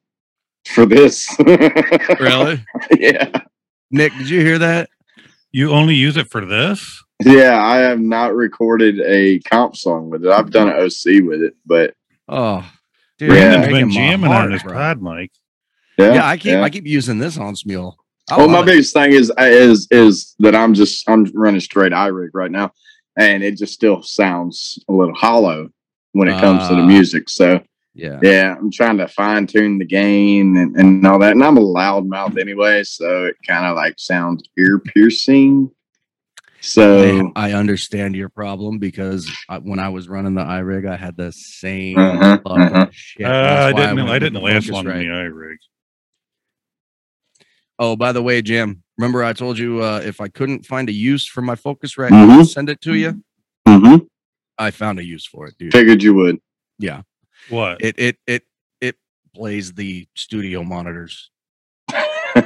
for 0.67 0.85
this. 0.87 1.35
Really? 2.21 2.63
Yeah, 2.99 3.31
Nick, 3.91 4.13
did 4.19 4.29
you 4.29 4.41
hear 4.41 4.59
that? 4.59 4.89
You 5.55 5.71
only 5.71 5.95
use 5.95 6.17
it 6.17 6.29
for 6.31 6.45
this? 6.45 7.01
yeah. 7.25 7.63
I 7.63 7.77
have 7.77 8.01
not 8.01 8.35
recorded 8.35 9.01
a 9.01 9.39
comp 9.49 9.77
song 9.77 10.11
with 10.11 10.25
it. 10.25 10.31
I've 10.33 10.51
done 10.51 10.69
an 10.69 10.75
OC 10.75 11.21
with 11.25 11.43
it, 11.43 11.55
but 11.65 11.95
Oh, 12.29 12.69
dude, 13.21 13.29
Yeah. 13.31 13.35
you're 13.37 13.45
Brandon's 13.45 13.67
breaking 13.69 13.87
been 13.87 13.91
jamming 13.95 14.31
heart, 14.33 14.47
on 14.47 14.51
his 14.53 14.63
bro. 14.65 14.73
pod 14.73 15.01
mic. 15.01 15.31
yeah, 15.97 16.15
Yeah, 16.15 16.27
I 16.27 16.37
keep 16.37 16.53
yeah. 16.55 16.63
I 16.63 16.71
keep 16.71 16.87
using 16.87 17.19
this 17.19 17.39
on 17.39 17.55
Smule. 17.55 17.95
I 18.29 18.37
Well, 18.37 18.49
my 18.49 18.63
it. 18.63 18.67
biggest 18.67 18.95
thing 18.95 19.13
is 19.13 19.31
is 19.39 19.87
is 19.93 20.35
that 20.41 20.57
I'm 20.57 20.75
just 20.75 21.09
I'm 21.09 21.25
running 21.35 21.61
straight 21.61 21.93
iRig 21.93 22.31
right 22.35 22.51
now, 22.51 22.73
and 23.17 23.45
it 23.45 23.57
just 23.57 23.75
still 23.75 24.03
sounds 24.03 24.81
a 24.89 24.93
little 24.93 25.15
hollow 25.15 25.69
when 26.13 26.27
it 26.27 26.41
comes 26.41 26.67
to 26.69 26.75
the 26.75 26.81
Ah. 26.83 26.87
music. 26.87 27.29
So 27.29 27.61
yeah. 27.95 28.19
yeah, 28.23 28.55
I'm 28.59 28.71
trying 28.71 28.99
to 28.99 29.09
fine 29.09 29.47
tune 29.47 29.79
the 29.79 29.85
gain 29.85 30.57
and, 30.57 30.77
and 30.77 31.07
all 31.07 31.19
that. 31.21 31.33
And 31.33 31.43
I'm 31.45 31.57
a 31.57 31.61
loud 31.61 32.07
mouth 32.07 32.37
anyway, 32.37 32.83
so 32.85 33.27
it 33.27 33.37
kind 33.47 33.67
of 33.67 33.77
like 33.77 33.95
sounds 33.99 34.43
ear 34.59 34.79
piercing. 34.79 35.71
So 36.61 37.31
I, 37.37 37.49
I 37.51 37.53
understand 37.53 38.17
your 38.17 38.31
problem 38.31 38.79
because 38.79 39.31
I, 39.51 39.59
when 39.59 39.79
I 39.79 39.91
was 39.91 40.09
running 40.09 40.35
the 40.35 40.43
iRig, 40.43 40.89
I 40.91 40.97
had 40.97 41.15
the 41.17 41.31
same 41.31 41.99
Uh-huh, 41.99 42.39
uh-huh. 42.47 42.87
shit. 42.91 43.27
Uh, 43.27 43.31
I 43.31 43.73
didn't. 43.73 43.97
went 43.97 44.09
I 44.09 44.19
didn't 44.19 44.35
the 44.35 44.41
last 44.41 44.69
long 44.71 44.85
Focusrite. 44.87 45.03
in 45.03 45.09
the 45.09 45.15
iRig. 45.15 45.57
Oh, 47.79 47.97
by 47.97 48.13
the 48.13 48.23
way, 48.23 48.41
Jim, 48.41 48.83
remember 48.97 49.23
I 49.25 49.33
told 49.33 49.59
you 49.59 49.83
uh, 49.83 50.01
if 50.05 50.21
I 50.21 50.29
couldn't 50.29 50.65
find 50.65 50.89
a 50.89 50.93
use 50.93 51.27
for 51.27 51.43
my 51.43 51.55
Focusrite, 51.55 52.11
Mhm. 52.11 52.41
I'd 52.41 52.47
send 52.47 52.71
it 52.71 52.81
to 52.83 52.95
you. 52.95 53.23
hmm 53.69 53.97
I 54.57 54.71
found 54.71 55.01
a 55.01 55.05
use 55.05 55.27
for 55.27 55.49
it, 55.49 55.55
dude. 55.59 55.73
figured 55.73 56.03
you 56.03 56.15
would. 56.15 56.39
Yeah, 56.79 57.03
What? 57.49 57.83
it 57.83 57.99
it 57.99 58.17
it 58.27 58.43
it 58.81 58.97
plays 59.35 59.73
the 59.73 60.09
studio 60.15 60.63
monitors. 60.63 61.31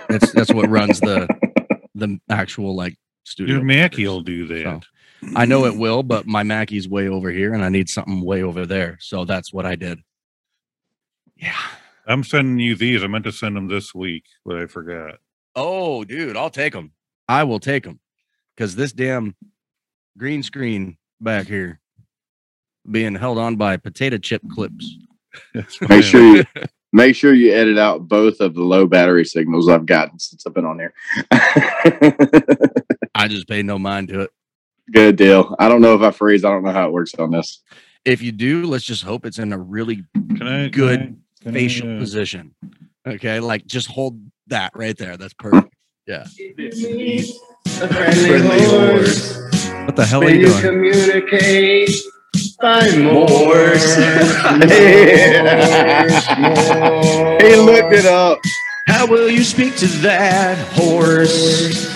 That's 0.08 0.32
that's 0.32 0.52
what 0.52 0.68
runs 0.68 1.00
the 1.00 1.28
the 1.94 2.18
actual 2.28 2.74
like 2.76 2.96
studio. 3.24 3.56
Your 3.56 3.64
Mackie 3.64 4.06
will 4.06 4.22
do 4.22 4.46
that. 4.48 4.84
So, 4.84 5.32
I 5.34 5.46
know 5.46 5.64
it 5.66 5.76
will, 5.76 6.02
but 6.02 6.26
my 6.26 6.42
Mackie's 6.42 6.88
way 6.88 7.08
over 7.08 7.30
here, 7.30 7.52
and 7.54 7.64
I 7.64 7.68
need 7.68 7.88
something 7.88 8.24
way 8.24 8.42
over 8.42 8.66
there. 8.66 8.98
So 9.00 9.24
that's 9.24 9.52
what 9.52 9.66
I 9.66 9.76
did. 9.76 10.00
Yeah. 11.37 11.56
I'm 12.06 12.24
sending 12.24 12.58
you 12.58 12.74
these. 12.74 13.02
I 13.02 13.06
meant 13.06 13.24
to 13.24 13.32
send 13.32 13.56
them 13.56 13.68
this 13.68 13.94
week, 13.94 14.24
but 14.44 14.56
I 14.56 14.66
forgot. 14.66 15.16
Oh, 15.54 16.04
dude, 16.04 16.37
I'll 16.37 16.50
take 16.50 16.72
them. 16.72 16.92
I 17.28 17.44
will 17.44 17.61
take 17.61 17.84
them 17.84 18.00
because 18.56 18.76
this 18.76 18.92
damn 18.92 19.34
green 20.16 20.42
screen 20.42 20.96
back 21.20 21.46
here 21.46 21.80
being 22.90 23.14
held 23.14 23.38
on 23.38 23.57
by 23.57 23.77
potato 23.77 24.18
chip 24.18 24.42
clips. 24.51 24.96
Make 25.88 26.03
sure 26.05 26.37
you 26.37 26.44
make 26.92 27.14
sure 27.14 27.35
you 27.35 27.53
edit 27.53 27.79
out 27.79 28.09
both 28.09 28.40
of 28.40 28.55
the 28.55 28.62
low 28.62 28.87
battery 28.87 29.24
signals 29.24 29.68
I've 29.68 29.87
gotten 29.87 30.18
since 30.18 30.46
I've 30.46 30.55
been 30.55 30.64
on 30.64 30.79
here. 30.79 30.92
I 33.14 33.29
just 33.29 33.46
pay 33.48 33.62
no 33.62 33.79
mind 33.79 34.09
to 34.09 34.20
it. 34.22 34.31
Good 34.90 35.16
deal. 35.16 35.55
I 35.59 35.68
don't 35.68 35.83
know 35.83 35.94
if 35.94 36.01
I 36.01 36.11
freeze. 36.11 36.44
I 36.44 36.51
don't 36.51 36.62
know 36.64 36.72
how 36.72 36.87
it 36.88 36.92
works 36.92 37.14
on 37.16 37.31
this. 37.31 37.62
If 38.05 38.22
you 38.22 38.33
do, 38.33 38.64
let's 38.64 38.85
just 38.85 39.03
hope 39.05 39.27
it's 39.27 39.38
in 39.38 39.53
a 39.53 39.59
really 39.59 40.03
Can 40.14 40.42
I? 40.48 40.68
Good 40.68 40.98
can 41.01 41.09
I- 41.09 41.42
can 41.44 41.51
I, 41.51 41.59
facial 41.59 41.94
uh, 41.96 41.98
position. 42.01 42.55
Okay, 43.07 43.38
like 43.38 43.66
just 43.66 43.87
hold 43.88 44.20
that 44.48 44.72
right 44.74 44.96
there. 44.96 45.16
That's 45.16 45.35
perfect. 45.35 45.72
A 46.09 46.27
friendly 47.87 48.64
horse. 48.64 49.37
What 49.85 49.94
the 49.94 50.05
hell 50.07 50.22
are 50.22 50.24
When 50.24 50.40
you 50.40 50.46
you 50.46 50.48
doing? 50.48 50.62
communicate 50.62 51.90
by 52.61 52.90
Morse. 52.97 53.97
Morse, 53.97 53.97
He 57.40 57.57
looked 57.57 57.92
it 57.94 58.07
up. 58.07 58.40
How 58.87 59.07
will 59.07 59.31
you 59.31 59.44
speak 59.44 59.77
to 59.77 59.87
that 60.03 60.59
horse? 60.73 61.87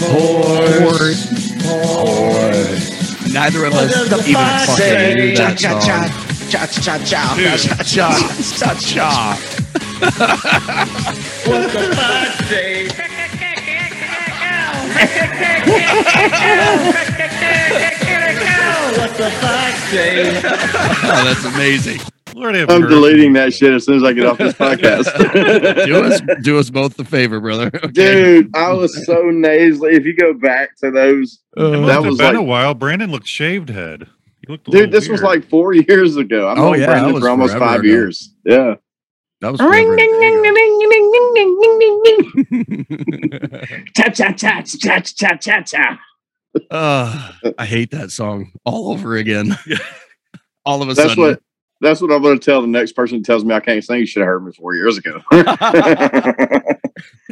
Horse. 0.00 1.24
Horse. 1.64 3.32
Neither 3.32 3.64
of 3.64 3.74
us 3.74 3.92
does 3.94 4.10
the 4.10 4.18
even 4.30 4.44
fucking 4.44 5.14
knew 5.16 5.36
that 5.36 5.56
Cha, 5.58 5.80
cha, 5.80 5.80
song. 5.80 6.50
Cha 6.50 6.66
cha 6.66 6.98
cha 7.04 7.34
Dude. 7.36 7.60
cha 7.60 7.76
cha 7.82 8.18
cha 8.58 8.74
cha. 8.74 9.38
What 11.46 11.72
the 11.72 11.96
fox 11.96 12.48
say? 12.48 12.88
What 18.98 19.10
the 19.16 19.30
fox 19.40 19.78
say? 19.90 20.36
Oh, 20.44 21.24
that's 21.24 21.44
amazing. 21.44 22.00
Lord 22.34 22.54
I'm 22.56 22.66
mercy. 22.82 22.94
deleting 22.94 23.32
that 23.34 23.52
shit 23.52 23.72
as 23.74 23.84
soon 23.84 23.96
as 23.96 24.04
I 24.04 24.12
get 24.14 24.24
off 24.26 24.38
this 24.38 24.54
podcast. 24.54 25.84
do 25.86 26.02
us 26.04 26.20
do 26.42 26.58
us 26.58 26.70
both 26.70 26.96
the 26.96 27.04
favor, 27.04 27.40
brother. 27.40 27.70
Okay. 27.74 27.90
Dude, 27.92 28.56
I 28.56 28.72
was 28.72 29.04
so 29.06 29.30
nasally. 29.30 29.92
If 29.94 30.04
you 30.06 30.16
go 30.16 30.32
back 30.34 30.76
to 30.78 30.90
those, 30.90 31.40
Uh, 31.56 31.84
that 31.86 32.02
was 32.02 32.16
been 32.18 32.26
like- 32.28 32.36
a 32.36 32.42
while. 32.42 32.74
Brandon 32.74 33.10
looked 33.10 33.26
shaved 33.26 33.68
head. 33.68 34.06
He 34.46 34.50
looked 34.50 34.66
a 34.68 34.70
dude, 34.70 34.80
little 34.80 34.92
this 35.00 35.08
was 35.08 35.22
like 35.22 35.48
four 35.48 35.72
years 35.74 36.16
ago. 36.16 36.48
I've 36.48 36.58
Oh, 36.58 36.72
known 36.72 36.80
yeah, 36.80 36.86
Brandon 36.86 37.20
for 37.20 37.28
almost 37.28 37.56
five 37.58 37.80
ago. 37.80 37.88
years. 37.88 38.34
Yeah. 38.44 38.74
that 39.40 39.52
was 39.52 39.60
forever 39.60 39.94
ago. 39.94 40.02
Cha 43.96 44.08
cha 44.10 44.32
cha 44.32 44.62
cha 44.62 45.00
cha 45.00 45.36
cha 45.36 45.60
cha. 45.62 45.98
Uh, 46.70 47.32
I 47.58 47.64
hate 47.66 47.90
that 47.92 48.10
song 48.10 48.52
all 48.64 48.90
over 48.92 49.16
again. 49.16 49.56
all 50.64 50.82
of 50.82 50.88
a 50.88 50.94
That's 50.94 51.10
sudden. 51.10 51.22
what 51.24 51.40
that's 51.80 52.00
what 52.00 52.12
I'm 52.12 52.22
gonna 52.22 52.38
tell 52.38 52.60
the 52.60 52.68
next 52.68 52.92
person 52.92 53.18
who 53.18 53.24
tells 53.24 53.44
me 53.44 53.54
I 53.54 53.60
can't 53.60 53.82
sing. 53.84 53.98
You 54.00 54.06
should 54.06 54.20
have 54.20 54.28
heard 54.28 54.44
me 54.44 54.52
four 54.52 54.74
years 54.76 54.98
ago. 54.98 55.20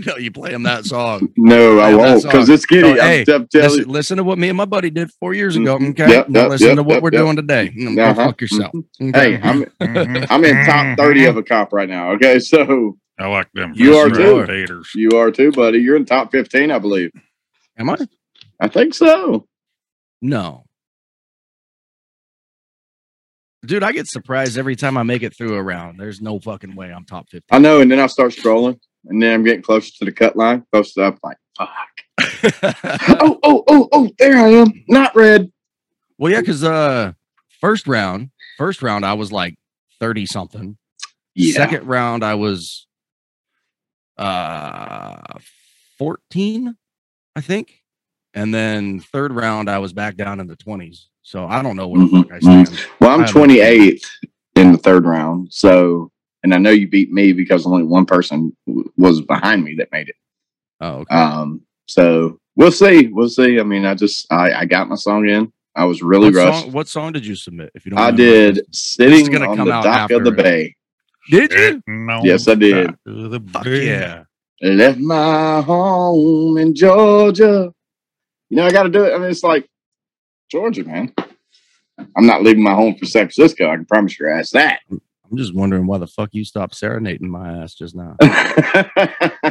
no, 0.07 0.17
you 0.17 0.31
play 0.33 0.53
him 0.53 0.65
that 0.65 0.85
song. 0.85 1.33
no, 1.37 1.79
I 1.79 1.95
won't 1.95 2.23
because 2.25 2.49
it's 2.49 2.67
giddy. 2.67 2.89
Oh, 2.89 2.95
hey, 2.95 3.25
I'm, 3.29 3.35
I'm 3.43 3.49
telling 3.49 3.69
Listen, 3.71 3.79
you. 3.87 3.93
listen 3.93 4.17
to 4.17 4.25
what 4.25 4.39
me 4.39 4.49
and 4.49 4.57
my 4.57 4.65
buddy 4.65 4.91
did 4.91 5.11
four 5.21 5.35
years 5.35 5.55
ago. 5.57 5.79
Mhm. 5.79 5.91
Okay. 5.91 6.09
Yep, 6.11 6.29
now 6.31 6.41
yep, 6.43 6.51
listen 6.51 6.67
yep, 6.69 6.77
to 6.79 6.83
what 6.83 6.95
yep, 6.95 7.03
we're 7.05 7.13
yep. 7.13 7.21
doing 7.23 7.37
today. 7.37 7.73
Mm, 7.77 7.95
Go 7.97 8.03
Uh-huh. 8.07 8.15
fuck 8.27 8.41
yourself. 8.41 8.73
Hey, 8.99 9.09
Okay. 9.37 9.41
I'm 9.43 9.65
Mhm. 9.65 10.27
I'm 10.31 10.45
in 10.45 10.67
top 10.67 10.99
thirty 10.99 11.27
of 11.27 11.37
a 11.37 11.43
cop 11.45 11.73
right 11.73 11.89
now. 11.89 12.11
Okay, 12.13 12.39
so 12.41 12.97
I 13.21 13.27
like 13.29 13.53
them. 13.53 13.73
You 13.77 13.97
are 13.99 14.09
too. 14.09 14.47
Taters. 14.47 14.91
you 14.97 15.11
are 15.17 15.31
too, 15.31 15.53
buddy. 15.53 15.79
You're 15.79 15.97
in 15.97 16.07
top 16.07 16.33
fifteen, 16.33 16.71
I 16.73 16.79
believe. 16.81 17.11
Am 17.79 17.89
I? 17.91 17.97
I 18.61 18.69
think 18.69 18.95
so. 18.95 19.47
No. 20.21 20.65
Dude, 23.65 23.83
I 23.83 23.93
get 23.93 24.07
surprised 24.07 24.57
every 24.57 24.77
time 24.77 24.97
I 24.97 25.03
make 25.03 25.23
it 25.23 25.37
through 25.37 25.55
a 25.55 25.63
round. 25.63 26.01
There's 26.01 26.21
no 26.21 26.39
fucking 26.39 26.75
way 26.77 26.93
I'm 26.93 27.05
top 27.05 27.29
50. 27.29 27.47
I 27.51 27.59
know, 27.59 27.81
and 27.81 27.91
then 27.91 27.99
I 28.01 28.07
start 28.07 28.33
scrolling, 28.33 28.79
and 29.07 29.23
then 29.23 29.35
I'm 29.35 29.45
getting 29.45 29.63
closer 29.63 29.91
to 29.99 30.05
the 30.07 30.13
cut 30.13 30.35
line. 30.37 30.65
Close 30.73 30.95
to 30.95 31.05
up, 31.05 31.19
like 31.23 31.37
fuck. 31.59 31.69
oh, 33.21 33.39
oh, 33.43 33.65
oh, 33.69 33.89
oh, 33.93 34.11
there 34.19 34.37
I 34.37 34.49
am. 34.49 34.73
Not 34.89 35.15
red. 35.15 35.51
well, 36.19 36.33
yeah, 36.33 36.41
because 36.41 36.65
uh 36.65 37.13
first 37.61 37.87
round, 37.87 38.31
first 38.57 38.83
round 38.83 39.05
I 39.05 39.13
was 39.15 39.31
like 39.31 39.57
30 40.01 40.27
something. 40.27 40.77
Yeah. 41.35 41.55
Second 41.55 41.87
round 41.87 42.25
I 42.25 42.35
was 42.35 42.87
uh 44.17 45.39
14, 45.99 46.77
I 47.37 47.41
think. 47.43 47.80
And 48.35 48.55
then 48.55 49.01
third 49.01 49.33
round 49.33 49.69
I 49.69 49.79
was 49.79 49.93
back 49.93 50.17
down 50.17 50.41
in 50.41 50.47
the 50.47 50.57
20s. 50.57 51.07
So 51.23 51.47
I 51.47 51.63
don't 51.63 51.77
know 51.77 51.89
where 51.89 52.01
the 52.01 52.07
Mhm, 52.11 52.23
fuck 52.29 52.33
I 52.33 52.39
stand. 52.41 52.81
Well, 53.01 53.11
I'm 53.11 53.21
I 53.23 53.27
28th 53.27 54.05
in 54.57 54.73
the 54.73 54.79
third 54.79 55.05
round. 55.05 55.53
So, 55.53 56.11
and 56.43 56.55
I 56.55 56.59
know 56.59 56.71
you 56.71 56.89
beat 56.89 57.13
me 57.13 57.33
because 57.33 57.67
only 57.67 57.83
one 57.83 58.07
person 58.07 58.57
w- 58.67 58.91
was 58.97 59.21
behind 59.21 59.65
me 59.65 59.75
that 59.77 59.91
made 59.93 60.09
it. 60.09 60.15
Oh, 60.81 60.99
okay. 61.01 61.15
Um, 61.15 61.61
so 61.87 62.39
we'll 62.57 62.73
see. 62.73 63.09
We'll 63.09 63.29
see. 63.29 63.61
I 63.61 63.63
mean, 63.65 63.85
I 63.85 63.95
just 63.95 64.33
I, 64.33 64.53
I 64.53 64.65
got 64.65 64.89
my 64.89 64.95
song 64.97 65.29
in. 65.29 65.53
I 65.77 65.85
was 65.85 66.03
really 66.03 66.31
what, 66.31 66.35
rushed. 66.45 66.65
song, 66.65 66.73
what 66.73 66.89
song 66.89 67.13
did 67.13 67.25
you 67.27 67.35
submit? 67.35 67.71
If 67.75 67.85
you 67.85 67.91
don't 67.91 68.01
I 68.01 68.11
did 68.11 68.61
sitting 68.75 69.31
gonna 69.31 69.49
on 69.49 69.57
come 69.57 69.69
the 69.69 69.75
out 69.75 69.85
dock 69.85 70.11
of 70.11 70.25
the 70.25 70.31
it. 70.31 70.37
bay. 70.37 70.75
Did 71.31 71.53
you? 71.53 71.83
No, 71.87 72.25
Yes, 72.25 72.49
I 72.49 72.55
did. 72.55 72.95
The 73.05 73.43
Fuck 73.53 73.65
bay. 73.65 73.87
yeah. 73.87 74.25
Left 74.63 74.99
my 74.99 75.61
home 75.63 76.59
in 76.59 76.75
Georgia. 76.75 77.73
You 78.51 78.57
know, 78.57 78.67
I 78.67 78.71
got 78.73 78.83
to 78.83 78.89
do 78.91 79.05
it. 79.05 79.15
I 79.15 79.19
mean, 79.19 79.31
it's 79.31 79.43
like 79.45 79.69
Georgia, 80.51 80.85
man. 80.85 81.15
I'm 82.17 82.27
not 82.27 82.43
leaving 82.43 82.63
my 82.63 82.75
home 82.75 82.97
for 82.97 83.07
San 83.07 83.23
Francisco. 83.31 83.71
I 83.71 83.77
can 83.77 83.85
promise 83.87 84.19
your 84.19 84.29
ass 84.31 84.51
that. 84.51 84.81
I'm 84.91 85.37
just 85.37 85.55
wondering 85.55 85.87
why 85.87 85.99
the 85.99 86.07
fuck 86.09 86.31
you 86.33 86.45
stopped 86.45 86.75
serenading 86.75 87.31
my 87.31 87.59
ass 87.63 87.75
just 87.75 87.95
now. 87.95 88.17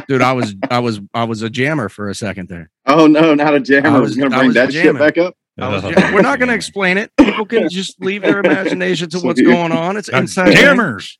Dude, 0.08 0.20
I 0.20 0.32
was 0.34 0.54
I 0.70 0.80
was 0.80 1.00
I 1.14 1.24
was 1.24 1.40
a 1.42 1.48
jammer 1.48 1.88
for 1.88 2.10
a 2.10 2.14
second 2.14 2.48
there. 2.48 2.68
oh 2.86 3.06
no, 3.06 3.34
not 3.34 3.54
a 3.54 3.60
jammer. 3.60 3.88
I 3.88 3.94
I 3.94 3.98
was- 4.00 4.10
was 4.10 4.16
going 4.18 4.30
to 4.30 4.36
I 4.36 4.40
bring 4.40 4.48
was 4.48 4.54
that 4.56 4.72
shit 4.72 4.84
jamming. 4.84 4.98
back 5.00 5.16
up. 5.16 5.34
I 5.58 5.68
was 5.68 5.82
jam- 5.82 6.12
We're 6.14 6.20
not 6.22 6.38
going 6.38 6.48
to 6.48 6.54
explain 6.54 6.98
it. 6.98 7.10
People 7.18 7.46
can 7.46 7.68
just 7.70 7.98
leave 8.02 8.22
their 8.22 8.40
imagination 8.40 9.08
to 9.10 9.20
what's 9.20 9.40
So- 9.40 9.46
going 9.50 9.72
on. 9.72 9.96
It's 9.96 10.08
God 10.10 10.20
inside. 10.22 10.54
Jammers. 10.56 11.18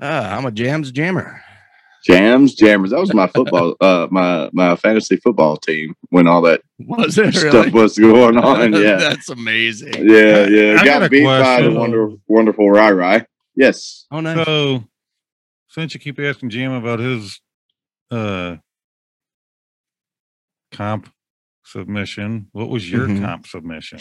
Ah, 0.00 0.36
I'm 0.36 0.44
a 0.46 0.50
jams 0.50 0.90
jammer. 0.90 1.42
Jams, 2.06 2.54
jammers. 2.54 2.90
That 2.90 3.00
was 3.00 3.12
my 3.12 3.26
football, 3.26 3.74
uh, 3.80 4.06
my 4.10 4.48
my 4.52 4.76
fantasy 4.76 5.16
football 5.16 5.56
team 5.56 5.94
when 6.10 6.28
all 6.28 6.40
that 6.42 6.60
Was 6.78 7.18
it 7.18 7.34
stuff 7.34 7.72
was 7.72 7.98
going 7.98 8.36
on. 8.38 8.72
Yeah, 8.80 8.96
That's 8.96 9.28
amazing. 9.28 9.94
yeah, 10.08 10.46
yeah. 10.46 10.76
I 10.80 10.84
got 10.84 10.96
a 10.98 11.00
Got 11.00 11.10
beat 11.10 11.24
by 11.24 11.38
the 11.38 11.42
question. 11.44 11.74
wonder, 11.74 12.10
wonderful 12.28 12.70
Rai 12.70 12.92
Rai. 12.92 13.26
Yes. 13.56 14.06
Oh, 14.12 14.20
nice. 14.20 14.44
So, 14.44 14.84
since 15.68 15.94
you 15.94 16.00
keep 16.00 16.20
asking 16.20 16.50
Jam 16.50 16.72
about 16.72 17.00
his 17.00 17.40
uh 18.12 18.56
comp 20.72 21.08
submission, 21.64 22.48
what 22.52 22.68
was 22.68 22.88
your 22.90 23.08
Mhm. 23.08 23.24
comp 23.24 23.46
submission? 23.46 23.98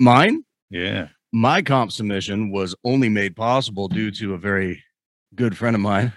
Mine, 0.00 0.44
Yeah. 0.70 1.08
my 1.32 1.60
comp 1.62 1.92
submission 1.92 2.50
was 2.50 2.74
only 2.84 3.08
made 3.10 3.36
possible 3.36 3.88
due 3.88 4.10
to 4.12 4.32
a 4.34 4.38
very 4.38 4.82
good 5.34 5.56
friend 5.56 5.74
of 5.76 5.82
mine 5.82 6.12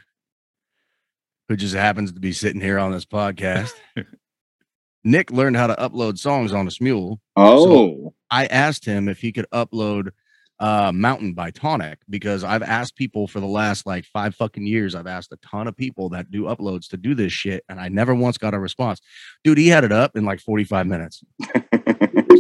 who 1.50 1.56
just 1.56 1.76
happens 1.76 2.12
to 2.12 2.20
be 2.20 2.32
sitting 2.34 2.62
here 2.62 2.80
on 2.80 2.92
this 2.92 3.06
podcast. 3.06 3.72
Nick 5.04 5.32
learned 5.32 5.56
how 5.58 5.68
to 5.68 5.76
upload 5.76 6.18
songs 6.18 6.52
on 6.52 6.68
a 6.68 6.72
mule. 6.82 7.20
Oh, 7.36 8.14
I 8.32 8.48
asked 8.48 8.86
him 8.86 9.08
if 9.08 9.20
he 9.20 9.32
could 9.32 9.46
upload 9.54 10.10
uh 10.58 10.90
Mountain 10.94 11.34
by 11.34 11.52
Tonic 11.52 12.00
because 12.10 12.44
I've 12.46 12.64
asked 12.64 12.96
people 12.96 13.28
for 13.28 13.40
the 13.42 13.46
last 13.46 13.86
like 13.86 14.06
five 14.06 14.34
fucking 14.36 14.66
years. 14.66 14.96
I've 14.96 15.06
asked 15.06 15.32
a 15.34 15.38
ton 15.38 15.68
of 15.68 15.76
people 15.76 16.10
that 16.10 16.32
do 16.32 16.44
uploads 16.44 16.88
to 16.90 16.98
do 16.98 17.14
this 17.14 17.34
shit, 17.34 17.64
and 17.70 17.80
I 17.80 17.90
never 17.90 18.16
once 18.16 18.38
got 18.38 18.54
a 18.54 18.60
response. 18.60 19.02
Dude, 19.44 19.58
he 19.58 19.68
had 19.68 19.84
it 19.84 19.92
up 19.92 20.16
in 20.16 20.24
like 20.26 20.40
45 20.40 20.88
minutes. 20.88 21.24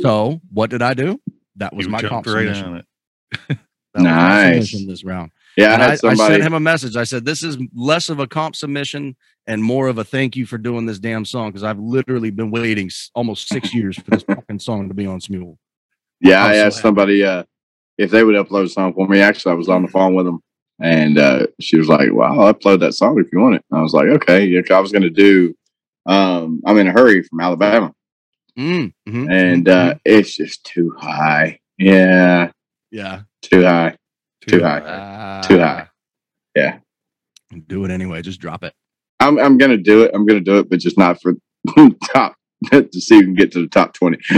So 0.01 0.39
what 0.51 0.69
did 0.69 0.83
I 0.83 0.93
do? 0.93 1.19
That 1.55 1.73
was 1.73 1.87
You 1.87 1.91
my 1.91 1.99
jumped 2.01 2.27
right 2.27 2.47
on 2.47 2.75
it. 2.77 2.85
That 3.31 3.57
was 3.95 4.03
my 4.03 4.03
Nice. 4.03 4.85
this 4.85 5.03
round. 5.03 5.31
Yeah. 5.57 5.75
I 5.75 5.79
had 5.79 6.05
I, 6.05 6.15
sent 6.15 6.43
him 6.43 6.53
a 6.53 6.59
message. 6.59 6.95
I 6.95 7.03
said, 7.03 7.25
"This 7.25 7.43
is 7.43 7.57
less 7.73 8.09
of 8.09 8.19
a 8.19 8.27
comp 8.27 8.55
submission 8.55 9.15
and 9.47 9.63
more 9.63 9.87
of 9.87 9.97
a 9.97 10.03
thank 10.03 10.35
you 10.35 10.45
for 10.45 10.57
doing 10.57 10.85
this 10.85 10.99
damn 10.99 11.25
song 11.25 11.49
because 11.49 11.63
I've 11.63 11.79
literally 11.79 12.31
been 12.31 12.51
waiting 12.51 12.89
almost 13.13 13.47
six 13.47 13.73
years 13.73 13.97
for 13.97 14.11
this 14.11 14.23
fucking 14.23 14.59
song 14.59 14.87
to 14.89 14.93
be 14.93 15.05
on 15.05 15.19
Smule." 15.19 15.57
Yeah, 16.21 16.43
I'm 16.43 16.51
I 16.51 16.55
asked 16.55 16.81
somebody 16.81 17.23
uh, 17.23 17.43
if 17.97 18.11
they 18.11 18.23
would 18.23 18.35
upload 18.35 18.65
a 18.65 18.69
song 18.69 18.93
for 18.93 19.07
me. 19.07 19.21
Actually, 19.21 19.53
I 19.53 19.55
was 19.55 19.69
on 19.69 19.81
the 19.81 19.87
phone 19.87 20.15
with 20.15 20.25
them, 20.25 20.41
and 20.79 21.17
uh, 21.17 21.47
she 21.59 21.77
was 21.77 21.87
like, 21.87 22.09
"Well, 22.11 22.39
I'll 22.39 22.53
upload 22.53 22.79
that 22.81 22.93
song 22.93 23.19
if 23.19 23.31
you 23.31 23.39
want 23.39 23.55
it." 23.55 23.65
And 23.71 23.79
I 23.79 23.83
was 23.83 23.93
like, 23.93 24.07
"Okay." 24.07 24.45
Yeah, 24.45 24.61
I 24.71 24.79
was 24.79 24.91
going 24.91 25.03
to 25.03 25.09
do. 25.09 25.55
Um, 26.05 26.61
I'm 26.65 26.77
in 26.77 26.87
a 26.87 26.91
hurry 26.91 27.23
from 27.23 27.39
Alabama, 27.39 27.91
Mm, 28.57 28.93
mhm, 29.07 29.31
and 29.31 29.65
mhm, 29.65 29.91
uh, 29.91 29.95
it's 30.05 30.35
just 30.35 30.63
too 30.63 30.95
high. 30.97 31.59
Yeah, 31.77 32.51
yeah, 32.89 33.23
too 33.41 33.63
high. 33.63 33.97
Too 34.47 34.61
high. 34.63 35.41
Too 35.47 35.59
high. 35.59 35.87
Ah. 35.87 35.91
Yeah. 36.55 36.79
Do 37.67 37.85
it 37.85 37.91
anyway. 37.91 38.21
Just 38.21 38.39
drop 38.39 38.63
it. 38.63 38.73
I'm 39.19 39.37
I'm 39.39 39.57
going 39.57 39.71
to 39.71 39.77
do 39.77 40.03
it. 40.03 40.11
I'm 40.13 40.25
going 40.25 40.39
to 40.39 40.43
do 40.43 40.59
it, 40.59 40.69
but 40.69 40.79
just 40.79 40.97
not 40.97 41.21
for 41.21 41.33
top 42.13 42.35
to 42.71 42.87
see 42.93 43.15
if 43.15 43.19
we 43.21 43.25
can 43.25 43.33
get 43.35 43.51
to 43.53 43.61
the 43.61 43.67
top 43.67 43.93
twenty. 43.93 44.17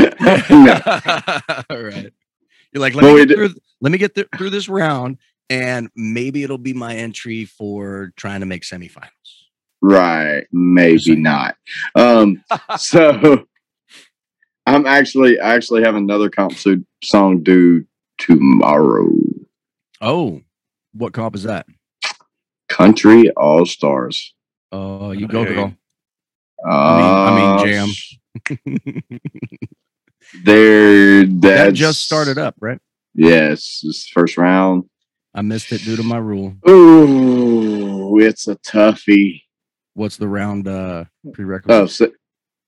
All 1.70 1.82
right. 1.84 2.12
You're 2.74 2.82
like, 2.82 2.96
let 2.96 3.04
Well, 3.04 3.14
me 3.16 3.22
we 3.22 3.26
get, 3.26 3.36
through, 3.36 3.54
let 3.82 3.92
me 3.92 3.98
get 3.98 4.14
th- 4.16 4.28
through 4.38 4.50
this 4.50 4.68
round, 4.70 5.18
and 5.50 5.90
maybe 5.96 6.44
it'll 6.44 6.58
be 6.58 6.74
my 6.74 6.96
entry 6.96 7.46
for 7.46 8.12
trying 8.18 8.42
to 8.42 8.46
make 8.46 8.64
semifinals. 8.64 9.08
Right. 9.82 10.46
Maybe 10.52 11.16
not. 11.16 11.56
Um, 11.96 12.44
so 12.78 13.46
I'm 14.66 14.86
actually 14.86 15.40
I 15.40 15.56
actually 15.56 15.84
have 15.84 15.96
another 15.96 16.30
comp 16.30 16.54
su- 16.54 16.86
song 17.04 17.42
due 17.44 17.86
tomorrow. 18.18 19.10
Oh, 20.02 20.42
what 20.94 21.14
comp 21.14 21.36
is 21.36 21.44
that? 21.44 21.66
Country 22.70 23.30
All 23.32 23.66
Stars. 23.66 24.34
Oh, 24.72 25.12
you 25.12 25.28
go, 25.28 25.44
Hey. 25.46 25.54
girl. 25.56 25.74
Uh, 26.68 26.70
I 26.70 27.60
mean 27.62 27.68
jam. 27.68 29.00
There 30.44 31.26
that 31.26 31.74
just 31.74 32.04
started 32.04 32.38
up, 32.38 32.56
right? 32.60 32.80
Yes, 33.14 33.80
this 33.82 34.00
is 34.00 34.08
first 34.08 34.38
round. 34.38 34.84
I 35.34 35.42
missed 35.42 35.72
it 35.72 35.82
due 35.84 35.96
to 35.96 36.04
my 36.04 36.18
rule. 36.18 36.54
Ooh, 36.70 38.20
it's 38.20 38.48
a 38.50 38.58
toughie. 38.58 39.44
What's 39.94 40.18
the 40.18 40.28
round 40.28 40.68
uh 40.68 41.06
Oh, 41.26 41.32
prerequisite? 41.32 41.90
si- 42.12 42.18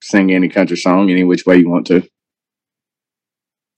sing 0.01 0.31
any 0.31 0.47
country 0.47 0.77
song 0.77 1.09
any 1.09 1.23
which 1.25 1.45
way 1.45 1.57
you 1.57 1.69
want 1.69 1.87
to. 1.87 2.07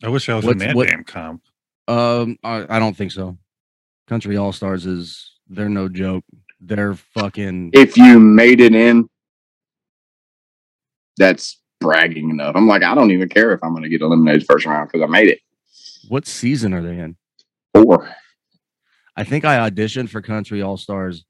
I 0.04 0.10
wish 0.10 0.30
I 0.30 0.36
was 0.36 0.46
What's- 0.46 0.62
in 0.62 0.68
that 0.68 0.76
what- 0.76 0.88
damn 0.88 1.04
comp. 1.04 1.42
Um, 1.88 2.38
I, 2.44 2.66
I 2.70 2.80
don't 2.80 2.96
think 2.96 3.12
so. 3.12 3.38
Country 4.12 4.36
All 4.36 4.52
Stars 4.52 4.86
is 4.86 5.38
they're 5.48 5.70
no 5.70 5.88
joke. 5.88 6.26
They're 6.60 6.96
fucking 6.96 7.72
If 7.74 7.96
you 7.96 8.20
made 8.20 8.60
it 8.60 8.76
in, 8.76 9.10
that's 11.16 11.62
bragging 11.80 12.30
enough. 12.30 12.58
I'm 12.58 12.68
like, 12.68 12.84
I 12.84 12.94
don't 12.94 13.12
even 13.12 13.30
care 13.30 13.54
if 13.54 13.64
I'm 13.64 13.72
going 13.72 13.84
to 13.84 13.90
get 13.90 14.02
eliminated 14.02 14.46
first 14.46 14.66
round 14.66 14.90
because 14.92 15.02
I 15.02 15.10
made 15.10 15.30
it. 15.30 15.40
what 16.10 16.28
season 16.28 16.74
are 16.74 16.82
they 16.82 16.98
in? 16.98 17.16
Four. 17.74 18.14
I 19.16 19.24
think 19.24 19.46
I 19.46 19.70
auditioned 19.70 20.10
for 20.10 20.22
Country 20.22 20.62
All 20.62 20.76
Stars 20.76 21.24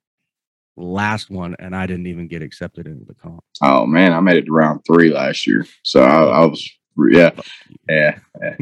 last 0.76 1.30
one 1.30 1.56
and 1.60 1.76
I 1.76 1.86
didn't 1.86 2.08
even 2.08 2.28
get 2.28 2.42
accepted 2.42 2.88
into 2.88 3.06
the 3.06 3.14
comp. 3.14 3.44
Oh 3.62 3.86
man, 3.86 4.12
I 4.12 4.22
made 4.22 4.38
it 4.38 4.46
to 4.48 4.52
round 4.52 4.82
three 4.88 5.14
last 5.14 5.46
year. 5.46 5.68
So 5.84 6.02
I, 6.02 6.24
I 6.24 6.46
was, 6.46 6.68
yeah, 6.98 7.32
yeah. 7.90 8.18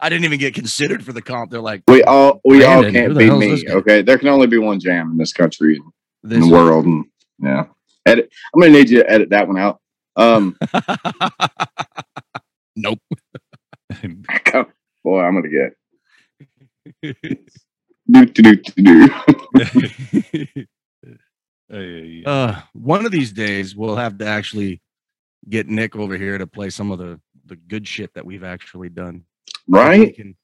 I 0.00 0.08
didn't 0.08 0.24
even 0.24 0.38
get 0.38 0.54
considered 0.54 1.04
for 1.04 1.12
the 1.12 1.22
comp. 1.22 1.50
They're 1.50 1.60
like, 1.60 1.82
We 1.88 2.02
all, 2.02 2.40
we 2.44 2.64
all 2.64 2.82
can't 2.82 3.14
the 3.14 3.18
beat 3.18 3.28
hell 3.28 3.42
is 3.42 3.62
this 3.62 3.70
me. 3.70 3.76
Okay, 3.76 4.02
there 4.02 4.18
can 4.18 4.28
only 4.28 4.46
be 4.46 4.58
one 4.58 4.80
jam 4.80 5.12
in 5.12 5.16
this 5.16 5.32
country 5.32 5.76
and 5.76 5.84
in 6.24 6.40
this 6.40 6.48
the 6.48 6.52
world, 6.52 6.86
and 6.86 7.04
yeah. 7.38 7.66
Edit. 8.06 8.32
I'm 8.54 8.60
gonna 8.60 8.72
need 8.72 8.90
you 8.90 9.02
to 9.02 9.10
edit 9.10 9.30
that 9.30 9.46
one 9.46 9.58
out. 9.58 9.80
Um, 10.16 10.56
nope. 12.76 12.98
boy, 15.04 15.20
I'm 15.20 15.34
gonna 15.34 15.48
get. 15.48 15.74
Do, 18.10 18.24
do, 18.24 18.56
do, 18.56 19.08
do. 21.70 22.22
Uh, 22.24 22.62
one 22.72 23.04
of 23.04 23.12
these 23.12 23.32
days 23.32 23.76
we'll 23.76 23.96
have 23.96 24.16
to 24.16 24.26
actually 24.26 24.80
get 25.48 25.68
Nick 25.68 25.96
over 25.96 26.16
here 26.16 26.38
to 26.38 26.46
play 26.46 26.70
some 26.70 26.90
of 26.90 26.98
the 26.98 27.20
the 27.46 27.56
good 27.56 27.88
shit 27.88 28.12
that 28.14 28.26
we've 28.26 28.44
actually 28.44 28.90
done. 28.90 29.24
We 29.66 29.78
Right? 29.78 30.14
can- 30.16 30.36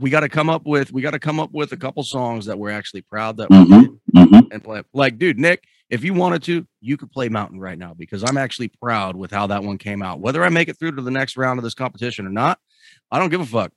We 0.00 0.10
got 0.10 0.20
to 0.20 0.28
come 0.28 0.48
up 0.50 0.64
with 0.66 0.92
we 0.92 1.02
got 1.02 1.12
to 1.12 1.18
come 1.18 1.40
up 1.40 1.50
with 1.52 1.72
a 1.72 1.76
couple 1.76 2.02
songs 2.04 2.46
that 2.46 2.58
we're 2.58 2.70
actually 2.70 3.02
proud 3.02 3.36
that 3.38 3.50
we 3.50 3.56
Mhm. 3.58 3.80
did 4.14 4.28
hmm 4.28 4.40
and 4.52 4.64
play. 4.64 4.82
Like, 4.92 5.18
dude, 5.18 5.38
Nick, 5.38 5.64
if 5.90 6.04
you 6.04 6.14
wanted 6.14 6.42
to, 6.44 6.66
you 6.80 6.96
could 6.96 7.10
play 7.10 7.28
Mountain 7.28 7.60
right 7.60 7.78
now 7.78 7.94
because 7.94 8.22
I'm 8.24 8.36
actually 8.38 8.68
proud 8.80 9.16
with 9.16 9.30
how 9.32 9.46
that 9.48 9.62
one 9.64 9.78
came 9.78 10.02
out. 10.02 10.20
Whether 10.20 10.42
I 10.44 10.48
make 10.50 10.68
it 10.68 10.78
through 10.78 10.92
to 10.92 11.02
the 11.02 11.10
next 11.10 11.36
round 11.36 11.58
of 11.58 11.64
this 11.64 11.74
competition 11.74 12.26
or 12.26 12.30
not, 12.30 12.58
I 13.10 13.18
don't 13.18 13.30
give 13.30 13.40
a 13.40 13.46
fuck. 13.46 13.72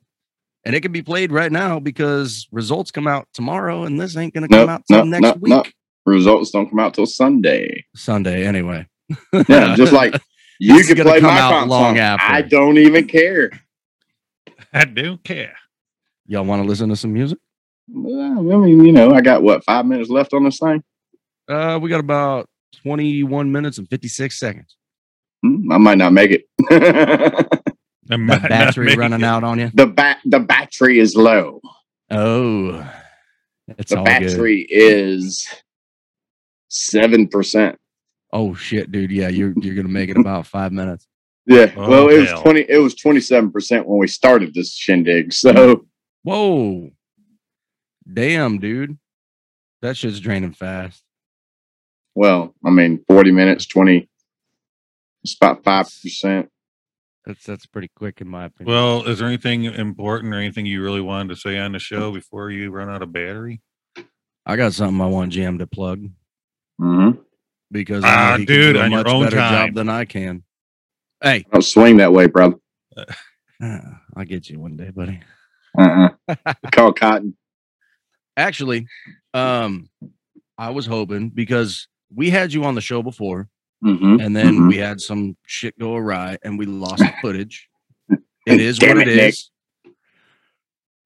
And 0.63 0.75
it 0.75 0.81
can 0.81 0.91
be 0.91 1.01
played 1.01 1.31
right 1.31 1.51
now 1.51 1.79
because 1.79 2.47
results 2.51 2.91
come 2.91 3.07
out 3.07 3.27
tomorrow, 3.33 3.83
and 3.83 3.99
this 3.99 4.15
ain't 4.17 4.33
gonna 4.33 4.47
come 4.47 4.59
Nope, 4.61 4.69
out 4.69 4.85
till 4.87 5.05
nope, 5.05 5.07
next 5.21 5.23
nope, 5.23 5.41
week. 5.41 5.73
Results 6.05 6.51
don't 6.51 6.69
come 6.69 6.79
out 6.79 6.93
till 6.93 7.07
Sunday. 7.07 7.85
Sunday, 7.95 8.45
anyway. 8.45 8.87
Yeah, 9.49 9.75
just 9.75 9.91
like 9.93 10.13
you 10.61 10.75
This 10.77 10.87
can 10.87 10.97
play 11.03 11.19
come 11.19 11.35
my 11.35 11.41
out 11.41 11.51
comp 11.51 11.69
long 11.69 11.95
song. 11.95 11.97
after. 11.99 12.25
I 12.33 12.41
don't 12.43 12.77
even 12.77 13.07
care. 13.07 13.51
I 14.73 14.85
don't 14.85 15.23
care. 15.23 15.55
Y'all 16.27 16.45
want 16.45 16.63
to 16.63 16.67
listen 16.67 16.89
to 16.89 16.95
some 16.95 17.13
music? 17.13 17.37
Well, 17.89 18.39
I 18.53 18.57
mean, 18.57 18.85
you 18.85 18.91
know, 18.91 19.11
I 19.13 19.21
got 19.21 19.43
what 19.43 19.63
five 19.65 19.85
minutes 19.85 20.09
left 20.09 20.33
on 20.33 20.43
this 20.45 20.59
thing. 20.59 20.83
Uh, 21.47 21.79
we 21.81 21.89
got 21.89 21.99
about 21.99 22.47
21 22.83 23.51
minutes 23.51 23.77
and 23.79 23.89
56 23.89 24.39
seconds. 24.39 24.77
Hmm, 25.43 25.71
I 25.71 25.77
might 25.77 25.97
not 25.97 26.13
make 26.13 26.31
it. 26.31 26.45
I 28.11 28.17
might 28.17 28.41
That 28.41 28.55
not 28.55 28.75
battery 28.75 28.85
make 28.85 28.97
running 28.97 29.23
it. 29.23 29.23
out 29.23 29.43
on 29.43 29.59
you. 29.59 29.71
the 29.73 29.87
bat 29.87 30.19
the 30.25 30.39
battery 30.39 30.99
is 30.99 31.15
low. 31.15 31.61
Oh, 32.11 32.89
it's 33.77 33.91
The 33.91 33.97
all 33.97 34.11
good. 34.11 34.49
battery 34.49 34.67
is 34.69 35.47
seven 36.69 37.27
percent. 37.27 37.77
Oh 38.33 38.53
shit, 38.53 38.91
dude. 38.91 39.11
Yeah, 39.11 39.27
you're 39.29 39.53
you're 39.57 39.75
gonna 39.75 39.89
make 39.89 40.09
it 40.09 40.17
about 40.17 40.47
five 40.47 40.71
minutes. 40.71 41.07
Yeah. 41.45 41.71
Oh, 41.75 41.89
well, 41.89 42.09
it 42.09 42.25
hell. 42.25 42.35
was 42.35 42.41
twenty. 42.43 42.61
It 42.67 42.77
was 42.77 42.95
twenty 42.95 43.19
seven 43.19 43.51
percent 43.51 43.87
when 43.87 43.99
we 43.99 44.07
started 44.07 44.53
this 44.53 44.73
shindig. 44.75 45.33
So 45.33 45.85
Whoa. 46.23 46.91
Damn, 48.11 48.59
dude. 48.59 48.97
That 49.81 49.97
shit's 49.97 50.19
draining 50.19 50.53
fast. 50.53 51.03
well, 52.15 52.53
I 52.63 52.69
mean, 52.69 53.03
forty 53.07 53.31
minutes, 53.31 53.65
twenty. 53.65 54.07
It's 55.23 55.35
about 55.35 55.63
five 55.63 55.85
percent. 56.01 56.49
That's 57.25 57.43
that's 57.45 57.65
pretty 57.67 57.89
quick 57.95 58.21
in 58.21 58.27
my 58.27 58.45
opinion. 58.45 58.73
Well, 58.73 59.03
is 59.07 59.19
there 59.19 59.27
anything 59.27 59.65
important 59.65 60.33
or 60.33 60.37
anything 60.37 60.65
you 60.65 60.81
really 60.81 61.01
wanted 61.01 61.29
to 61.29 61.35
say 61.35 61.57
on 61.59 61.71
the 61.73 61.79
show 61.79 62.11
before 62.11 62.49
you 62.49 62.71
run 62.71 62.89
out 62.89 63.01
of 63.03 63.11
battery? 63.13 63.61
I 64.45 64.55
got 64.55 64.73
something 64.73 64.99
I 65.01 65.05
want 65.05 65.31
Jam 65.33 65.59
to 65.59 65.67
plug 65.67 66.07
hmm 66.79 67.11
because 67.71 68.03
Ah, 68.05 68.07
I 68.07 68.31
know 68.33 68.37
he 68.39 68.45
can 68.45 68.55
dude, 68.55 68.73
do 68.75 68.79
a 68.79 68.83
on 68.83 68.91
your 68.91 69.03
much 69.03 69.13
own 69.13 69.23
better 69.23 69.37
time. 69.37 69.67
job 69.67 69.75
than 69.75 69.89
I 69.89 70.05
can. 70.05 70.43
Hey, 71.21 71.45
Don't 71.51 71.61
swing 71.61 71.97
that 71.97 72.11
way, 72.13 72.27
brother. 72.27 72.55
I'll 73.61 74.25
get 74.25 74.49
you 74.49 74.59
one 74.59 74.75
day, 74.75 74.89
buddy. 74.89 75.21
Uh-uh. 75.77 76.09
Call 76.71 76.93
cotton. 76.93 77.35
Actually, 78.35 78.87
um, 79.33 79.89
I 80.57 80.71
was 80.71 80.85
hoping 80.85 81.29
because 81.29 81.87
we 82.13 82.29
had 82.29 82.51
you 82.53 82.63
on 82.63 82.75
the 82.75 82.81
show 82.81 83.01
before, 83.03 83.47
hmm 83.81 84.19
and 84.19 84.35
then 84.35 84.55
Mhm. 84.55 84.67
we 84.67 84.77
had 84.77 84.99
some 84.99 85.37
shit 85.45 85.77
go 85.79 85.95
awry, 85.95 86.37
and 86.43 86.57
we 86.57 86.65
lost 86.65 86.99
the 86.99 87.13
footage. 87.21 87.67
It 88.47 88.59
is 88.59 88.79
Damn 88.79 88.97
what 88.97 89.07
it, 89.07 89.09
it 89.09 89.15
Nick. 89.17 89.35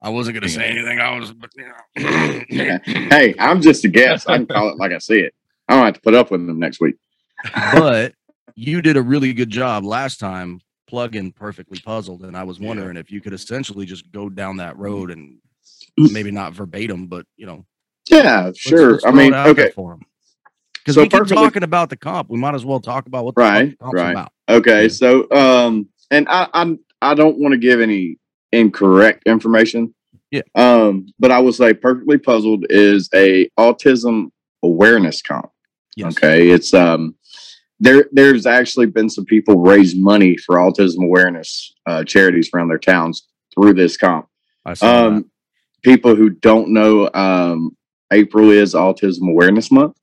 I 0.02 0.08
wasn't 0.10 0.36
gonna 0.36 0.48
say 0.48 0.64
anything. 0.70 1.00
I 1.02 1.20
was, 1.20 1.34
but 1.34 1.50
you 1.58 1.66
know. 1.68 2.80
Hey, 3.10 3.36
I'm 3.38 3.60
just 3.62 3.84
a 3.84 3.90
guest. 3.90 4.30
I 4.30 4.38
can 4.38 4.46
call 4.48 4.70
it 4.70 4.78
like 4.78 4.94
I 4.94 5.00
see 5.00 5.20
it. 5.20 5.36
I 5.68 5.76
don't 5.76 5.86
have 5.86 5.94
to 5.96 6.02
put 6.02 6.14
up 6.14 6.32
with 6.32 6.46
them 6.46 6.60
next 6.60 6.80
week. 6.82 6.96
but 7.74 8.14
you 8.56 8.82
did 8.82 8.98
a 8.98 9.02
really 9.02 9.34
good 9.34 9.50
job 9.50 9.84
last 9.84 10.20
time 10.20 10.60
plugging 10.88 11.32
perfectly 11.32 11.80
puzzled 11.84 12.22
and 12.24 12.38
i 12.38 12.44
was 12.44 12.60
wondering 12.60 12.96
if 12.96 13.12
you 13.12 13.20
could 13.20 13.34
essentially 13.34 13.86
just 13.86 14.12
go 14.12 14.30
down 14.30 14.58
that 14.58 14.78
road 14.78 15.10
and 15.12 15.38
maybe 15.98 16.30
not 16.32 16.54
verbatim 16.54 17.08
but 17.08 17.26
you 17.38 17.46
know 17.46 17.66
Yeah, 18.10 18.46
let's- 18.46 18.60
sure. 18.60 18.92
let's 18.94 19.06
I 19.06 19.12
mean, 19.12 19.34
out 19.34 19.56
there 19.56 19.66
okay, 19.68 19.74
because 20.76 20.96
So 20.96 21.02
we 21.02 21.10
keep 21.10 21.26
talking 21.26 21.64
about 21.64 21.90
the 21.90 21.98
comp 21.98 22.30
we 22.30 22.38
might 22.38 22.54
as 22.56 22.64
well 22.64 22.80
talk 22.80 23.08
about 23.08 23.26
what 23.26 23.36
the 23.36 23.42
Right, 23.42 23.80
comp's 23.80 23.94
right. 23.96 24.12
about 24.12 24.32
okay. 24.48 24.84
Yeah. 24.84 24.88
So, 24.90 25.28
um, 25.32 25.90
and 26.12 26.28
I, 26.30 26.48
I'm 26.54 26.80
I 27.02 27.16
don't 27.16 27.40
want 27.40 27.54
to 27.54 27.58
give 27.58 27.82
any 27.82 28.18
incorrect 28.52 29.24
information. 29.26 29.94
Yeah. 30.32 30.42
Um, 30.54 31.08
but 31.20 31.32
I 31.32 31.40
would 31.40 31.56
say 31.56 31.74
perfectly 31.74 32.18
puzzled 32.20 32.66
is 32.70 33.10
a 33.14 33.50
autism 33.60 34.30
awareness 34.64 35.22
comp. 35.24 35.50
Yes 35.96 36.18
Okay, 36.18 36.50
it's 36.50 36.74
um 36.74 37.16
there 37.80 38.06
there's 38.12 38.46
actually 38.46 38.86
been 38.88 39.10
some 39.10 39.26
people 39.26 39.62
raise 39.62 39.96
money 39.96 40.38
for 40.38 40.56
autism 40.58 41.04
awareness 41.04 41.74
uh, 41.86 42.04
charities 42.04 42.50
around 42.54 42.70
their 42.70 42.78
towns 42.80 43.28
through 43.54 43.74
this 43.74 43.98
comp. 43.98 44.28
i 44.66 44.74
saw 44.74 45.08
Um, 45.08 45.32
people 45.84 46.16
who 46.16 46.30
don't 46.30 46.70
know, 46.70 47.10
um, 47.14 47.76
April 48.12 48.50
is 48.50 48.74
Autism 48.74 49.30
Awareness 49.30 49.72
Month. 49.72 49.98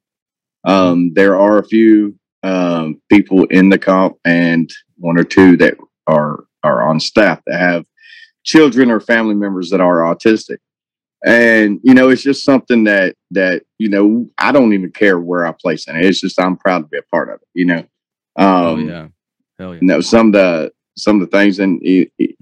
Um, 0.64 1.12
there 1.14 1.36
are 1.38 1.58
a 1.58 1.64
few 1.64 2.14
um, 2.42 3.00
people 3.08 3.44
in 3.46 3.68
the 3.68 3.78
comp 3.78 4.16
and 4.24 4.70
one 4.96 5.18
or 5.18 5.24
two 5.24 5.56
that 5.58 5.74
are 6.06 6.44
are 6.62 6.82
on 6.88 7.00
staff 7.00 7.40
that 7.46 7.58
have 7.58 7.84
children 8.44 8.90
or 8.90 9.00
family 9.00 9.34
members 9.34 9.70
that 9.70 9.80
are 9.80 9.98
autistic. 10.02 10.58
And 11.24 11.78
you 11.84 11.94
know, 11.94 12.08
it's 12.08 12.22
just 12.22 12.44
something 12.44 12.84
that 12.84 13.14
that 13.30 13.62
you 13.78 13.88
know 13.88 14.28
I 14.38 14.50
don't 14.52 14.72
even 14.72 14.90
care 14.90 15.18
where 15.20 15.46
I 15.46 15.52
place 15.52 15.86
in 15.86 15.96
it. 15.96 16.04
It's 16.04 16.20
just 16.20 16.40
I'm 16.40 16.56
proud 16.56 16.80
to 16.80 16.88
be 16.88 16.98
a 16.98 17.02
part 17.02 17.28
of 17.28 17.36
it. 17.36 17.48
You 17.54 17.66
know, 17.66 17.84
oh 18.36 18.72
um, 18.74 18.88
yeah. 18.88 19.08
Hell 19.58 19.74
yeah. 19.74 19.80
you 19.80 19.86
know 19.86 20.00
some 20.00 20.28
of 20.28 20.32
the 20.32 20.72
some 20.96 21.20
of 21.20 21.30
the 21.30 21.36
things 21.36 21.58
and 21.58 21.80
it, 21.82 22.10
it- 22.18 22.36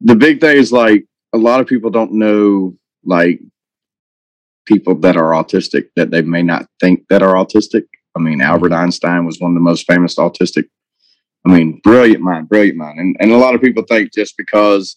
the 0.00 0.16
big 0.16 0.40
thing 0.40 0.56
is 0.56 0.72
like 0.72 1.06
a 1.32 1.38
lot 1.38 1.60
of 1.60 1.66
people 1.66 1.88
don't 1.88 2.12
know 2.12 2.76
like 3.04 3.40
people 4.66 4.94
that 4.96 5.16
are 5.16 5.30
autistic 5.30 5.88
that 5.96 6.10
they 6.10 6.20
may 6.20 6.42
not 6.42 6.66
think 6.80 7.04
that 7.08 7.22
are 7.22 7.34
autistic. 7.34 7.84
I 8.16 8.20
mean 8.20 8.40
albert 8.40 8.72
einstein 8.72 9.24
was 9.24 9.38
one 9.40 9.52
of 9.52 9.54
the 9.54 9.60
most 9.60 9.86
famous 9.86 10.16
autistic 10.16 10.64
i 11.46 11.50
mean 11.50 11.80
brilliant 11.82 12.22
mind 12.22 12.48
brilliant 12.48 12.76
mind. 12.76 12.98
And, 12.98 13.16
and 13.20 13.30
a 13.30 13.36
lot 13.38 13.54
of 13.54 13.60
people 13.60 13.84
think 13.88 14.12
just 14.12 14.36
because 14.36 14.96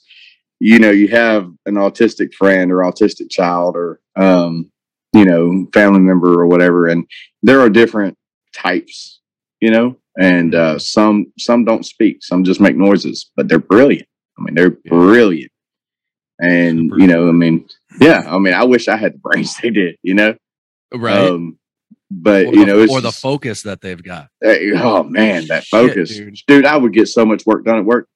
you 0.59 0.79
know 0.79 0.91
you 0.91 1.07
have 1.07 1.51
an 1.65 1.75
autistic 1.75 2.33
friend 2.33 2.71
or 2.71 2.77
autistic 2.77 3.29
child 3.29 3.75
or 3.75 3.99
um 4.15 4.71
you 5.13 5.25
know 5.25 5.67
family 5.73 5.99
member 5.99 6.39
or 6.39 6.47
whatever 6.47 6.87
and 6.87 7.05
there 7.43 7.61
are 7.61 7.69
different 7.69 8.17
types 8.53 9.17
you 9.59 9.71
know? 9.71 9.97
And 10.19 10.55
uh 10.55 10.79
some 10.79 11.31
some 11.37 11.63
don't 11.63 11.85
speak 11.85 12.23
some 12.23 12.43
just 12.43 12.59
make 12.59 12.75
noises 12.75 13.29
but 13.35 13.47
they're 13.47 13.59
brilliant. 13.59 14.07
I 14.37 14.41
mean 14.41 14.55
they're 14.55 14.71
brilliant. 14.71 15.51
And 16.39 16.89
Super. 16.89 16.99
you 16.99 17.07
know 17.07 17.29
i 17.29 17.31
mean 17.31 17.67
yeah 17.99 18.23
i 18.27 18.37
mean 18.37 18.53
i 18.53 18.63
wish 18.63 18.87
i 18.87 18.95
had 18.95 19.13
the 19.13 19.17
brains 19.23 19.55
they 19.57 19.69
did 19.69 19.97
you 20.01 20.15
know? 20.15 20.35
Right. 20.93 21.29
Um 21.29 21.59
but 22.09 22.47
or, 22.47 22.53
you 22.53 22.59
the, 22.61 22.65
know 22.65 22.79
it's 22.79 22.91
or 22.91 23.01
the 23.01 23.11
focus 23.11 23.63
that 23.63 23.81
they've 23.81 24.01
got. 24.01 24.29
Hey, 24.41 24.71
oh 24.73 25.03
man 25.03 25.45
that 25.47 25.65
focus. 25.65 26.15
dude. 26.15 26.37
dude. 26.47 26.65
i 26.65 26.77
would 26.77 26.93
get 26.93 27.07
so 27.07 27.25
much 27.25 27.45
work 27.45 27.63
done 27.65 27.77
at 27.77 27.85
work 27.85 28.07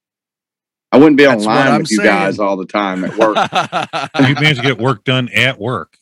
i 0.92 0.98
wouldn't 0.98 1.18
be 1.18 1.24
That's 1.26 1.46
online 1.46 1.68
I'm 1.68 1.82
with 1.82 1.92
you 1.92 2.04
guys 2.04 2.40
all 2.40 2.58
the 2.58 2.66
time 2.66 3.04
at 3.06 3.18
work. 3.18 3.38
You 4.28 4.36
managed 4.36 4.62
to 4.62 4.68
get 4.68 4.78
work 4.80 5.04
done 5.04 5.30
at 5.30 5.60
work. 5.60 5.98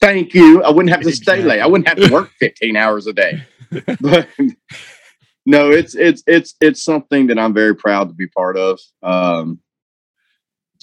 thank 0.00 0.34
you. 0.34 0.62
I 0.62 0.70
wouldn't 0.70 0.90
have 0.90 1.02
to 1.02 1.12
stay 1.12 1.42
late. 1.42 1.60
I 1.60 1.66
wouldn't 1.66 1.88
have 1.88 1.98
to 1.98 2.12
work 2.12 2.30
15 2.40 2.76
hours 2.76 3.06
a 3.06 3.12
day. 3.12 3.42
But 4.00 4.28
no 5.46 5.70
it's 5.70 5.94
it's 5.94 6.22
it's 6.26 6.54
it's 6.60 6.82
something 6.82 7.28
that 7.28 7.38
i'm 7.38 7.54
very 7.54 7.74
proud 7.74 8.08
to 8.08 8.14
be 8.14 8.26
part 8.26 8.56
of 8.56 8.80
um 9.02 9.60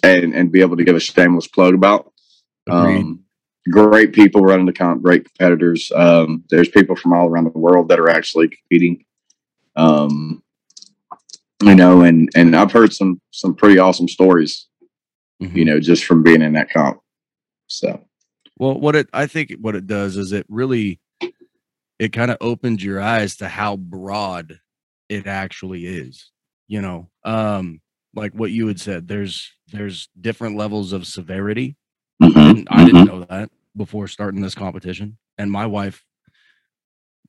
and 0.04 0.34
and 0.34 0.51
be 0.51 0.62
able 0.62 0.78
to 0.78 0.84
give 0.84 0.95
a 0.95 0.99
shameless 0.99 1.47
plug 1.47 1.74
about. 1.74 2.12
Agreed. 2.68 2.97
um 3.01 3.20
great 3.70 4.12
people 4.14 4.41
running 4.41 4.66
the 4.66 4.74
comp 4.74 5.01
great 5.01 5.26
competitors. 5.26 5.91
Um 5.95 6.43
there's 6.49 6.70
people 6.70 6.95
from 6.95 7.14
all 7.14 7.28
around 7.28 7.45
the 7.45 7.58
world 7.58 7.88
that 7.89 7.99
are 7.99 8.10
actually 8.10 8.49
competing. 8.49 9.06
Um 9.76 10.43
you 11.64 11.76
know 11.76 12.01
and 12.03 12.30
and 12.36 12.55
i've 12.55 12.72
heard 12.72 12.93
some 12.93 13.20
some 13.32 13.55
pretty 13.55 13.80
awesome 13.80 14.07
stories 14.07 14.68
Mhm. 15.41 15.55
you 15.55 15.66
know 15.66 15.80
just 15.80 16.05
from 16.05 16.24
being 16.24 16.41
in 16.41 16.53
that 16.53 16.70
comp 16.72 16.99
so 17.68 18.05
Well, 18.57 18.80
what 18.80 18.95
it 18.95 19.09
I 19.14 19.28
think 19.28 19.51
what 19.61 19.76
it 19.76 19.88
does 19.88 20.18
is 20.18 20.32
it 20.32 20.45
really 20.49 20.99
it 21.99 22.14
kind 22.14 22.32
of 22.32 22.38
opens 22.41 22.84
your 22.84 23.01
eyes 23.01 23.38
to 23.38 23.47
how 23.49 23.78
broad 23.78 24.59
it 25.09 25.28
actually 25.28 25.86
is. 25.86 26.32
You 26.68 26.82
know, 26.82 27.09
um, 27.24 27.82
like 28.16 28.34
what 28.34 28.51
you 28.51 28.68
had 28.68 28.80
said. 28.80 29.07
There's 29.07 29.51
there's 29.72 30.09
different 30.20 30.55
levels 30.57 30.93
of 30.93 31.05
severity. 31.07 31.78
mhm, 32.22 32.36
And 32.51 32.68
I 32.72 32.86
didn't 32.86 33.05
mhm. 33.05 33.07
know 33.07 33.26
that 33.26 33.49
before 33.76 34.07
starting 34.07 34.41
this 34.41 34.55
competition. 34.55 35.18
And 35.38 35.51
my 35.51 35.66
wife 35.66 36.03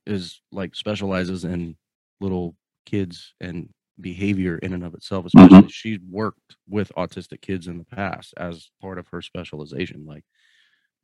is 0.05 0.41
like 0.51 0.75
specializes 0.75 1.43
in 1.43 1.75
little 2.21 2.55
kids 2.85 3.33
and 3.41 3.69
behavior 3.99 4.57
in 4.57 4.73
and 4.73 4.83
of 4.83 4.93
itself. 4.93 5.25
Mm-hmm. 5.25 5.45
Especially 5.45 5.69
she's 5.69 5.99
worked 6.09 6.57
with 6.67 6.91
autistic 6.97 7.41
kids 7.41 7.67
in 7.67 7.77
the 7.77 7.85
past 7.85 8.33
as 8.37 8.69
part 8.81 8.97
of 8.97 9.07
her 9.09 9.21
specialization. 9.21 10.05
Like 10.05 10.23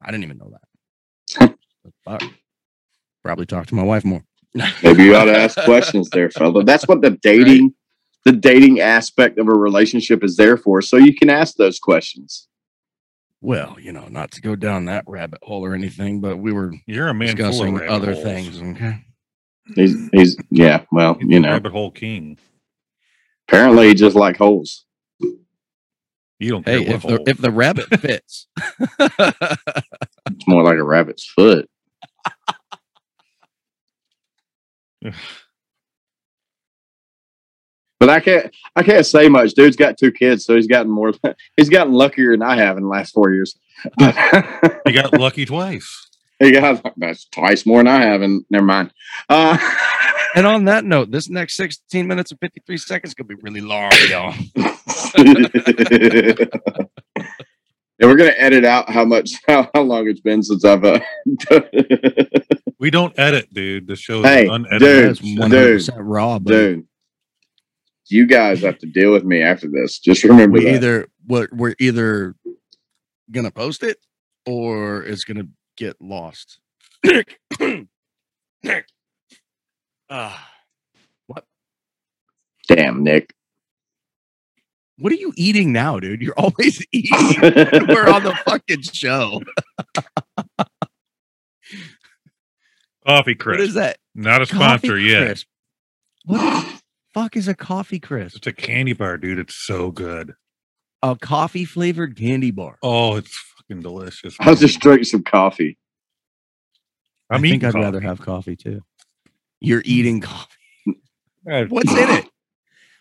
I 0.01 0.11
didn't 0.11 0.23
even 0.23 0.37
know 0.37 0.51
that. 0.51 1.55
Fuck. 2.05 2.23
Probably 3.23 3.45
talk 3.45 3.67
to 3.67 3.75
my 3.75 3.83
wife 3.83 4.03
more. 4.03 4.23
Maybe 4.83 5.03
you 5.03 5.15
ought 5.15 5.25
to 5.25 5.37
ask 5.37 5.57
questions 5.65 6.09
there, 6.09 6.29
fella. 6.29 6.63
That's 6.63 6.87
what 6.87 7.01
the 7.01 7.11
dating, 7.11 7.73
the 8.25 8.31
dating 8.31 8.79
aspect 8.79 9.37
of 9.37 9.47
a 9.47 9.53
relationship 9.53 10.23
is 10.23 10.35
there 10.35 10.57
for, 10.57 10.81
so 10.81 10.97
you 10.97 11.15
can 11.15 11.29
ask 11.29 11.55
those 11.55 11.79
questions. 11.79 12.47
Well, 13.39 13.77
you 13.79 13.91
know, 13.91 14.07
not 14.07 14.31
to 14.31 14.41
go 14.41 14.55
down 14.55 14.85
that 14.85 15.03
rabbit 15.07 15.39
hole 15.41 15.65
or 15.65 15.73
anything, 15.73 16.21
but 16.21 16.37
we 16.37 16.51
were 16.51 16.73
You're 16.85 17.07
a 17.07 17.13
man 17.13 17.35
discussing 17.35 17.81
other 17.87 18.13
holes. 18.13 18.23
things. 18.23 18.61
Okay. 18.61 19.03
He's, 19.75 20.09
he's, 20.11 20.37
yeah. 20.49 20.83
Well, 20.91 21.15
He's 21.15 21.29
you 21.29 21.39
know, 21.39 21.51
rabbit 21.51 21.71
hole 21.71 21.91
king. 21.91 22.37
Apparently 23.47 23.87
he 23.89 23.93
just 23.93 24.15
like 24.15 24.37
holes. 24.37 24.85
You 26.39 26.49
don't 26.49 26.65
care 26.65 26.79
Hey, 26.79 26.85
what 26.87 26.95
if 26.95 27.01
the 27.03 27.07
hole. 27.09 27.23
if 27.27 27.37
the 27.37 27.51
rabbit 27.51 27.85
fits. 27.99 28.47
It's 28.99 30.47
more 30.47 30.63
like 30.63 30.77
a 30.77 30.83
rabbit's 30.83 31.25
foot. 31.25 31.69
But 37.99 38.09
I 38.09 38.19
can't, 38.19 38.55
I 38.75 38.81
can't 38.81 39.05
say 39.05 39.29
much. 39.29 39.53
Dude's 39.53 39.75
got 39.75 39.95
two 39.95 40.11
kids, 40.11 40.43
so 40.43 40.55
he's 40.55 40.65
gotten 40.65 40.91
more. 40.91 41.13
He's 41.55 41.69
gotten 41.69 41.93
luckier 41.93 42.31
than 42.31 42.41
I 42.41 42.55
have 42.55 42.77
in 42.77 42.81
the 42.83 42.89
last 42.89 43.13
four 43.13 43.29
years. 43.31 43.55
you 43.99 44.11
got 44.91 45.13
lucky 45.13 45.45
twice. 45.45 46.09
he 46.41 46.51
got 46.51 46.83
that's 46.97 47.25
twice 47.25 47.65
more 47.65 47.79
than 47.79 47.87
I 47.87 48.01
have, 48.01 48.21
and 48.23 48.43
never 48.49 48.65
mind. 48.65 48.91
Uh, 49.29 49.57
and 50.35 50.47
on 50.47 50.65
that 50.65 50.85
note, 50.85 51.11
this 51.11 51.29
next 51.29 51.55
16 51.55 52.07
minutes 52.07 52.31
and 52.31 52.39
53 52.39 52.77
seconds 52.77 53.13
could 53.13 53.27
be 53.27 53.35
really 53.41 53.61
long, 53.61 53.91
y'all. 54.09 54.33
and 55.15 55.49
we're 58.01 58.15
gonna 58.15 58.33
edit 58.37 58.65
out 58.65 58.89
how 58.89 59.05
much 59.05 59.33
how, 59.47 59.69
how 59.75 59.81
long 59.81 60.07
it's 60.07 60.21
been 60.21 60.41
since 60.41 60.65
I've 60.65 60.83
uh, 60.83 60.99
We 62.79 62.89
don't 62.89 63.17
edit, 63.19 63.53
dude. 63.53 63.85
The 63.85 63.95
show 63.95 64.21
is 64.21 64.25
Hey, 64.25 64.47
unedited. 64.47 65.19
dude, 65.19 65.37
That's 65.37 65.89
100% 65.89 65.91
raw, 65.97 66.39
but 66.39 66.51
dude. 66.51 66.87
You 68.07 68.25
guys 68.25 68.61
have 68.61 68.79
to 68.79 68.87
deal 68.87 69.11
with 69.11 69.23
me 69.23 69.43
after 69.43 69.69
this. 69.69 69.99
Just 69.99 70.23
remember 70.23 70.57
we 70.57 70.65
that. 70.65 70.75
either 70.75 71.07
what 71.27 71.53
we're 71.53 71.75
either 71.79 72.33
gonna 73.29 73.51
post 73.51 73.83
it 73.83 73.97
or 74.47 75.03
it's 75.03 75.23
gonna 75.23 75.47
get 75.81 75.99
lost. 76.01 76.59
Nick, 77.03 77.39
Nick. 78.63 78.85
Ah, 80.09 80.49
What? 81.27 81.45
Damn, 82.67 83.03
Nick. 83.03 83.33
What 84.99 85.11
are 85.11 85.15
you 85.15 85.33
eating 85.35 85.71
now, 85.73 85.99
dude? 85.99 86.21
You're 86.21 86.37
always 86.37 86.85
eating. 86.91 87.41
when 87.41 87.87
We're 87.87 88.07
on 88.07 88.23
the 88.23 88.37
fucking 88.45 88.83
show. 88.83 89.41
Coffee 93.07 93.31
What 93.31 93.39
crisp. 93.39 93.61
is 93.61 93.73
that? 93.73 93.97
Not 94.13 94.41
a 94.43 94.45
Coffee 94.45 94.87
sponsor 94.87 94.99
yet. 94.99 95.25
crisp. 95.25 95.47
What 96.25 96.39
the 96.65 96.81
fuck 97.13 97.35
is 97.35 97.47
a 97.47 97.55
coffee 97.55 97.99
crisp? 97.99 98.37
It's 98.37 98.47
a 98.47 98.53
candy 98.53 98.93
bar, 98.93 99.17
dude. 99.17 99.39
It's 99.39 99.55
so 99.55 99.89
good. 99.91 100.33
A 101.01 101.15
coffee 101.15 101.65
flavored 101.65 102.15
candy 102.15 102.51
bar. 102.51 102.77
Oh, 102.83 103.15
it's 103.15 103.35
fucking 103.71 103.81
delicious. 103.81 104.35
I'll 104.39 104.55
just 104.55 104.79
drink 104.79 105.05
some 105.05 105.23
coffee. 105.23 105.77
i 107.29 107.37
mean, 107.37 107.53
I'm 107.55 107.59
think 107.59 107.75
I'd 107.75 107.79
rather 107.79 108.01
have 108.01 108.19
coffee 108.21 108.55
too. 108.55 108.81
You're 109.59 109.83
eating 109.85 110.21
coffee. 110.21 110.55
What's 111.43 111.91
in 111.91 112.09
it? 112.09 112.29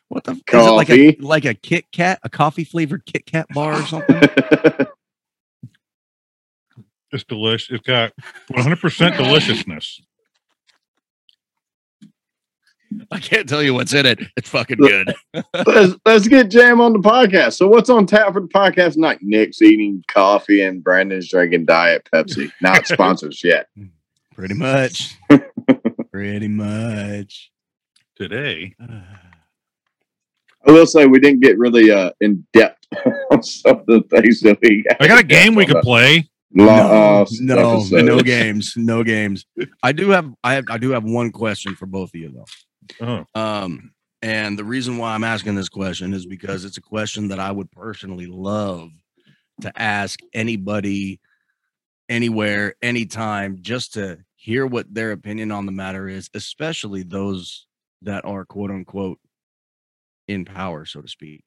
What 0.08 0.24
the? 0.24 0.32
Is 0.32 0.38
it 0.48 0.70
like 0.70 0.88
Coffee. 0.88 1.16
a 1.20 1.22
like 1.24 1.44
a 1.44 1.54
Kit 1.54 1.86
Kat, 1.92 2.18
a 2.24 2.28
coffee 2.28 2.64
flavored 2.64 3.06
Kit 3.06 3.26
Kat 3.26 3.46
bar 3.50 3.74
or 3.74 3.82
something? 3.86 4.20
It's 7.12 7.24
delicious. 7.24 7.70
It's 7.72 7.84
got 7.84 8.12
100% 8.52 9.16
deliciousness. 9.16 10.00
I 13.10 13.18
can't 13.18 13.48
tell 13.48 13.62
you 13.62 13.74
what's 13.74 13.94
in 13.94 14.06
it. 14.06 14.20
It's 14.36 14.48
fucking 14.48 14.78
good. 14.78 15.14
let's, 15.66 15.94
let's 16.04 16.28
get 16.28 16.50
Jam 16.50 16.80
on 16.80 16.92
the 16.92 16.98
podcast. 16.98 17.54
So, 17.54 17.68
what's 17.68 17.90
on 17.90 18.06
tap 18.06 18.32
for 18.32 18.40
the 18.40 18.48
podcast 18.48 18.94
tonight? 18.94 19.18
Nick's 19.22 19.62
eating 19.62 20.04
coffee 20.08 20.62
and 20.62 20.82
Brandon's 20.82 21.28
drinking 21.28 21.66
Diet 21.66 22.08
Pepsi. 22.12 22.50
Not 22.60 22.86
sponsors 22.86 23.42
yet. 23.44 23.68
Pretty 24.34 24.54
much. 24.54 25.16
Pretty 26.12 26.48
much. 26.48 27.52
Today, 28.16 28.74
I 28.80 30.70
will 30.70 30.84
say 30.84 31.06
we 31.06 31.20
didn't 31.20 31.40
get 31.40 31.56
really 31.56 31.90
uh, 31.90 32.10
in 32.20 32.46
depth 32.52 32.86
on 33.30 33.42
some 33.42 33.78
of 33.78 33.86
the 33.86 34.02
things 34.10 34.40
that 34.40 34.58
we. 34.60 34.84
I 35.00 35.08
got 35.08 35.18
a 35.18 35.24
game 35.24 35.54
we 35.54 35.64
could 35.64 35.80
play. 35.80 36.28
No, 36.52 36.66
Lost 36.66 37.40
no, 37.40 37.84
no 38.00 38.20
games, 38.20 38.74
no 38.76 39.04
games. 39.04 39.46
I 39.82 39.92
do 39.92 40.10
have, 40.10 40.32
I 40.42 40.54
have, 40.54 40.64
I 40.68 40.78
do 40.78 40.90
have 40.90 41.04
one 41.04 41.30
question 41.30 41.76
for 41.76 41.86
both 41.86 42.10
of 42.10 42.16
you 42.16 42.32
though. 43.00 43.26
Oh, 43.34 43.40
Um, 43.40 43.92
and 44.22 44.58
the 44.58 44.64
reason 44.64 44.98
why 44.98 45.14
I'm 45.14 45.24
asking 45.24 45.54
this 45.54 45.68
question 45.68 46.12
is 46.12 46.26
because 46.26 46.64
it's 46.64 46.76
a 46.76 46.82
question 46.82 47.28
that 47.28 47.38
I 47.38 47.52
would 47.52 47.70
personally 47.70 48.26
love 48.26 48.90
to 49.62 49.80
ask 49.80 50.18
anybody, 50.34 51.20
anywhere, 52.08 52.74
anytime, 52.82 53.58
just 53.60 53.94
to 53.94 54.18
hear 54.34 54.66
what 54.66 54.92
their 54.92 55.12
opinion 55.12 55.52
on 55.52 55.66
the 55.66 55.72
matter 55.72 56.08
is, 56.08 56.28
especially 56.34 57.02
those 57.02 57.66
that 58.02 58.24
are 58.24 58.44
quote 58.44 58.70
unquote 58.70 59.18
in 60.28 60.44
power, 60.44 60.84
so 60.84 61.00
to 61.00 61.08
speak. 61.08 61.44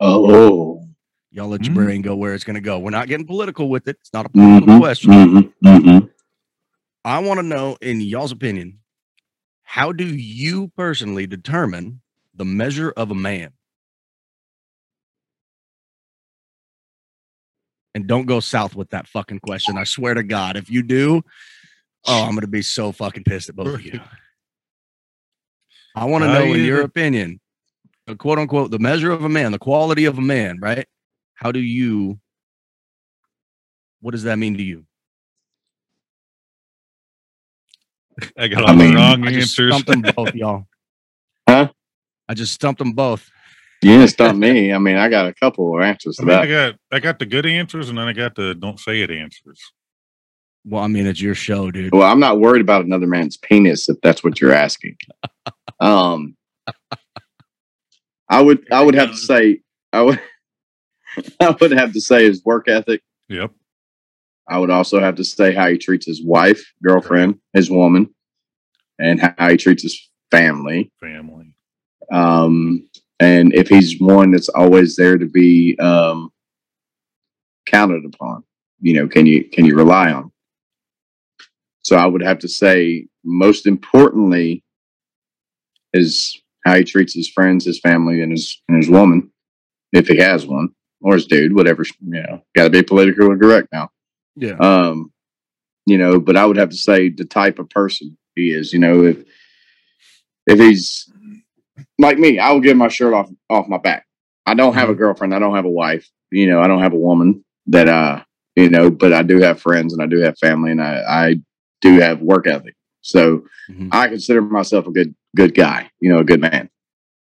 Oh. 0.00 0.86
Y'all 1.32 1.48
let 1.48 1.62
your 1.62 1.70
Mm. 1.70 1.74
brain 1.74 2.02
go 2.02 2.16
where 2.16 2.34
it's 2.34 2.44
going 2.44 2.54
to 2.54 2.60
go. 2.60 2.78
We're 2.78 2.90
not 2.90 3.08
getting 3.08 3.26
political 3.26 3.68
with 3.68 3.86
it. 3.86 3.96
It's 4.00 4.12
not 4.12 4.26
a 4.26 4.28
political 4.28 4.66
Mhm, 4.74 4.78
question. 4.80 5.10
mhm, 5.12 5.52
mhm. 5.62 6.10
I 7.04 7.18
want 7.20 7.38
to 7.38 7.42
know, 7.42 7.76
in 7.80 8.00
y'all's 8.00 8.32
opinion, 8.32 8.80
how 9.62 9.92
do 9.92 10.04
you 10.04 10.68
personally 10.76 11.26
determine 11.26 12.00
the 12.34 12.44
measure 12.44 12.90
of 12.90 13.10
a 13.10 13.14
man? 13.14 13.52
And 17.94 18.06
don't 18.06 18.26
go 18.26 18.40
south 18.40 18.74
with 18.74 18.90
that 18.90 19.08
fucking 19.08 19.40
question. 19.40 19.76
I 19.78 19.84
swear 19.84 20.14
to 20.14 20.22
God, 20.22 20.56
if 20.56 20.70
you 20.70 20.82
do, 20.82 21.22
oh, 22.06 22.22
I'm 22.22 22.34
gonna 22.34 22.46
be 22.46 22.62
so 22.62 22.92
fucking 22.92 23.24
pissed 23.24 23.48
at 23.48 23.56
both 23.56 23.74
of 23.74 23.84
you. 23.84 24.00
I 25.94 26.04
want 26.04 26.22
to 26.24 26.28
know, 26.32 26.52
in 26.54 26.64
your 26.64 26.82
opinion, 26.82 27.40
quote 28.18 28.38
unquote, 28.38 28.70
the 28.70 28.78
measure 28.78 29.10
of 29.10 29.24
a 29.24 29.28
man, 29.28 29.52
the 29.52 29.58
quality 29.58 30.04
of 30.04 30.18
a 30.18 30.22
man, 30.22 30.58
right? 30.60 30.86
How 31.40 31.52
do 31.52 31.58
you? 31.58 32.20
What 34.00 34.12
does 34.12 34.24
that 34.24 34.38
mean 34.38 34.56
to 34.58 34.62
you? 34.62 34.84
I 38.38 38.48
got 38.48 38.64
I 38.64 38.70
all 38.70 38.76
mean, 38.76 38.90
the 38.90 38.96
wrong 38.96 39.26
I 39.26 39.32
just 39.32 39.58
answers. 39.58 39.74
stumped 39.74 39.88
them 39.88 40.14
both, 40.14 40.34
y'all. 40.34 40.66
Huh? 41.48 41.68
I 42.28 42.34
just 42.34 42.52
stumped 42.52 42.78
them 42.78 42.92
both. 42.92 43.28
You 43.82 43.90
didn't 43.90 44.08
stop 44.08 44.36
me. 44.36 44.72
I 44.72 44.78
mean, 44.78 44.96
I 44.96 45.08
got 45.08 45.26
a 45.26 45.34
couple 45.34 45.74
of 45.74 45.82
answers 45.82 46.16
I, 46.20 46.22
to 46.22 46.26
mean, 46.28 46.38
I 46.38 46.46
got 46.46 46.74
I 46.92 47.00
got 47.00 47.18
the 47.18 47.26
good 47.26 47.44
answers 47.44 47.88
and 47.88 47.98
then 47.98 48.06
I 48.06 48.12
got 48.12 48.36
the 48.36 48.54
don't 48.54 48.78
say 48.78 49.00
it 49.00 49.10
answers. 49.10 49.60
Well, 50.64 50.84
I 50.84 50.86
mean, 50.86 51.06
it's 51.06 51.20
your 51.20 51.34
show, 51.34 51.72
dude. 51.72 51.92
Well, 51.92 52.02
I'm 52.08 52.20
not 52.20 52.38
worried 52.38 52.60
about 52.60 52.84
another 52.84 53.08
man's 53.08 53.36
penis 53.36 53.88
if 53.88 53.96
that's 54.02 54.22
what 54.22 54.40
you're 54.40 54.52
asking. 54.52 54.96
Um, 55.80 56.36
I 58.28 58.42
would, 58.42 58.70
I 58.70 58.82
would 58.82 58.94
have 58.94 59.12
to 59.12 59.16
say, 59.16 59.60
I 59.94 60.02
would, 60.02 60.20
I 61.40 61.56
would 61.60 61.72
have 61.72 61.92
to 61.92 62.00
say 62.00 62.24
his 62.24 62.44
work 62.44 62.68
ethic. 62.68 63.02
Yep. 63.28 63.52
I 64.48 64.58
would 64.58 64.70
also 64.70 65.00
have 65.00 65.16
to 65.16 65.24
say 65.24 65.54
how 65.54 65.68
he 65.68 65.78
treats 65.78 66.06
his 66.06 66.22
wife, 66.22 66.72
girlfriend, 66.82 67.38
his 67.52 67.70
woman, 67.70 68.12
and 68.98 69.20
how 69.20 69.50
he 69.50 69.56
treats 69.56 69.82
his 69.82 70.10
family. 70.30 70.90
Family. 71.00 71.54
Um, 72.12 72.88
and 73.20 73.54
if 73.54 73.68
he's 73.68 74.00
one 74.00 74.32
that's 74.32 74.48
always 74.48 74.96
there 74.96 75.18
to 75.18 75.26
be 75.26 75.78
um, 75.78 76.32
counted 77.66 78.04
upon, 78.04 78.42
you 78.80 78.94
know, 78.94 79.06
can 79.06 79.26
you 79.26 79.44
can 79.44 79.66
you 79.66 79.76
rely 79.76 80.10
on? 80.10 80.32
So 81.82 81.96
I 81.96 82.06
would 82.06 82.22
have 82.22 82.40
to 82.40 82.48
say, 82.48 83.06
most 83.24 83.66
importantly, 83.66 84.64
is 85.92 86.40
how 86.64 86.76
he 86.76 86.84
treats 86.84 87.14
his 87.14 87.28
friends, 87.28 87.64
his 87.64 87.78
family, 87.78 88.22
and 88.22 88.32
his 88.32 88.60
and 88.68 88.76
his 88.78 88.90
woman, 88.90 89.30
if 89.92 90.08
he 90.08 90.16
has 90.16 90.46
one, 90.46 90.70
or 91.00 91.14
his 91.14 91.26
dude, 91.26 91.54
whatever. 91.54 91.84
You 92.00 92.22
know, 92.22 92.42
got 92.54 92.64
to 92.64 92.70
be 92.70 92.82
politically 92.82 93.36
correct 93.38 93.68
now. 93.72 93.90
Yeah. 94.36 94.56
Um, 94.58 95.12
you 95.86 95.98
know, 95.98 96.20
but 96.20 96.36
I 96.36 96.46
would 96.46 96.56
have 96.56 96.70
to 96.70 96.76
say 96.76 97.08
the 97.08 97.24
type 97.24 97.58
of 97.58 97.68
person 97.70 98.16
he 98.36 98.52
is. 98.52 98.72
You 98.72 98.78
know, 98.78 99.04
if 99.04 99.24
if 100.46 100.58
he's 100.58 101.10
like 101.98 102.18
me, 102.18 102.38
I 102.38 102.52
will 102.52 102.60
give 102.60 102.76
my 102.76 102.88
shirt 102.88 103.14
off 103.14 103.30
off 103.48 103.68
my 103.68 103.78
back. 103.78 104.06
I 104.46 104.54
don't 104.54 104.74
have 104.74 104.88
a 104.88 104.94
girlfriend. 104.94 105.34
I 105.34 105.38
don't 105.38 105.54
have 105.54 105.64
a 105.64 105.70
wife. 105.70 106.08
You 106.30 106.48
know, 106.48 106.60
I 106.60 106.66
don't 106.66 106.82
have 106.82 106.92
a 106.92 106.98
woman 106.98 107.44
that 107.66 107.88
uh, 107.88 108.22
you 108.56 108.68
know, 108.68 108.90
but 108.90 109.12
I 109.12 109.22
do 109.22 109.40
have 109.40 109.60
friends 109.60 109.92
and 109.92 110.02
I 110.02 110.06
do 110.06 110.20
have 110.20 110.38
family 110.38 110.70
and 110.70 110.82
I 110.82 111.02
I 111.06 111.34
do 111.80 111.98
have 112.00 112.20
work 112.20 112.46
ethic. 112.46 112.74
So 113.02 113.44
Mhm. 113.70 113.88
I 113.92 114.08
consider 114.08 114.42
myself 114.42 114.86
a 114.86 114.92
good 114.92 115.14
good 115.36 115.54
guy. 115.54 115.90
You 116.00 116.12
know, 116.12 116.18
a 116.18 116.24
good 116.24 116.40
man 116.40 116.68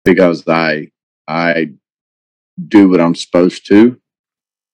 because 0.03 0.47
I 0.47 0.89
I 1.27 1.71
do 2.67 2.89
what 2.89 3.01
I'm 3.01 3.15
supposed 3.15 3.65
to. 3.67 3.99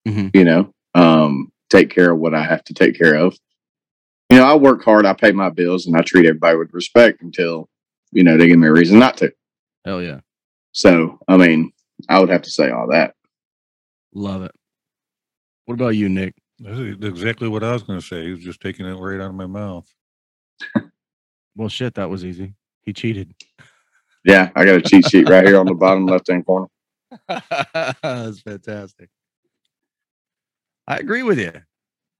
Mhm. 0.07 0.35
You 0.35 0.43
know, 0.43 0.73
um, 0.93 1.51
take 1.69 1.89
care 1.89 2.11
of 2.11 2.19
what 2.19 2.33
I 2.33 2.43
have 2.43 2.63
to 2.65 2.73
take 2.73 2.97
care 2.97 3.15
of. 3.15 3.37
You 4.29 4.37
know, 4.37 4.45
I 4.45 4.55
work 4.55 4.83
hard. 4.83 5.05
I 5.05 5.13
pay 5.13 5.31
my 5.31 5.49
bills, 5.49 5.85
and 5.87 5.95
I 5.95 6.01
treat 6.01 6.25
everybody 6.25 6.57
with 6.57 6.73
respect 6.73 7.21
until 7.21 7.69
you 8.11 8.23
know 8.23 8.37
they 8.37 8.47
give 8.47 8.59
me 8.59 8.67
a 8.67 8.71
reason 8.71 8.99
not 8.99 9.17
to. 9.17 9.31
Hell 9.85 10.01
yeah. 10.01 10.19
So, 10.73 11.19
I 11.27 11.37
mean, 11.37 11.71
I 12.09 12.19
would 12.19 12.29
have 12.29 12.43
to 12.43 12.51
say 12.51 12.69
all 12.69 12.87
that. 12.91 13.15
Love 14.13 14.43
it. 14.43 14.51
What 15.65 15.75
about 15.75 15.95
you, 15.95 16.07
Nick? 16.09 16.35
That's 16.59 16.79
exactly 16.79 17.47
what 17.47 17.63
I 17.63 17.73
was 17.73 17.83
going 17.83 17.99
to 17.99 18.05
say. 18.05 18.25
He 18.25 18.31
was 18.31 18.39
just 18.39 18.61
taking 18.61 18.85
it 18.85 18.93
right 18.95 19.19
out 19.19 19.29
of 19.29 19.35
my 19.35 19.47
mouth. 19.47 19.87
Well, 21.55 21.69
shit, 21.69 21.95
that 21.95 22.07
was 22.07 22.23
easy. 22.23 22.53
He 22.83 22.93
cheated. 22.93 23.33
Yeah, 24.23 24.51
I 24.55 24.63
got 24.63 24.75
a 24.75 24.81
cheat 24.81 25.09
sheet 25.09 25.27
right 25.27 25.43
here 25.43 25.59
on 25.59 25.65
the 25.65 25.73
bottom 25.73 26.05
left 26.07 26.29
hand 26.29 26.45
corner. 26.45 26.67
That's 28.01 28.41
fantastic. 28.41 29.09
I 30.87 30.97
agree 30.97 31.23
with 31.23 31.39
you. 31.39 31.51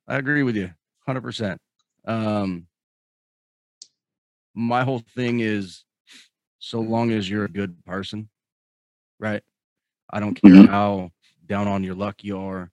I 0.08 0.18
agree 0.18 0.44
with 0.44 0.56
you 0.56 0.66
100%. 0.66 1.60
Um, 2.06 2.68
my 4.54 4.84
whole 4.84 5.00
thing 5.00 5.40
is 5.40 5.84
so 6.60 6.80
long 6.80 7.12
as 7.12 7.30
you're 7.30 7.46
a 7.46 7.50
good 7.50 7.84
person, 7.86 8.30
right? 9.20 9.44
I 10.12 10.20
don't 10.20 10.36
care 10.36 10.52
Mhm. 10.54 10.68
how 10.68 11.12
down 11.48 11.68
on 11.68 11.84
your 11.84 11.96
luck 11.96 12.24
you 12.24 12.40
are. 12.40 12.72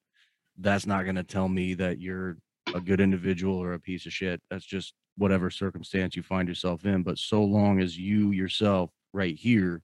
That's 0.58 0.86
not 0.86 1.04
going 1.04 1.16
to 1.16 1.24
tell 1.24 1.48
me 1.48 1.74
that 1.74 2.00
you're 2.00 2.38
a 2.74 2.80
good 2.80 3.00
individual 3.00 3.56
or 3.56 3.74
a 3.74 3.80
piece 3.80 4.06
of 4.06 4.12
shit. 4.12 4.42
That's 4.50 4.64
just 4.66 4.94
whatever 5.16 5.50
circumstance 5.50 6.16
you 6.16 6.22
find 6.22 6.48
yourself 6.48 6.86
in. 6.86 7.02
But 7.02 7.18
so 7.18 7.44
long 7.44 7.80
as 7.80 7.98
you 7.98 8.32
yourself, 8.32 8.90
right 9.12 9.36
here, 9.36 9.82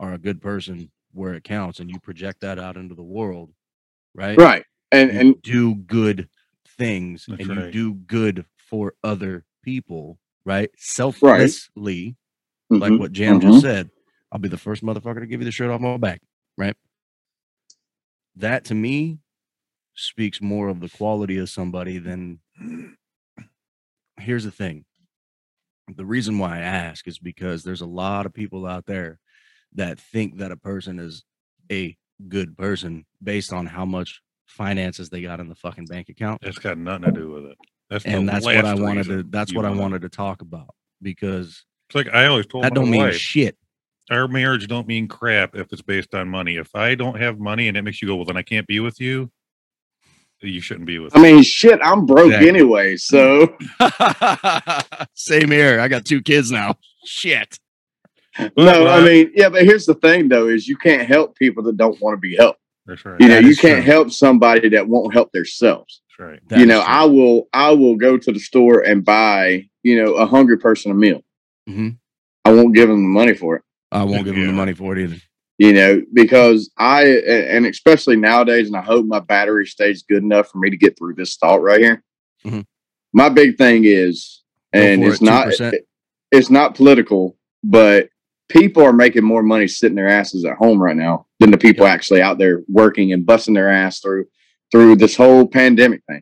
are 0.00 0.14
a 0.14 0.18
good 0.18 0.40
person 0.40 0.90
where 1.12 1.34
it 1.34 1.44
counts 1.44 1.80
and 1.80 1.90
you 1.90 1.98
project 2.00 2.40
that 2.40 2.58
out 2.58 2.76
into 2.76 2.94
the 2.94 3.02
world, 3.02 3.50
right? 4.14 4.38
Right. 4.38 4.64
And 4.92 5.12
you 5.12 5.18
and 5.20 5.42
do 5.42 5.74
good 5.74 6.28
things 6.78 7.26
That's 7.28 7.46
and 7.46 7.56
you 7.56 7.70
do 7.70 7.94
good 7.94 8.44
for 8.56 8.94
other 9.04 9.44
people, 9.62 10.18
right? 10.44 10.70
Selflessly, 10.76 12.16
like 12.68 12.92
mhm, 12.92 12.98
what 12.98 13.12
Jam 13.12 13.40
mhm. 13.40 13.42
just 13.42 13.60
said. 13.60 13.90
I'll 14.32 14.38
be 14.38 14.48
the 14.48 14.56
first 14.56 14.84
motherfucker 14.84 15.20
to 15.20 15.26
give 15.26 15.40
you 15.40 15.44
the 15.44 15.50
shirt 15.50 15.70
off 15.70 15.80
my 15.80 15.96
back, 15.96 16.22
right? 16.56 16.76
That 18.36 18.64
to 18.66 18.74
me 18.74 19.18
speaks 19.94 20.40
more 20.40 20.68
of 20.68 20.80
the 20.80 20.88
quality 20.88 21.38
of 21.38 21.50
somebody 21.50 21.98
than 21.98 22.38
here's 24.18 24.44
the 24.44 24.50
thing. 24.50 24.84
The 25.88 26.06
reason 26.06 26.38
why 26.38 26.58
I 26.58 26.60
ask 26.60 27.08
is 27.08 27.18
because 27.18 27.64
there's 27.64 27.80
a 27.80 27.86
lot 27.86 28.24
of 28.24 28.32
people 28.32 28.66
out 28.66 28.86
there 28.86 29.18
that 29.74 29.98
think 30.00 30.38
that 30.38 30.50
a 30.52 30.56
person 30.56 30.98
is 30.98 31.24
a 31.70 31.96
good 32.28 32.56
person 32.56 33.04
based 33.22 33.52
on 33.52 33.66
how 33.66 33.84
much 33.84 34.20
finances 34.46 35.08
they 35.10 35.22
got 35.22 35.40
in 35.40 35.48
the 35.48 35.54
fucking 35.54 35.86
bank 35.86 36.08
account. 36.08 36.40
It's 36.42 36.58
got 36.58 36.76
nothing 36.78 37.04
to 37.04 37.12
do 37.12 37.30
with 37.30 37.44
it. 37.46 37.58
That's 37.88 38.04
And 38.04 38.28
that's 38.28 38.44
what 38.44 38.64
I 38.64 38.74
wanted 38.74 39.06
to 39.06 39.22
that's 39.24 39.54
what 39.54 39.64
I 39.64 39.70
wanted 39.70 40.02
to 40.02 40.08
talk 40.08 40.42
about 40.42 40.74
because 41.02 41.64
It's 41.88 41.94
like 41.96 42.08
I 42.12 42.26
always 42.26 42.46
told 42.46 42.64
that 42.64 42.72
my 42.72 42.74
don't 42.74 42.90
mean 42.90 43.00
wife, 43.00 43.14
shit. 43.14 43.56
our 44.10 44.28
marriage 44.28 44.68
don't 44.68 44.86
mean 44.86 45.08
crap 45.08 45.54
if 45.56 45.72
it's 45.72 45.82
based 45.82 46.14
on 46.14 46.28
money. 46.28 46.56
If 46.56 46.74
I 46.74 46.94
don't 46.94 47.20
have 47.20 47.38
money 47.38 47.68
and 47.68 47.76
it 47.76 47.82
makes 47.82 48.00
you 48.02 48.08
go, 48.08 48.16
well, 48.16 48.24
then 48.24 48.36
I 48.36 48.42
can't 48.42 48.66
be 48.66 48.80
with 48.80 49.00
you. 49.00 49.30
You 50.42 50.62
shouldn't 50.62 50.86
be 50.86 50.98
with. 50.98 51.14
I 51.14 51.20
mean, 51.20 51.42
shit, 51.42 51.80
I'm 51.82 52.06
broke 52.06 52.26
Exactly. 52.28 52.48
anyway. 52.48 52.96
So 52.96 53.56
Same 55.14 55.50
here. 55.50 55.80
I 55.80 55.88
got 55.88 56.04
two 56.06 56.22
kids 56.22 56.50
now. 56.50 56.76
Shit. 57.04 57.58
But- 58.38 58.52
no, 58.56 58.84
but 58.84 59.00
I 59.00 59.04
mean, 59.04 59.32
yeah, 59.34 59.48
but 59.48 59.64
here's 59.64 59.86
the 59.86 59.94
thing 59.94 60.28
though: 60.28 60.48
is 60.48 60.68
you 60.68 60.76
can't 60.76 61.06
help 61.06 61.36
people 61.36 61.62
that 61.64 61.76
don't 61.76 62.00
want 62.00 62.16
to 62.16 62.20
be 62.20 62.36
helped. 62.36 62.60
that's 62.86 63.04
right. 63.04 63.20
You 63.20 63.28
know, 63.28 63.34
That 63.42 63.44
you 63.44 63.56
can't 63.56 63.82
true. 63.84 63.92
help 63.92 64.10
somebody 64.10 64.68
that 64.70 64.86
won't 64.88 65.12
help 65.12 65.32
themselves. 65.32 66.02
That's 66.18 66.30
right. 66.30 66.40
That 66.48 66.58
you 66.60 66.66
know, 66.66 66.80
true. 66.82 66.92
I 66.92 67.04
will, 67.04 67.48
I 67.52 67.70
will 67.72 67.96
go 67.96 68.16
to 68.16 68.32
the 68.32 68.38
store 68.38 68.80
and 68.80 69.04
buy, 69.04 69.68
you 69.82 69.96
know, 70.02 70.14
a 70.14 70.26
hungry 70.26 70.58
person 70.58 70.90
a 70.92 70.94
meal. 70.94 71.22
Mhm. 71.68 71.96
I 72.44 72.52
won't 72.52 72.74
give 72.74 72.88
them 72.88 73.02
the 73.02 73.08
money 73.08 73.34
for 73.34 73.56
it. 73.56 73.62
I 73.92 74.04
won't 74.04 74.24
give 74.24 74.34
them 74.36 74.46
the 74.46 74.52
money 74.52 74.72
for 74.74 74.96
it 74.96 75.02
either. 75.02 75.16
you 75.58 75.72
know, 75.74 76.00
because 76.14 76.70
I 76.78 77.04
and 77.06 77.66
especially 77.66 78.16
nowadays, 78.16 78.68
and 78.68 78.76
I 78.76 78.80
hope 78.82 79.04
my 79.06 79.20
battery 79.20 79.66
stays 79.66 80.02
good 80.02 80.22
enough 80.22 80.48
for 80.50 80.58
me 80.58 80.70
to 80.70 80.76
get 80.76 80.96
through 80.96 81.14
this 81.14 81.36
thought 81.36 81.60
right 81.62 81.80
here. 81.80 82.02
Mhm. 82.46 82.64
My 83.12 83.28
big 83.28 83.58
thing 83.58 83.82
is, 83.84 84.42
and 84.72 85.04
it's 85.04 85.20
it, 85.20 85.24
not 85.24 85.48
2%. 85.48 85.74
it's 86.32 86.48
not 86.48 86.76
political, 86.76 87.36
but 87.64 88.08
people 88.50 88.82
are 88.82 88.92
making 88.92 89.24
more 89.24 89.42
money 89.42 89.66
sitting 89.66 89.96
their 89.96 90.08
asses 90.08 90.44
at 90.44 90.56
home 90.56 90.82
right 90.82 90.96
now 90.96 91.26
than 91.38 91.50
the 91.50 91.58
people 91.58 91.86
Yep. 91.86 91.94
actually 91.94 92.22
out 92.22 92.38
there 92.38 92.62
working 92.68 93.12
and 93.12 93.24
busting 93.24 93.54
their 93.54 93.70
ass 93.70 94.00
through 94.00 94.26
through 94.70 94.96
this 94.96 95.16
whole 95.16 95.46
pandemic 95.46 96.02
thing. 96.08 96.20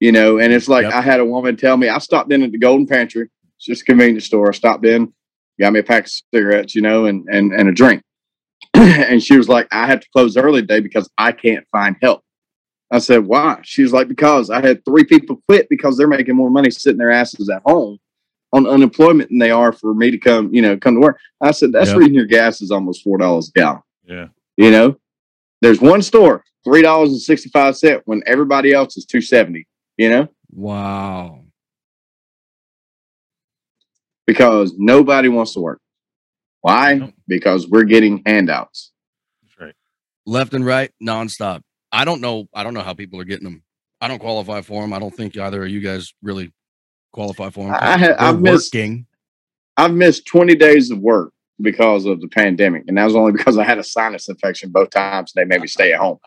You 0.00 0.12
know, 0.12 0.38
and 0.38 0.52
it's 0.52 0.68
like 0.68 0.84
Yep. 0.84 0.92
I 0.92 1.00
had 1.00 1.20
a 1.20 1.24
woman 1.24 1.56
tell 1.56 1.76
me 1.76 1.88
I 1.88 1.98
stopped 1.98 2.32
in 2.32 2.42
at 2.42 2.52
the 2.52 2.58
Golden 2.58 2.86
Pantry, 2.86 3.28
it's 3.56 3.64
just 3.66 3.82
a 3.82 3.84
convenience 3.84 4.24
store. 4.26 4.48
I 4.48 4.52
stopped 4.52 4.84
in, 4.84 5.12
got 5.60 5.72
me 5.72 5.80
a 5.80 5.84
pack 5.84 6.06
of 6.06 6.12
cigarettes, 6.34 6.74
you 6.74 6.82
know, 6.82 7.06
and 7.06 7.26
and 7.28 7.52
and 7.52 7.68
a 7.68 7.72
drink. 7.72 8.02
and 8.74 9.22
she 9.22 9.36
was 9.36 9.48
like, 9.48 9.68
I 9.72 9.86
had 9.86 10.02
to 10.02 10.08
close 10.10 10.36
early 10.36 10.60
today 10.62 10.80
because 10.80 11.08
I 11.16 11.32
can't 11.32 11.66
find 11.70 11.96
help. 12.02 12.22
I 12.90 12.98
said, 13.00 13.26
why? 13.26 13.58
She 13.64 13.82
was 13.82 13.92
like, 13.92 14.06
because 14.08 14.48
I 14.48 14.60
had 14.64 14.84
three 14.84 15.04
people 15.04 15.40
quit 15.48 15.68
because 15.68 15.96
they're 15.96 16.06
making 16.06 16.36
more 16.36 16.50
money 16.50 16.70
sitting 16.70 16.98
their 16.98 17.10
asses 17.10 17.48
at 17.48 17.62
home 17.64 17.98
on 18.52 18.66
unemployment 18.66 19.28
than 19.30 19.38
they 19.38 19.50
are 19.50 19.72
for 19.72 19.94
me 19.94 20.10
to 20.10 20.18
come, 20.18 20.52
you 20.54 20.62
know, 20.62 20.76
come 20.76 20.94
to 20.94 21.00
work. 21.00 21.18
I 21.40 21.50
said, 21.50 21.72
that's 21.72 21.88
Yep. 21.88 21.94
the 21.94 21.98
reason 22.00 22.14
your 22.14 22.26
gas 22.26 22.60
is 22.60 22.70
almost 22.70 23.02
four 23.02 23.18
dollars 23.18 23.50
a 23.54 23.58
gallon. 23.58 23.82
Yeah. 24.06 24.28
You 24.56 24.70
know, 24.70 24.96
there's 25.62 25.80
one 25.80 26.00
store, 26.02 26.44
three 26.64 26.82
dollars 26.82 27.10
and 27.10 27.20
sixty 27.20 27.48
five 27.50 27.76
cent 27.76 28.02
when 28.06 28.22
everybody 28.26 28.72
else 28.72 28.96
is 28.96 29.04
two 29.04 29.20
seventy. 29.20 29.66
You 29.98 30.10
know, 30.10 30.28
Wow. 30.52 31.44
because 34.26 34.74
nobody 34.76 35.28
wants 35.28 35.54
to 35.54 35.60
work. 35.60 35.80
Why? 36.60 36.94
Nope. 36.94 37.14
Because 37.28 37.68
we're 37.68 37.84
getting 37.84 38.22
handouts. 38.26 38.92
That's 39.42 39.58
right. 39.60 39.74
Left 40.26 40.52
and 40.54 40.64
right, 40.66 40.90
nonstop. 41.02 41.60
I 41.92 42.04
don't 42.04 42.20
know. 42.20 42.48
I 42.54 42.62
don't 42.62 42.74
know 42.74 42.82
how 42.82 42.92
people 42.94 43.20
are 43.20 43.24
getting 43.24 43.44
them. 43.44 43.62
I 44.00 44.08
don't 44.08 44.18
qualify 44.18 44.60
for 44.60 44.82
them. 44.82 44.92
I 44.92 44.98
don't 44.98 45.14
think 45.14 45.36
either 45.36 45.64
of 45.64 45.70
you 45.70 45.80
guys 45.80 46.12
really 46.22 46.52
qualify 47.12 47.50
for 47.50 47.64
them. 47.66 47.74
I 47.78 47.98
ha- 47.98 48.16
I've 48.18 48.40
missed- 48.40 48.74
working. 48.74 49.06
I've 49.76 49.92
missed 49.94 50.26
20 50.26 50.54
days 50.54 50.90
of 50.90 50.98
work 51.00 51.32
because 51.60 52.04
of 52.06 52.20
the 52.20 52.28
pandemic. 52.28 52.84
And 52.88 52.96
that 52.98 53.04
was 53.04 53.16
only 53.16 53.32
because 53.36 53.58
I 53.58 53.64
had 53.64 53.78
a 53.78 53.84
sinus 53.84 54.28
infection 54.28 54.70
both 54.70 54.90
times. 54.90 55.32
They 55.34 55.44
made 55.44 55.60
me 55.60 55.66
stay 55.66 55.92
at 55.92 55.98
home. 56.00 56.18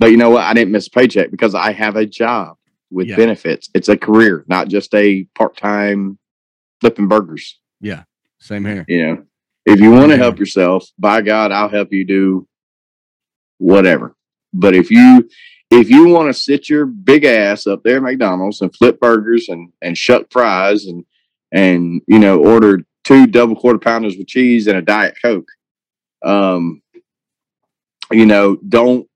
But 0.00 0.10
you 0.10 0.16
know 0.16 0.30
what? 0.30 0.42
I 0.44 0.52
didn't 0.54 0.72
miss 0.72 0.86
a 0.88 0.90
paycheck 0.90 1.30
because 1.30 1.54
I 1.54 1.72
have 1.72 1.96
a 1.96 2.04
job 2.06 2.56
with 2.90 3.06
Yeah. 3.08 3.16
benefits. 3.16 3.70
It's 3.74 3.88
a 3.88 3.96
career, 3.96 4.44
not 4.48 4.68
just 4.68 4.94
a 4.94 5.24
part 5.36 5.56
time 5.56 6.18
flipping 6.80 7.08
burgers. 7.08 7.58
Yeah. 7.80 8.02
Same 8.38 8.64
here. 8.64 8.84
You 8.88 9.06
know, 9.06 9.24
if 9.66 9.80
you 9.80 9.90
want 9.92 10.10
to 10.10 10.16
help 10.18 10.38
yourself, 10.38 10.86
by 10.98 11.22
God, 11.22 11.52
I'll 11.52 11.68
help 11.70 11.92
you 11.92 12.04
do 12.04 12.46
whatever. 13.58 14.14
But 14.52 14.74
if 14.74 14.90
you 14.90 15.28
if 15.80 15.90
you 15.90 16.08
want 16.08 16.28
to 16.28 16.34
sit 16.34 16.68
your 16.68 16.86
big 16.86 17.24
ass 17.24 17.66
up 17.66 17.82
there 17.82 17.96
at 17.96 18.02
McDonald's 18.02 18.60
and 18.60 18.74
flip 18.74 19.00
burgers 19.00 19.48
and 19.48 19.72
and 19.82 19.96
shuck 19.96 20.26
fries 20.30 20.86
and 20.86 21.04
and 21.52 22.02
you 22.06 22.18
know 22.18 22.38
order 22.42 22.84
two 23.04 23.26
double 23.26 23.54
quarter 23.56 23.78
pounders 23.78 24.16
with 24.16 24.26
cheese 24.26 24.66
and 24.66 24.78
a 24.78 24.82
diet 24.82 25.16
coke, 25.22 25.48
um, 26.24 26.82
you 28.10 28.26
know, 28.26 28.56
don't 28.68 29.08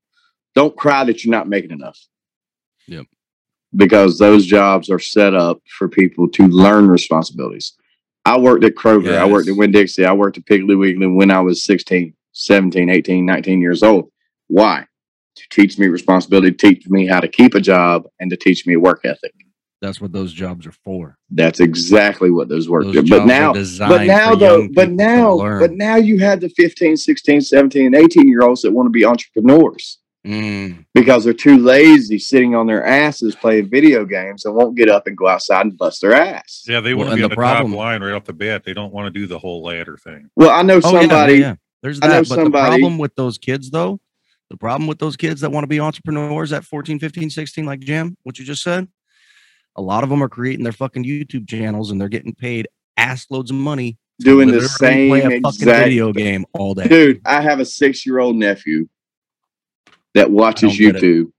don't 0.55 0.77
cry 0.77 1.05
that 1.05 1.25
you're 1.25 1.31
not 1.33 1.49
making 1.49 1.71
enough. 1.71 1.99
Yep. 2.87 3.07
Because 3.75 4.19
those 4.19 4.47
jobs 4.47 4.91
are 4.91 4.99
set 4.99 5.35
up 5.35 5.61
for 5.79 5.89
people 5.89 6.29
to 6.31 6.49
learn 6.49 6.89
responsibilities. 6.89 7.75
I 8.25 8.39
worked 8.39 8.65
at 8.65 8.75
Kroger. 8.75 9.17
I 9.17 9.27
worked 9.27 9.47
at 9.49 9.53
Yes. 9.53 9.59
Winn 9.59 9.73
Dixie. 9.73 10.05
I 10.05 10.13
worked 10.13 10.39
at 10.39 10.45
Piggly 10.45 10.79
Wiggly 10.79 11.07
when 11.07 11.31
I 11.31 11.41
was 11.41 11.63
16, 11.65 12.15
17, 12.33 12.89
18, 12.89 13.25
19 13.25 13.61
years 13.63 13.83
old. 13.83 14.11
Why? 14.49 14.87
To 15.39 15.45
teach 15.51 15.79
me 15.79 15.87
responsibility, 15.87 16.51
teach 16.53 16.87
me 16.89 17.07
how 17.07 17.21
to 17.21 17.29
keep 17.29 17.55
a 17.55 17.61
job, 17.61 18.05
and 18.21 18.31
to 18.31 18.37
teach 18.37 18.67
me 18.67 18.77
work 18.77 19.01
ethic. 19.05 19.33
That's 19.81 20.01
what 20.01 20.13
those 20.13 20.33
jobs 20.33 20.67
are 20.67 20.73
for. 20.85 21.17
That's 21.31 21.61
exactly 21.61 22.31
what 22.33 22.49
those 22.49 22.69
work 22.69 22.83
Those 22.85 22.95
do. 22.95 23.03
jobs 23.03 23.11
But 23.21 23.27
now, 23.27 23.53
designed 23.53 23.91
but 23.91 24.07
now 24.07 24.31
for 24.31 24.37
though, 24.37 24.69
but 24.75 24.91
now, 24.91 25.37
but 25.61 25.73
now 25.73 25.95
you 25.97 26.19
have 26.19 26.41
the 26.41 26.49
15, 26.49 26.97
16, 26.97 27.41
17, 27.43 27.87
and 27.87 27.95
18 27.95 28.27
year 28.27 28.43
olds 28.43 28.63
that 28.63 28.73
want 28.73 28.87
to 28.87 28.91
be 28.91 29.05
entrepreneurs 29.05 29.99
Mm, 30.27 30.85
because 30.95 31.23
they're 31.25 31.33
too 31.33 31.59
lazy 31.59 32.19
sitting 32.19 32.57
on 32.57 32.67
their 32.67 32.85
asses 32.85 33.37
playing 33.37 33.71
video 33.71 34.05
games 34.05 34.45
and 34.45 34.55
won't 34.55 34.77
get 34.77 34.89
up 34.91 35.07
and 35.07 35.17
go 35.17 35.29
outside 35.29 35.65
and 35.65 35.79
bust 35.79 36.01
their 36.03 36.13
ass. 36.13 36.65
Yeah, 36.67 36.81
they 36.81 36.93
Well, 36.93 37.07
want 37.07 37.11
to 37.11 37.17
be 37.17 37.21
the 37.21 37.25
on 37.27 37.31
the 37.31 37.37
problem- 37.37 37.71
top 37.73 37.79
line 37.79 38.03
right 38.03 38.13
off 38.13 38.25
the 38.25 38.33
bat. 38.33 38.65
They 38.65 38.75
don't 38.75 38.93
want 38.93 39.07
to 39.15 39.19
do 39.19 39.29
the 39.29 39.39
whole 39.39 39.63
ladder 39.63 39.97
thing. 39.97 40.29
Well, 40.35 40.51
I 40.51 40.63
know 40.63 40.81
Oh, 40.83 40.93
yeah, 40.95 41.01
somebody. 41.03 41.35
yeah, 41.35 41.39
yeah. 41.39 41.55
There's 41.83 42.01
I 42.03 42.09
know 42.09 42.13
that. 42.25 42.29
But 42.29 42.45
the 42.45 42.51
problem 42.51 42.99
with 42.99 43.15
those 43.15 43.39
kids, 43.39 43.71
though, 43.71 44.01
the 44.51 44.57
problem 44.57 44.87
with 44.87 44.99
those 44.99 45.17
kids 45.17 45.41
that 45.43 45.51
want 45.51 45.65
to 45.65 45.69
be 45.69 45.81
entrepreneurs 45.81 46.53
at 46.53 46.65
14, 46.65 46.99
15, 46.99 47.31
16, 47.31 47.67
like 47.67 47.81
Jim, 47.81 48.17
what 48.23 48.39
you 48.39 48.45
just 48.45 48.63
said, 48.63 48.89
a 49.77 49.83
lot 49.83 50.03
of 50.03 50.11
them 50.11 50.23
are 50.23 50.29
creating 50.29 50.65
their 50.65 50.73
fucking 50.73 51.05
YouTube 51.05 51.49
channels 51.49 51.91
and 51.91 52.01
they're 52.01 52.09
getting 52.09 52.35
paid 52.35 52.69
ass 52.97 53.27
loads 53.31 53.51
of 53.51 53.57
money 53.57 53.99
doing 54.19 54.51
the 54.51 54.69
same 54.69 55.11
play 55.11 55.21
a 55.21 55.23
fucking 55.23 55.45
exact 55.45 55.85
video 55.85 56.13
game 56.13 56.45
all 56.53 56.75
day. 56.75 56.89
dude. 56.89 57.21
I 57.25 57.41
have 57.41 57.61
a 57.61 57.65
six 57.65 58.05
year 58.05 58.19
old 58.19 58.37
nephew 58.37 58.89
that 60.15 60.31
watches 60.31 60.77
don't 60.77 60.93
get 60.93 60.97
it. 60.97 61.03
YouTube 61.03 61.33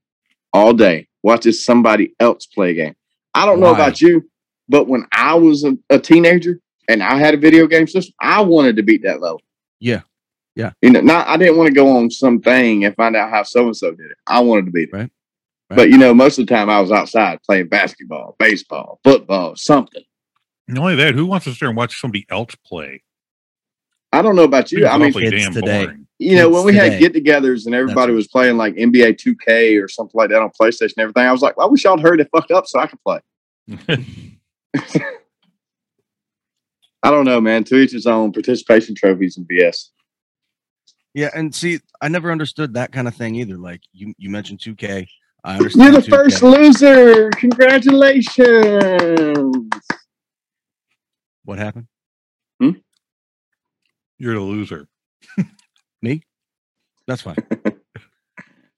all 0.52 0.72
day, 0.72 1.08
watches 1.22 1.64
somebody 1.64 2.14
else 2.18 2.46
play 2.46 2.70
a 2.70 2.74
game. 2.74 2.96
I 3.34 3.46
don't 3.46 3.60
know 3.60 3.72
about 3.72 4.00
you, 4.00 4.28
but 4.68 4.88
when 4.88 5.06
I 5.12 5.34
was 5.34 5.64
a, 5.64 5.76
a 5.88 5.98
teenager 5.98 6.60
and 6.88 7.02
I 7.02 7.16
had 7.18 7.34
a 7.34 7.36
video 7.36 7.66
game 7.66 7.86
system, 7.86 8.14
I 8.20 8.40
wanted 8.40 8.76
to 8.76 8.82
beat 8.82 9.02
that 9.04 9.20
level. 9.20 9.40
Yeah. 9.78 10.00
Yeah. 10.60 10.72
You 10.82 10.90
know, 10.90 11.00
not 11.00 11.26
I 11.26 11.36
didn't 11.38 11.56
want 11.56 11.68
to 11.68 11.74
go 11.74 11.96
on 11.96 12.10
something 12.10 12.84
and 12.84 12.94
find 12.94 13.16
out 13.16 13.30
how 13.30 13.42
so 13.44 13.66
and 13.66 13.76
so 13.76 13.92
did 13.92 14.10
it. 14.10 14.16
I 14.26 14.40
wanted 14.40 14.66
to 14.66 14.70
be 14.72 14.82
it. 14.84 14.90
Right. 14.92 15.10
Right. 15.70 15.76
But 15.76 15.90
you 15.90 15.96
know, 15.98 16.12
most 16.12 16.38
of 16.38 16.46
the 16.46 16.54
time 16.54 16.68
I 16.68 16.80
was 16.80 16.92
outside 16.92 17.40
playing 17.42 17.68
basketball, 17.68 18.36
baseball, 18.38 19.00
football, 19.04 19.56
something. 19.56 20.02
Not 20.68 20.82
only 20.82 20.96
that, 20.96 21.14
who 21.14 21.24
wants 21.26 21.44
to 21.44 21.52
sit 21.52 21.60
there 21.60 21.68
and 21.70 21.76
watch 21.76 21.98
somebody 22.00 22.26
else 22.28 22.54
play? 22.66 23.02
I 24.12 24.20
don't 24.22 24.36
know 24.36 24.44
about 24.44 24.70
you. 24.72 24.80
Seems 24.80 24.90
I 24.90 24.98
mean, 24.98 25.08
awfully 25.08 25.30
kids 25.30 25.44
damn 25.44 25.52
today. 25.54 25.84
boring. 25.84 26.06
you 26.18 26.36
know, 26.36 26.48
when 26.50 26.62
kids 26.64 26.66
we 26.66 26.76
had 26.76 26.98
get-togethers 27.00 27.66
and 27.66 27.74
everybody 27.74 28.12
what- 28.12 28.16
was 28.16 28.28
playing 28.28 28.56
like 28.56 28.74
NBA 28.74 29.16
2K 29.18 29.82
or 29.82 29.88
something 29.88 30.18
like 30.18 30.30
that 30.30 30.42
on 30.42 30.50
PlayStation 30.60 30.94
and 30.96 31.02
everything, 31.02 31.26
I 31.26 31.32
was 31.32 31.42
like, 31.42 31.54
I 31.58 31.64
wish 31.66 31.84
y'all 31.84 31.98
hurry 31.98 32.18
the 32.18 32.24
fuck 32.26 32.50
up 32.50 32.66
so 32.66 32.78
I 32.80 32.86
could 32.86 33.00
play. 33.02 33.20
I 37.02 37.10
don't 37.10 37.24
know, 37.24 37.40
man. 37.40 37.64
To 37.64 37.76
each 37.76 37.92
his 37.92 38.06
own. 38.06 38.32
Participation 38.32 38.94
trophies 38.94 39.36
and 39.36 39.48
BS. 39.48 39.88
Yeah, 41.14 41.30
and 41.34 41.54
see, 41.54 41.80
I 42.00 42.08
never 42.08 42.30
understood 42.30 42.74
that 42.74 42.92
kind 42.92 43.08
of 43.08 43.14
thing 43.14 43.34
either. 43.36 43.56
Like 43.58 43.80
you, 43.92 44.14
you 44.16 44.30
mentioned 44.30 44.60
2K. 44.60 45.06
I 45.42 45.56
understand. 45.56 45.92
You're 45.92 46.00
the 46.02 46.06
2K. 46.06 46.10
first 46.10 46.42
loser. 46.42 47.30
Congratulations. 47.30 49.68
What 51.44 51.58
happened? 51.58 51.86
Hmm? 52.60 52.70
You're 54.18 54.34
the 54.34 54.40
loser. 54.40 54.86
Me? 56.02 56.22
That's 57.06 57.22
fine. 57.22 57.36
That's 57.50 57.74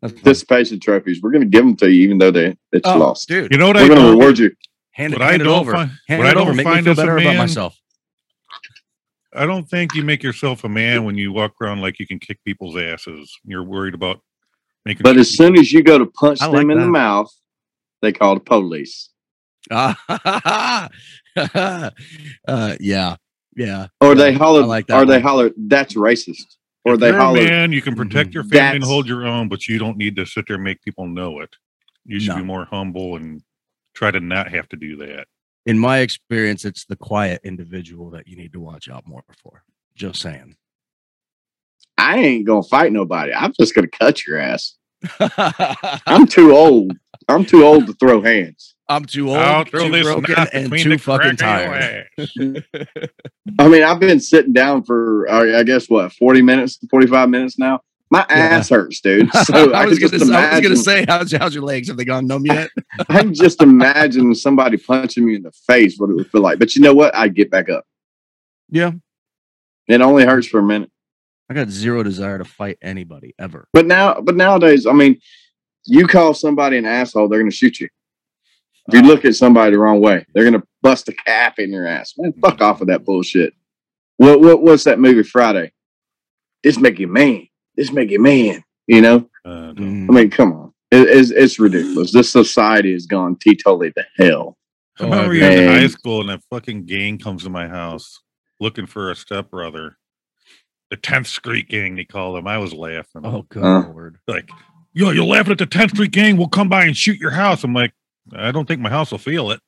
fine. 0.00 0.12
Participation 0.22 0.80
trophies. 0.80 1.20
We're 1.22 1.30
going 1.32 1.42
to 1.42 1.48
give 1.48 1.64
them 1.64 1.76
to 1.76 1.90
you, 1.90 2.02
even 2.04 2.18
though 2.18 2.30
they 2.30 2.56
it's 2.72 2.88
Oh, 2.88 2.98
lost. 2.98 3.28
dude. 3.28 3.52
You 3.52 3.58
know 3.58 3.66
what 3.68 3.76
We're 3.76 3.82
I 3.82 3.88
going 3.88 3.98
to 4.00 4.04
don't- 4.06 4.18
reward 4.18 4.38
you. 4.38 4.50
hand 4.92 5.12
it, 5.12 5.18
what 5.20 5.28
I 5.28 5.34
it 5.34 5.42
over. 5.42 5.72
find- 5.72 5.90
hand 6.08 6.22
it 6.22 6.26
I 6.26 6.30
over. 6.30 6.34
don't 6.46 6.56
Make 6.56 6.66
me 6.66 6.82
feel 6.82 6.92
as 6.92 6.98
a 6.98 7.02
better 7.02 7.18
about 7.18 7.36
myself. 7.36 7.78
I 9.34 9.46
don't 9.46 9.68
think 9.68 9.94
you 9.94 10.04
make 10.04 10.22
yourself 10.22 10.64
a 10.64 10.68
man 10.68 11.04
when 11.04 11.16
you 11.16 11.32
walk 11.32 11.54
around 11.60 11.80
like 11.80 11.98
you 11.98 12.06
can 12.06 12.18
kick 12.18 12.38
people's 12.44 12.76
asses. 12.76 13.34
You're 13.44 13.62
worried 13.62 13.94
about 13.94 14.20
making. 14.84 15.02
But 15.02 15.16
as 15.16 15.30
soon 15.30 15.58
as 15.58 15.72
you 15.72 15.82
go 15.82 15.98
to 15.98 16.06
punch 16.06 16.42
I 16.42 16.46
them 16.46 16.54
like 16.54 16.76
in 16.76 16.80
the 16.80 16.86
mouth, 16.86 17.32
they 18.02 18.12
call 18.12 18.34
the 18.34 18.40
police. 18.40 19.08
uh, 19.70 19.96
yeah, 22.80 23.16
yeah. 23.56 23.86
Or 24.00 24.14
they 24.14 24.32
holler, 24.32 24.62
I 24.62 24.66
like 24.66 24.86
that 24.88 25.00
or 25.00 25.06
they 25.06 25.20
holler, 25.20 25.50
that's 25.56 25.94
racist. 25.94 26.56
or 26.84 26.94
If 26.94 27.00
they 27.00 27.08
you're 27.08 27.18
a 27.18 27.22
holler. 27.22 27.44
man, 27.44 27.72
you 27.72 27.80
can 27.80 27.94
protect 27.94 28.34
your 28.34 28.44
family 28.44 28.76
and 28.76 28.84
hold 28.84 29.06
your 29.06 29.26
own, 29.26 29.48
but 29.48 29.66
you 29.68 29.78
don't 29.78 29.96
need 29.96 30.16
to 30.16 30.26
sit 30.26 30.46
there 30.46 30.56
and 30.56 30.64
make 30.64 30.82
people 30.82 31.06
know 31.06 31.40
it. 31.40 31.54
You 32.04 32.18
should 32.18 32.36
be 32.36 32.42
more 32.42 32.64
humble 32.64 33.16
and 33.16 33.40
try 33.94 34.10
to 34.10 34.20
not 34.20 34.50
have 34.50 34.68
to 34.70 34.76
do 34.76 34.96
that. 34.96 35.26
In 35.64 35.78
my 35.78 35.98
experience, 35.98 36.64
it's 36.64 36.84
the 36.84 36.96
quiet 36.96 37.40
individual 37.44 38.10
that 38.10 38.26
you 38.26 38.36
need 38.36 38.52
to 38.52 38.60
watch 38.60 38.88
out 38.88 39.06
more 39.06 39.22
for. 39.42 39.62
Just 39.94 40.20
saying. 40.20 40.56
I 41.98 42.18
ain't 42.18 42.46
gonna 42.46 42.62
fight 42.62 42.92
nobody. 42.92 43.32
I'm 43.32 43.52
just 43.58 43.74
gonna 43.74 43.88
cut 43.88 44.26
your 44.26 44.38
ass. 44.38 44.76
I'm 45.20 45.30
I'm 46.06 46.26
too 46.26 46.52
old. 46.56 46.96
I'm 47.28 47.44
too 47.44 47.64
old 47.64 47.86
to 47.86 47.92
throw 47.94 48.20
hands. 48.20 48.74
I'm 48.88 49.04
too 49.04 49.30
old, 49.30 49.38
I'll 49.38 49.64
throw 49.64 49.86
too 49.86 49.92
this 49.92 50.04
broken, 50.04 50.34
and 50.52 50.70
too 50.70 50.98
fucking 50.98 51.36
crack 51.36 52.08
of 52.16 52.16
your 52.18 52.62
tired. 52.66 53.28
I 53.58 53.68
mean, 53.68 53.82
I've 53.82 54.00
been 54.00 54.20
sitting 54.20 54.52
down 54.52 54.82
for 54.82 55.28
uh, 55.28 55.58
I 55.58 55.62
guess 55.62 55.88
what 55.88 56.12
40 56.12 56.42
minutes, 56.42 56.78
45 56.90 57.28
minutes 57.30 57.58
now. 57.58 57.80
My 58.12 58.26
Yeah. 58.28 58.36
ass 58.36 58.68
hurts, 58.68 59.00
dude. 59.00 59.30
So 59.46 59.72
I, 59.72 59.84
I 59.84 59.86
was 59.86 59.98
gonna, 59.98 60.18
just 60.18 60.26
say, 60.26 60.34
I 60.36 60.52
was 60.52 60.60
gonna 60.60 60.76
say, 60.76 61.04
how's, 61.08 61.32
how's 61.32 61.54
your 61.54 61.64
legs? 61.64 61.88
Have 61.88 61.96
they 61.96 62.04
gone 62.04 62.26
numb 62.26 62.44
yet? 62.44 62.68
I 63.08 63.20
can 63.20 63.32
just 63.32 63.62
imagine 63.62 64.34
somebody 64.34 64.76
punching 64.76 65.24
me 65.24 65.36
in 65.36 65.42
the 65.42 65.50
face, 65.66 65.96
what 65.96 66.10
it 66.10 66.16
would 66.16 66.30
feel 66.30 66.42
like. 66.42 66.58
But 66.58 66.76
you 66.76 66.82
know 66.82 66.92
what? 66.92 67.16
I'd 67.16 67.34
get 67.34 67.50
back 67.50 67.70
up. 67.70 67.86
yeah. 68.68 68.92
It 69.88 70.02
only 70.02 70.24
hurts 70.26 70.46
for 70.46 70.58
a 70.58 70.62
minute. 70.62 70.90
I 71.50 71.54
got 71.54 71.70
zero 71.70 72.02
desire 72.02 72.36
to 72.36 72.44
fight 72.44 72.76
anybody 72.82 73.34
ever. 73.38 73.66
But 73.72 73.86
now, 73.86 74.20
but 74.20 74.36
nowadays, 74.36 74.86
I 74.86 74.92
mean, 74.92 75.18
you 75.86 76.06
call 76.06 76.34
somebody 76.34 76.76
an 76.76 76.84
asshole, 76.84 77.28
they're 77.28 77.40
gonna 77.40 77.50
shoot 77.50 77.80
you. 77.80 77.88
If 78.88 78.94
you 78.94 79.00
uh-huh. 79.00 79.08
look 79.08 79.24
at 79.24 79.36
somebody 79.36 79.72
the 79.72 79.78
wrong 79.78 80.02
way, 80.02 80.26
they're 80.34 80.44
gonna 80.44 80.62
bust 80.82 81.08
a 81.08 81.14
cap 81.14 81.58
in 81.58 81.72
your 81.72 81.86
ass. 81.86 82.12
Man, 82.18 82.34
fuck 82.34 82.60
off 82.60 82.80
with 82.80 82.90
that 82.90 83.06
bullshit. 83.06 83.54
What 84.18 84.40
what 84.40 84.62
what's 84.62 84.84
that 84.84 85.00
movie 85.00 85.22
Friday? 85.22 85.72
It's 86.62 86.78
you 86.78 87.08
man. 87.08 87.48
This 87.76 87.92
make 87.92 88.10
you 88.10 88.20
man. 88.20 88.62
You 88.86 89.00
know? 89.00 89.16
Uh, 89.44 89.72
don't- 89.72 90.06
Mm. 90.06 90.10
I 90.10 90.12
mean, 90.14 90.30
come 90.30 90.52
on. 90.52 90.72
It- 90.90 91.08
it's, 91.08 91.30
it's 91.30 91.58
ridiculous. 91.58 92.12
This 92.12 92.30
society 92.30 92.92
has 92.92 93.06
gone 93.06 93.36
teetotally 93.36 93.92
to 93.94 94.04
hell. 94.18 94.56
I 95.00 95.04
Oh, 95.04 95.10
remember 95.10 95.34
you 95.34 95.44
in 95.46 95.68
high 95.68 95.86
school 95.86 96.20
and 96.20 96.30
a 96.30 96.38
fucking 96.50 96.84
gang 96.84 97.16
comes 97.18 97.44
to 97.44 97.50
my 97.50 97.66
house 97.68 98.20
looking 98.60 98.86
for 98.86 99.10
a 99.10 99.16
stepbrother. 99.16 99.96
The 100.90 100.98
10th 100.98 101.26
Street 101.26 101.68
gang, 101.70 101.96
they 101.96 102.04
call 102.04 102.34
them. 102.34 102.46
I 102.46 102.58
was 102.58 102.74
laughing. 102.74 103.22
Oh, 103.24 103.46
good 103.48 103.62
Huh? 103.62 103.84
lord. 103.88 104.18
Like, 104.28 104.50
yo, 104.92 105.10
you're 105.10 105.24
laughing 105.24 105.52
at 105.52 105.58
the 105.58 105.66
10th 105.66 105.90
Street 105.94 106.10
gang. 106.12 106.36
We'll 106.36 106.48
come 106.48 106.68
by 106.68 106.84
and 106.84 106.94
shoot 106.96 107.18
your 107.18 107.30
house. 107.30 107.64
I'm 107.64 107.72
like, 107.72 107.92
I 108.36 108.52
don't 108.52 108.68
think 108.68 108.82
my 108.82 108.90
house 108.90 109.10
will 109.10 109.18
feel 109.18 109.50
it. 109.50 109.60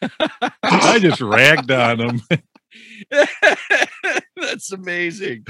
I 0.62 0.98
just 1.00 1.20
ragged 1.20 1.70
on 1.72 1.98
them. 1.98 2.22
That's 4.36 4.70
amazing. 4.72 5.44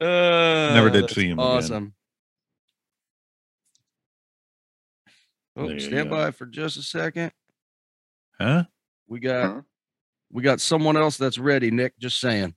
Never 0.00 0.88
Uh, 0.88 0.92
did 0.92 1.10
see 1.10 1.26
him 1.28 1.38
again. 1.38 1.50
Awesome. 1.50 1.94
Oh, 5.56 5.64
There 5.66 5.74
you 5.74 5.80
stand 5.80 6.08
go. 6.08 6.16
by 6.16 6.30
for 6.30 6.46
just 6.46 6.76
a 6.76 6.82
second. 6.82 7.32
Huh? 8.40 8.64
We 9.08 9.18
got 9.18 9.44
Huh? 9.54 9.62
we 10.30 10.42
got 10.42 10.60
someone 10.60 10.96
else 10.96 11.16
that's 11.16 11.38
ready, 11.38 11.70
Nick. 11.70 11.98
Just 11.98 12.20
saying. 12.20 12.54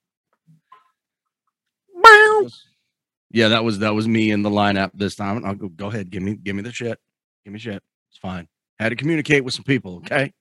Yeah, 3.34 3.48
that 3.50 3.64
was 3.64 3.80
that 3.80 3.94
was 3.96 4.08
me 4.08 4.30
in 4.32 4.42
the 4.44 4.50
lineup 4.50 4.92
this 4.94 5.16
time. 5.16 5.44
I'll 5.46 5.56
go 5.56 5.70
go 5.70 5.88
ahead, 5.88 6.10
give 6.10 6.22
me 6.22 6.36
give 6.36 6.56
me 6.56 6.62
the 6.64 6.72
shit. 6.72 7.00
Give 7.46 7.54
me 7.54 7.60
shit. 7.60 7.82
It's 8.10 8.18
fine. 8.20 8.48
Had 8.78 8.90
to 8.90 8.96
communicate 8.96 9.44
with 9.46 9.54
some 9.54 9.64
people, 9.64 9.98
okay? 9.98 10.34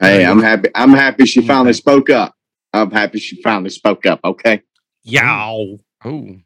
Hey, 0.00 0.26
I'm 0.26 0.42
happy. 0.42 0.68
I'm 0.74 0.92
happy 0.92 1.26
she 1.26 1.46
finally 1.46 1.72
spoke 1.74 2.10
up. 2.10 2.34
I'm 2.72 2.90
happy 2.90 3.18
she 3.20 3.40
finally 3.40 3.70
spoke 3.70 4.04
up. 4.04 4.20
Okay. 4.24 4.62
Yow. 5.04 5.78
Oh, 6.04 6.36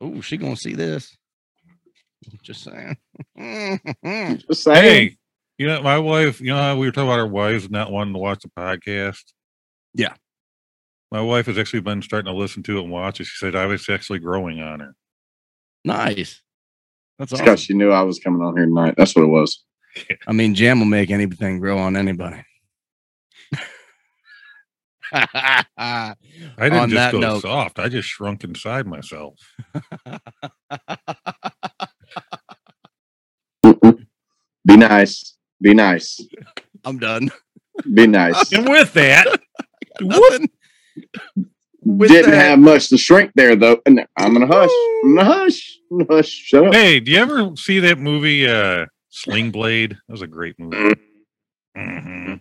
oh, 0.00 0.20
she 0.20 0.36
gonna 0.36 0.56
see 0.56 0.74
this. 0.74 1.16
Just 2.42 2.64
saying. 2.64 2.96
Just 4.48 4.62
saying. 4.62 4.82
Hey, 4.82 5.16
you 5.58 5.66
know, 5.66 5.82
my 5.82 5.98
wife, 5.98 6.40
you 6.40 6.48
know 6.48 6.56
how 6.56 6.76
we 6.76 6.86
were 6.86 6.92
talking 6.92 7.08
about 7.08 7.18
our 7.18 7.26
wives 7.26 7.68
not 7.70 7.90
wanting 7.92 8.14
to 8.14 8.18
watch 8.20 8.42
the 8.42 8.48
podcast? 8.48 9.22
Yeah. 9.94 10.14
My 11.10 11.20
wife 11.20 11.46
has 11.46 11.58
actually 11.58 11.80
been 11.80 12.00
starting 12.00 12.32
to 12.32 12.38
listen 12.38 12.62
to 12.64 12.78
it 12.78 12.82
and 12.84 12.90
watch 12.90 13.20
it. 13.20 13.24
She 13.24 13.36
said 13.44 13.54
I 13.54 13.66
was 13.66 13.88
actually 13.88 14.20
growing 14.20 14.60
on 14.60 14.80
her. 14.80 14.94
nice. 15.84 16.40
That's 17.18 17.32
It's 17.32 17.34
awesome. 17.34 17.44
because 17.44 17.60
she 17.60 17.74
knew 17.74 17.90
I 17.90 18.02
was 18.02 18.18
coming 18.18 18.40
on 18.42 18.56
here 18.56 18.64
tonight. 18.66 18.94
That's 18.96 19.14
what 19.14 19.22
it 19.24 19.28
was. 19.28 19.62
I 20.26 20.32
mean, 20.32 20.54
jam 20.54 20.78
will 20.78 20.86
make 20.86 21.10
anything 21.10 21.58
grow 21.60 21.76
on 21.78 21.96
anybody. 21.96 22.42
I 25.76 26.14
didn't 26.58 26.78
On 26.78 26.88
just 26.90 26.94
that 26.94 27.12
go 27.12 27.20
note- 27.20 27.42
soft. 27.42 27.78
I 27.78 27.88
just 27.88 28.08
shrunk 28.08 28.44
inside 28.44 28.86
myself. 28.86 29.34
Be 34.64 34.76
nice. 34.76 35.36
Be 35.60 35.74
nice. 35.74 36.20
I'm 36.84 36.98
done. 36.98 37.30
Be 37.94 38.06
nice. 38.06 38.52
And 38.52 38.68
with 38.68 38.92
that, 38.94 39.26
Nothing. 40.00 40.50
With 41.84 42.10
Didn't 42.10 42.30
that- 42.30 42.44
have 42.50 42.58
much 42.58 42.88
to 42.88 42.96
shrink 42.98 43.32
there 43.34 43.56
though. 43.56 43.80
And 43.86 44.04
I'm 44.16 44.32
gonna 44.34 44.46
hush. 44.46 44.70
I'm 45.04 45.16
gonna 45.16 45.24
hush. 45.34 45.78
I'm 45.90 45.98
gonna 45.98 46.14
hush. 46.16 46.28
Shut 46.28 46.66
up. 46.68 46.74
hey, 46.74 47.00
do 47.00 47.10
you 47.10 47.18
ever 47.18 47.56
see 47.56 47.80
that 47.80 47.98
movie, 47.98 48.46
uh, 48.48 48.86
Sling 49.10 49.50
Blade? 49.50 49.90
That 49.92 50.12
was 50.12 50.22
a 50.22 50.26
great 50.26 50.58
movie. 50.58 50.94
hmm 51.76 52.34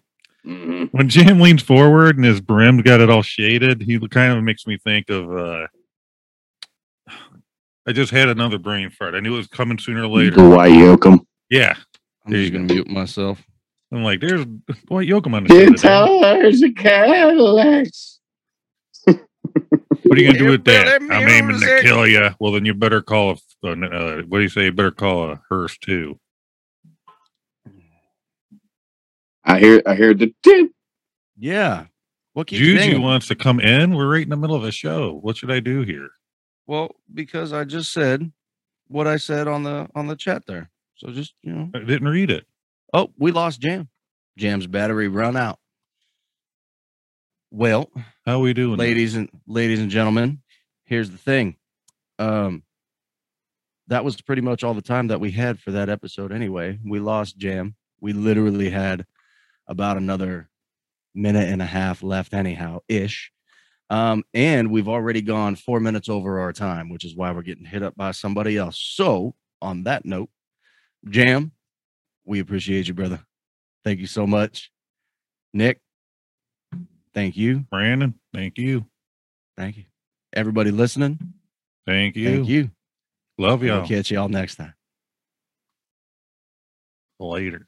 Mhm. 0.46 0.90
When 0.92 1.08
Jam 1.10 1.40
leans 1.40 1.62
forward 1.62 2.16
and 2.18 2.26
his 2.26 2.42
brim 2.42 2.82
got 2.82 3.00
it 3.02 3.10
all 3.10 3.22
shaded, 3.22 3.82
he 3.82 4.00
kind 4.08 4.38
of 4.38 4.44
makes 4.44 4.66
me 4.66 4.78
think 4.78 5.10
of. 5.10 5.32
uh 5.36 5.68
I 7.88 7.94
just 7.94 8.12
had 8.12 8.30
another 8.30 8.60
brain 8.60 8.90
fart. 8.92 9.16
I 9.16 9.20
knew 9.20 9.34
it 9.34 9.38
was 9.38 9.48
coming 9.48 9.78
sooner 9.80 10.04
or 10.04 10.08
later. 10.08 10.36
Dwight 10.36 10.72
Yoakam. 10.72 11.20
Yeah, 11.50 11.76
I'm 12.26 12.32
There 12.32 12.42
just 12.42 12.54
gonna 12.54 12.66
mute 12.66 12.88
myself. 12.88 13.42
I'm 13.92 14.04
like, 14.04 14.22
there's 14.22 14.46
boy 14.46 15.06
Yoakam 15.06 15.34
on 15.34 15.44
the 15.44 15.50
show 15.50 15.60
today. 15.66 15.72
Guitars 15.72 16.62
and 16.62 16.78
Cadillacs. 16.78 18.20
What 19.06 20.18
are 20.18 20.22
you 20.22 20.28
gonna 20.28 20.40
do 20.40 20.52
with 20.52 20.64
that? 20.66 21.02
I'm 21.02 21.12
aiming 21.12 21.60
to 21.60 21.80
kill 21.82 22.08
you. 22.08 22.30
Well, 22.40 22.52
then 22.52 22.66
you 22.66 22.74
better 22.74 23.02
call 23.02 23.32
a. 23.32 23.68
Uh, 23.68 23.72
uh, 23.86 24.22
what 24.24 24.38
do 24.40 24.42
you 24.42 24.50
say? 24.50 24.66
You 24.66 24.72
better 24.72 24.92
call 24.92 25.32
a 25.32 25.42
hearse 25.50 25.78
too. 25.78 26.20
I 29.44 29.60
hear. 29.60 29.82
I 29.86 29.96
hear 29.96 30.14
the 30.14 30.34
tip. 30.44 30.72
Yeah. 31.38 31.86
What 32.34 32.48
keeps 32.48 32.60
Juju 32.60 32.78
dinging? 32.78 33.02
wants 33.02 33.28
to 33.28 33.36
come 33.36 33.60
in. 33.60 33.96
We're 33.96 34.10
right 34.12 34.24
in 34.24 34.30
the 34.30 34.38
middle 34.38 34.56
of 34.56 34.64
a 34.64 34.72
show. 34.72 35.20
What 35.22 35.38
should 35.38 35.52
I 35.52 35.60
do 35.60 35.82
here? 35.82 36.10
Well, 36.68 36.96
because 37.14 37.52
I 37.52 37.64
just 37.66 37.92
said 37.92 38.32
what 38.88 39.08
I 39.08 39.18
said 39.18 39.48
on 39.48 39.64
the 39.64 39.90
on 39.96 40.08
the 40.08 40.16
chat 40.16 40.46
there. 40.48 40.70
So 40.96 41.12
just 41.12 41.34
you 41.42 41.52
know. 41.54 41.70
I 41.76 41.80
didn't 41.80 42.08
read 42.08 42.30
it. 42.32 42.46
Oh, 42.94 43.12
we 43.18 43.32
lost 43.32 43.60
Jam. 43.60 43.90
Jam's 44.38 44.68
battery 44.68 45.08
run 45.08 45.36
out. 45.36 45.60
Well, 47.52 47.90
How 48.26 48.38
are 48.38 48.40
we 48.40 48.54
doing? 48.54 48.78
there? 48.78 48.88
ladies 48.88 49.16
and 49.16 49.30
ladies 49.48 49.80
and 49.80 49.90
gentlemen, 49.90 50.42
here's 50.86 51.10
the 51.10 51.18
thing. 51.18 51.56
Um 52.20 52.64
that 53.88 54.06
was 54.06 54.22
pretty 54.22 54.42
much 54.42 54.64
all 54.64 54.74
the 54.74 54.82
time 54.82 55.08
that 55.08 55.20
we 55.20 55.32
had 55.32 55.60
for 55.60 55.72
that 55.72 55.90
episode 55.90 56.32
anyway. 56.32 56.80
We 56.86 57.00
lost 57.00 57.38
Jam. 57.38 57.76
We 58.00 58.14
literally 58.14 58.70
had 58.70 59.06
about 59.72 59.96
another 59.98 60.50
minute 61.16 61.50
and 61.50 61.62
a 61.62 61.66
half 61.66 62.04
left 62.04 62.34
anyhow 62.34 62.80
ish. 62.90 63.32
Um 63.90 64.24
and 64.34 64.70
we've 64.70 64.88
already 64.90 65.22
gone 65.22 65.56
4 65.56 65.80
minutes 65.80 66.10
over 66.10 66.40
our 66.42 66.54
time, 66.54 66.90
which 66.90 67.06
is 67.06 67.16
why 67.16 67.32
we're 67.32 67.42
getting 67.42 67.66
hit 67.66 67.82
up 67.82 67.96
by 67.96 68.12
somebody 68.12 68.58
else. 68.58 68.78
So, 68.78 69.34
on 69.62 69.84
that 69.84 70.06
note, 70.06 70.30
Jam, 71.10 71.52
we 72.26 72.40
appreciate 72.40 72.88
you, 72.88 72.94
brother. 72.94 73.22
Thank 73.84 74.00
you 74.00 74.08
so 74.08 74.28
much. 74.28 74.72
Nick, 75.54 75.80
thank 77.14 77.36
you. 77.38 77.60
Brandon, 77.72 78.14
thank 78.34 78.58
you. 78.58 78.86
Thank 79.58 79.78
you. 79.78 79.84
Everybody 80.34 80.72
listening, 80.72 81.20
Thank 81.86 82.16
you. 82.16 82.36
thank 82.36 82.48
you. 82.48 82.72
Love 83.38 83.62
We'll 83.62 83.80
y'all. 83.80 83.88
catch 83.88 84.12
y'all 84.12 84.30
next 84.30 84.56
time. 84.56 84.74
Later. 87.20 87.68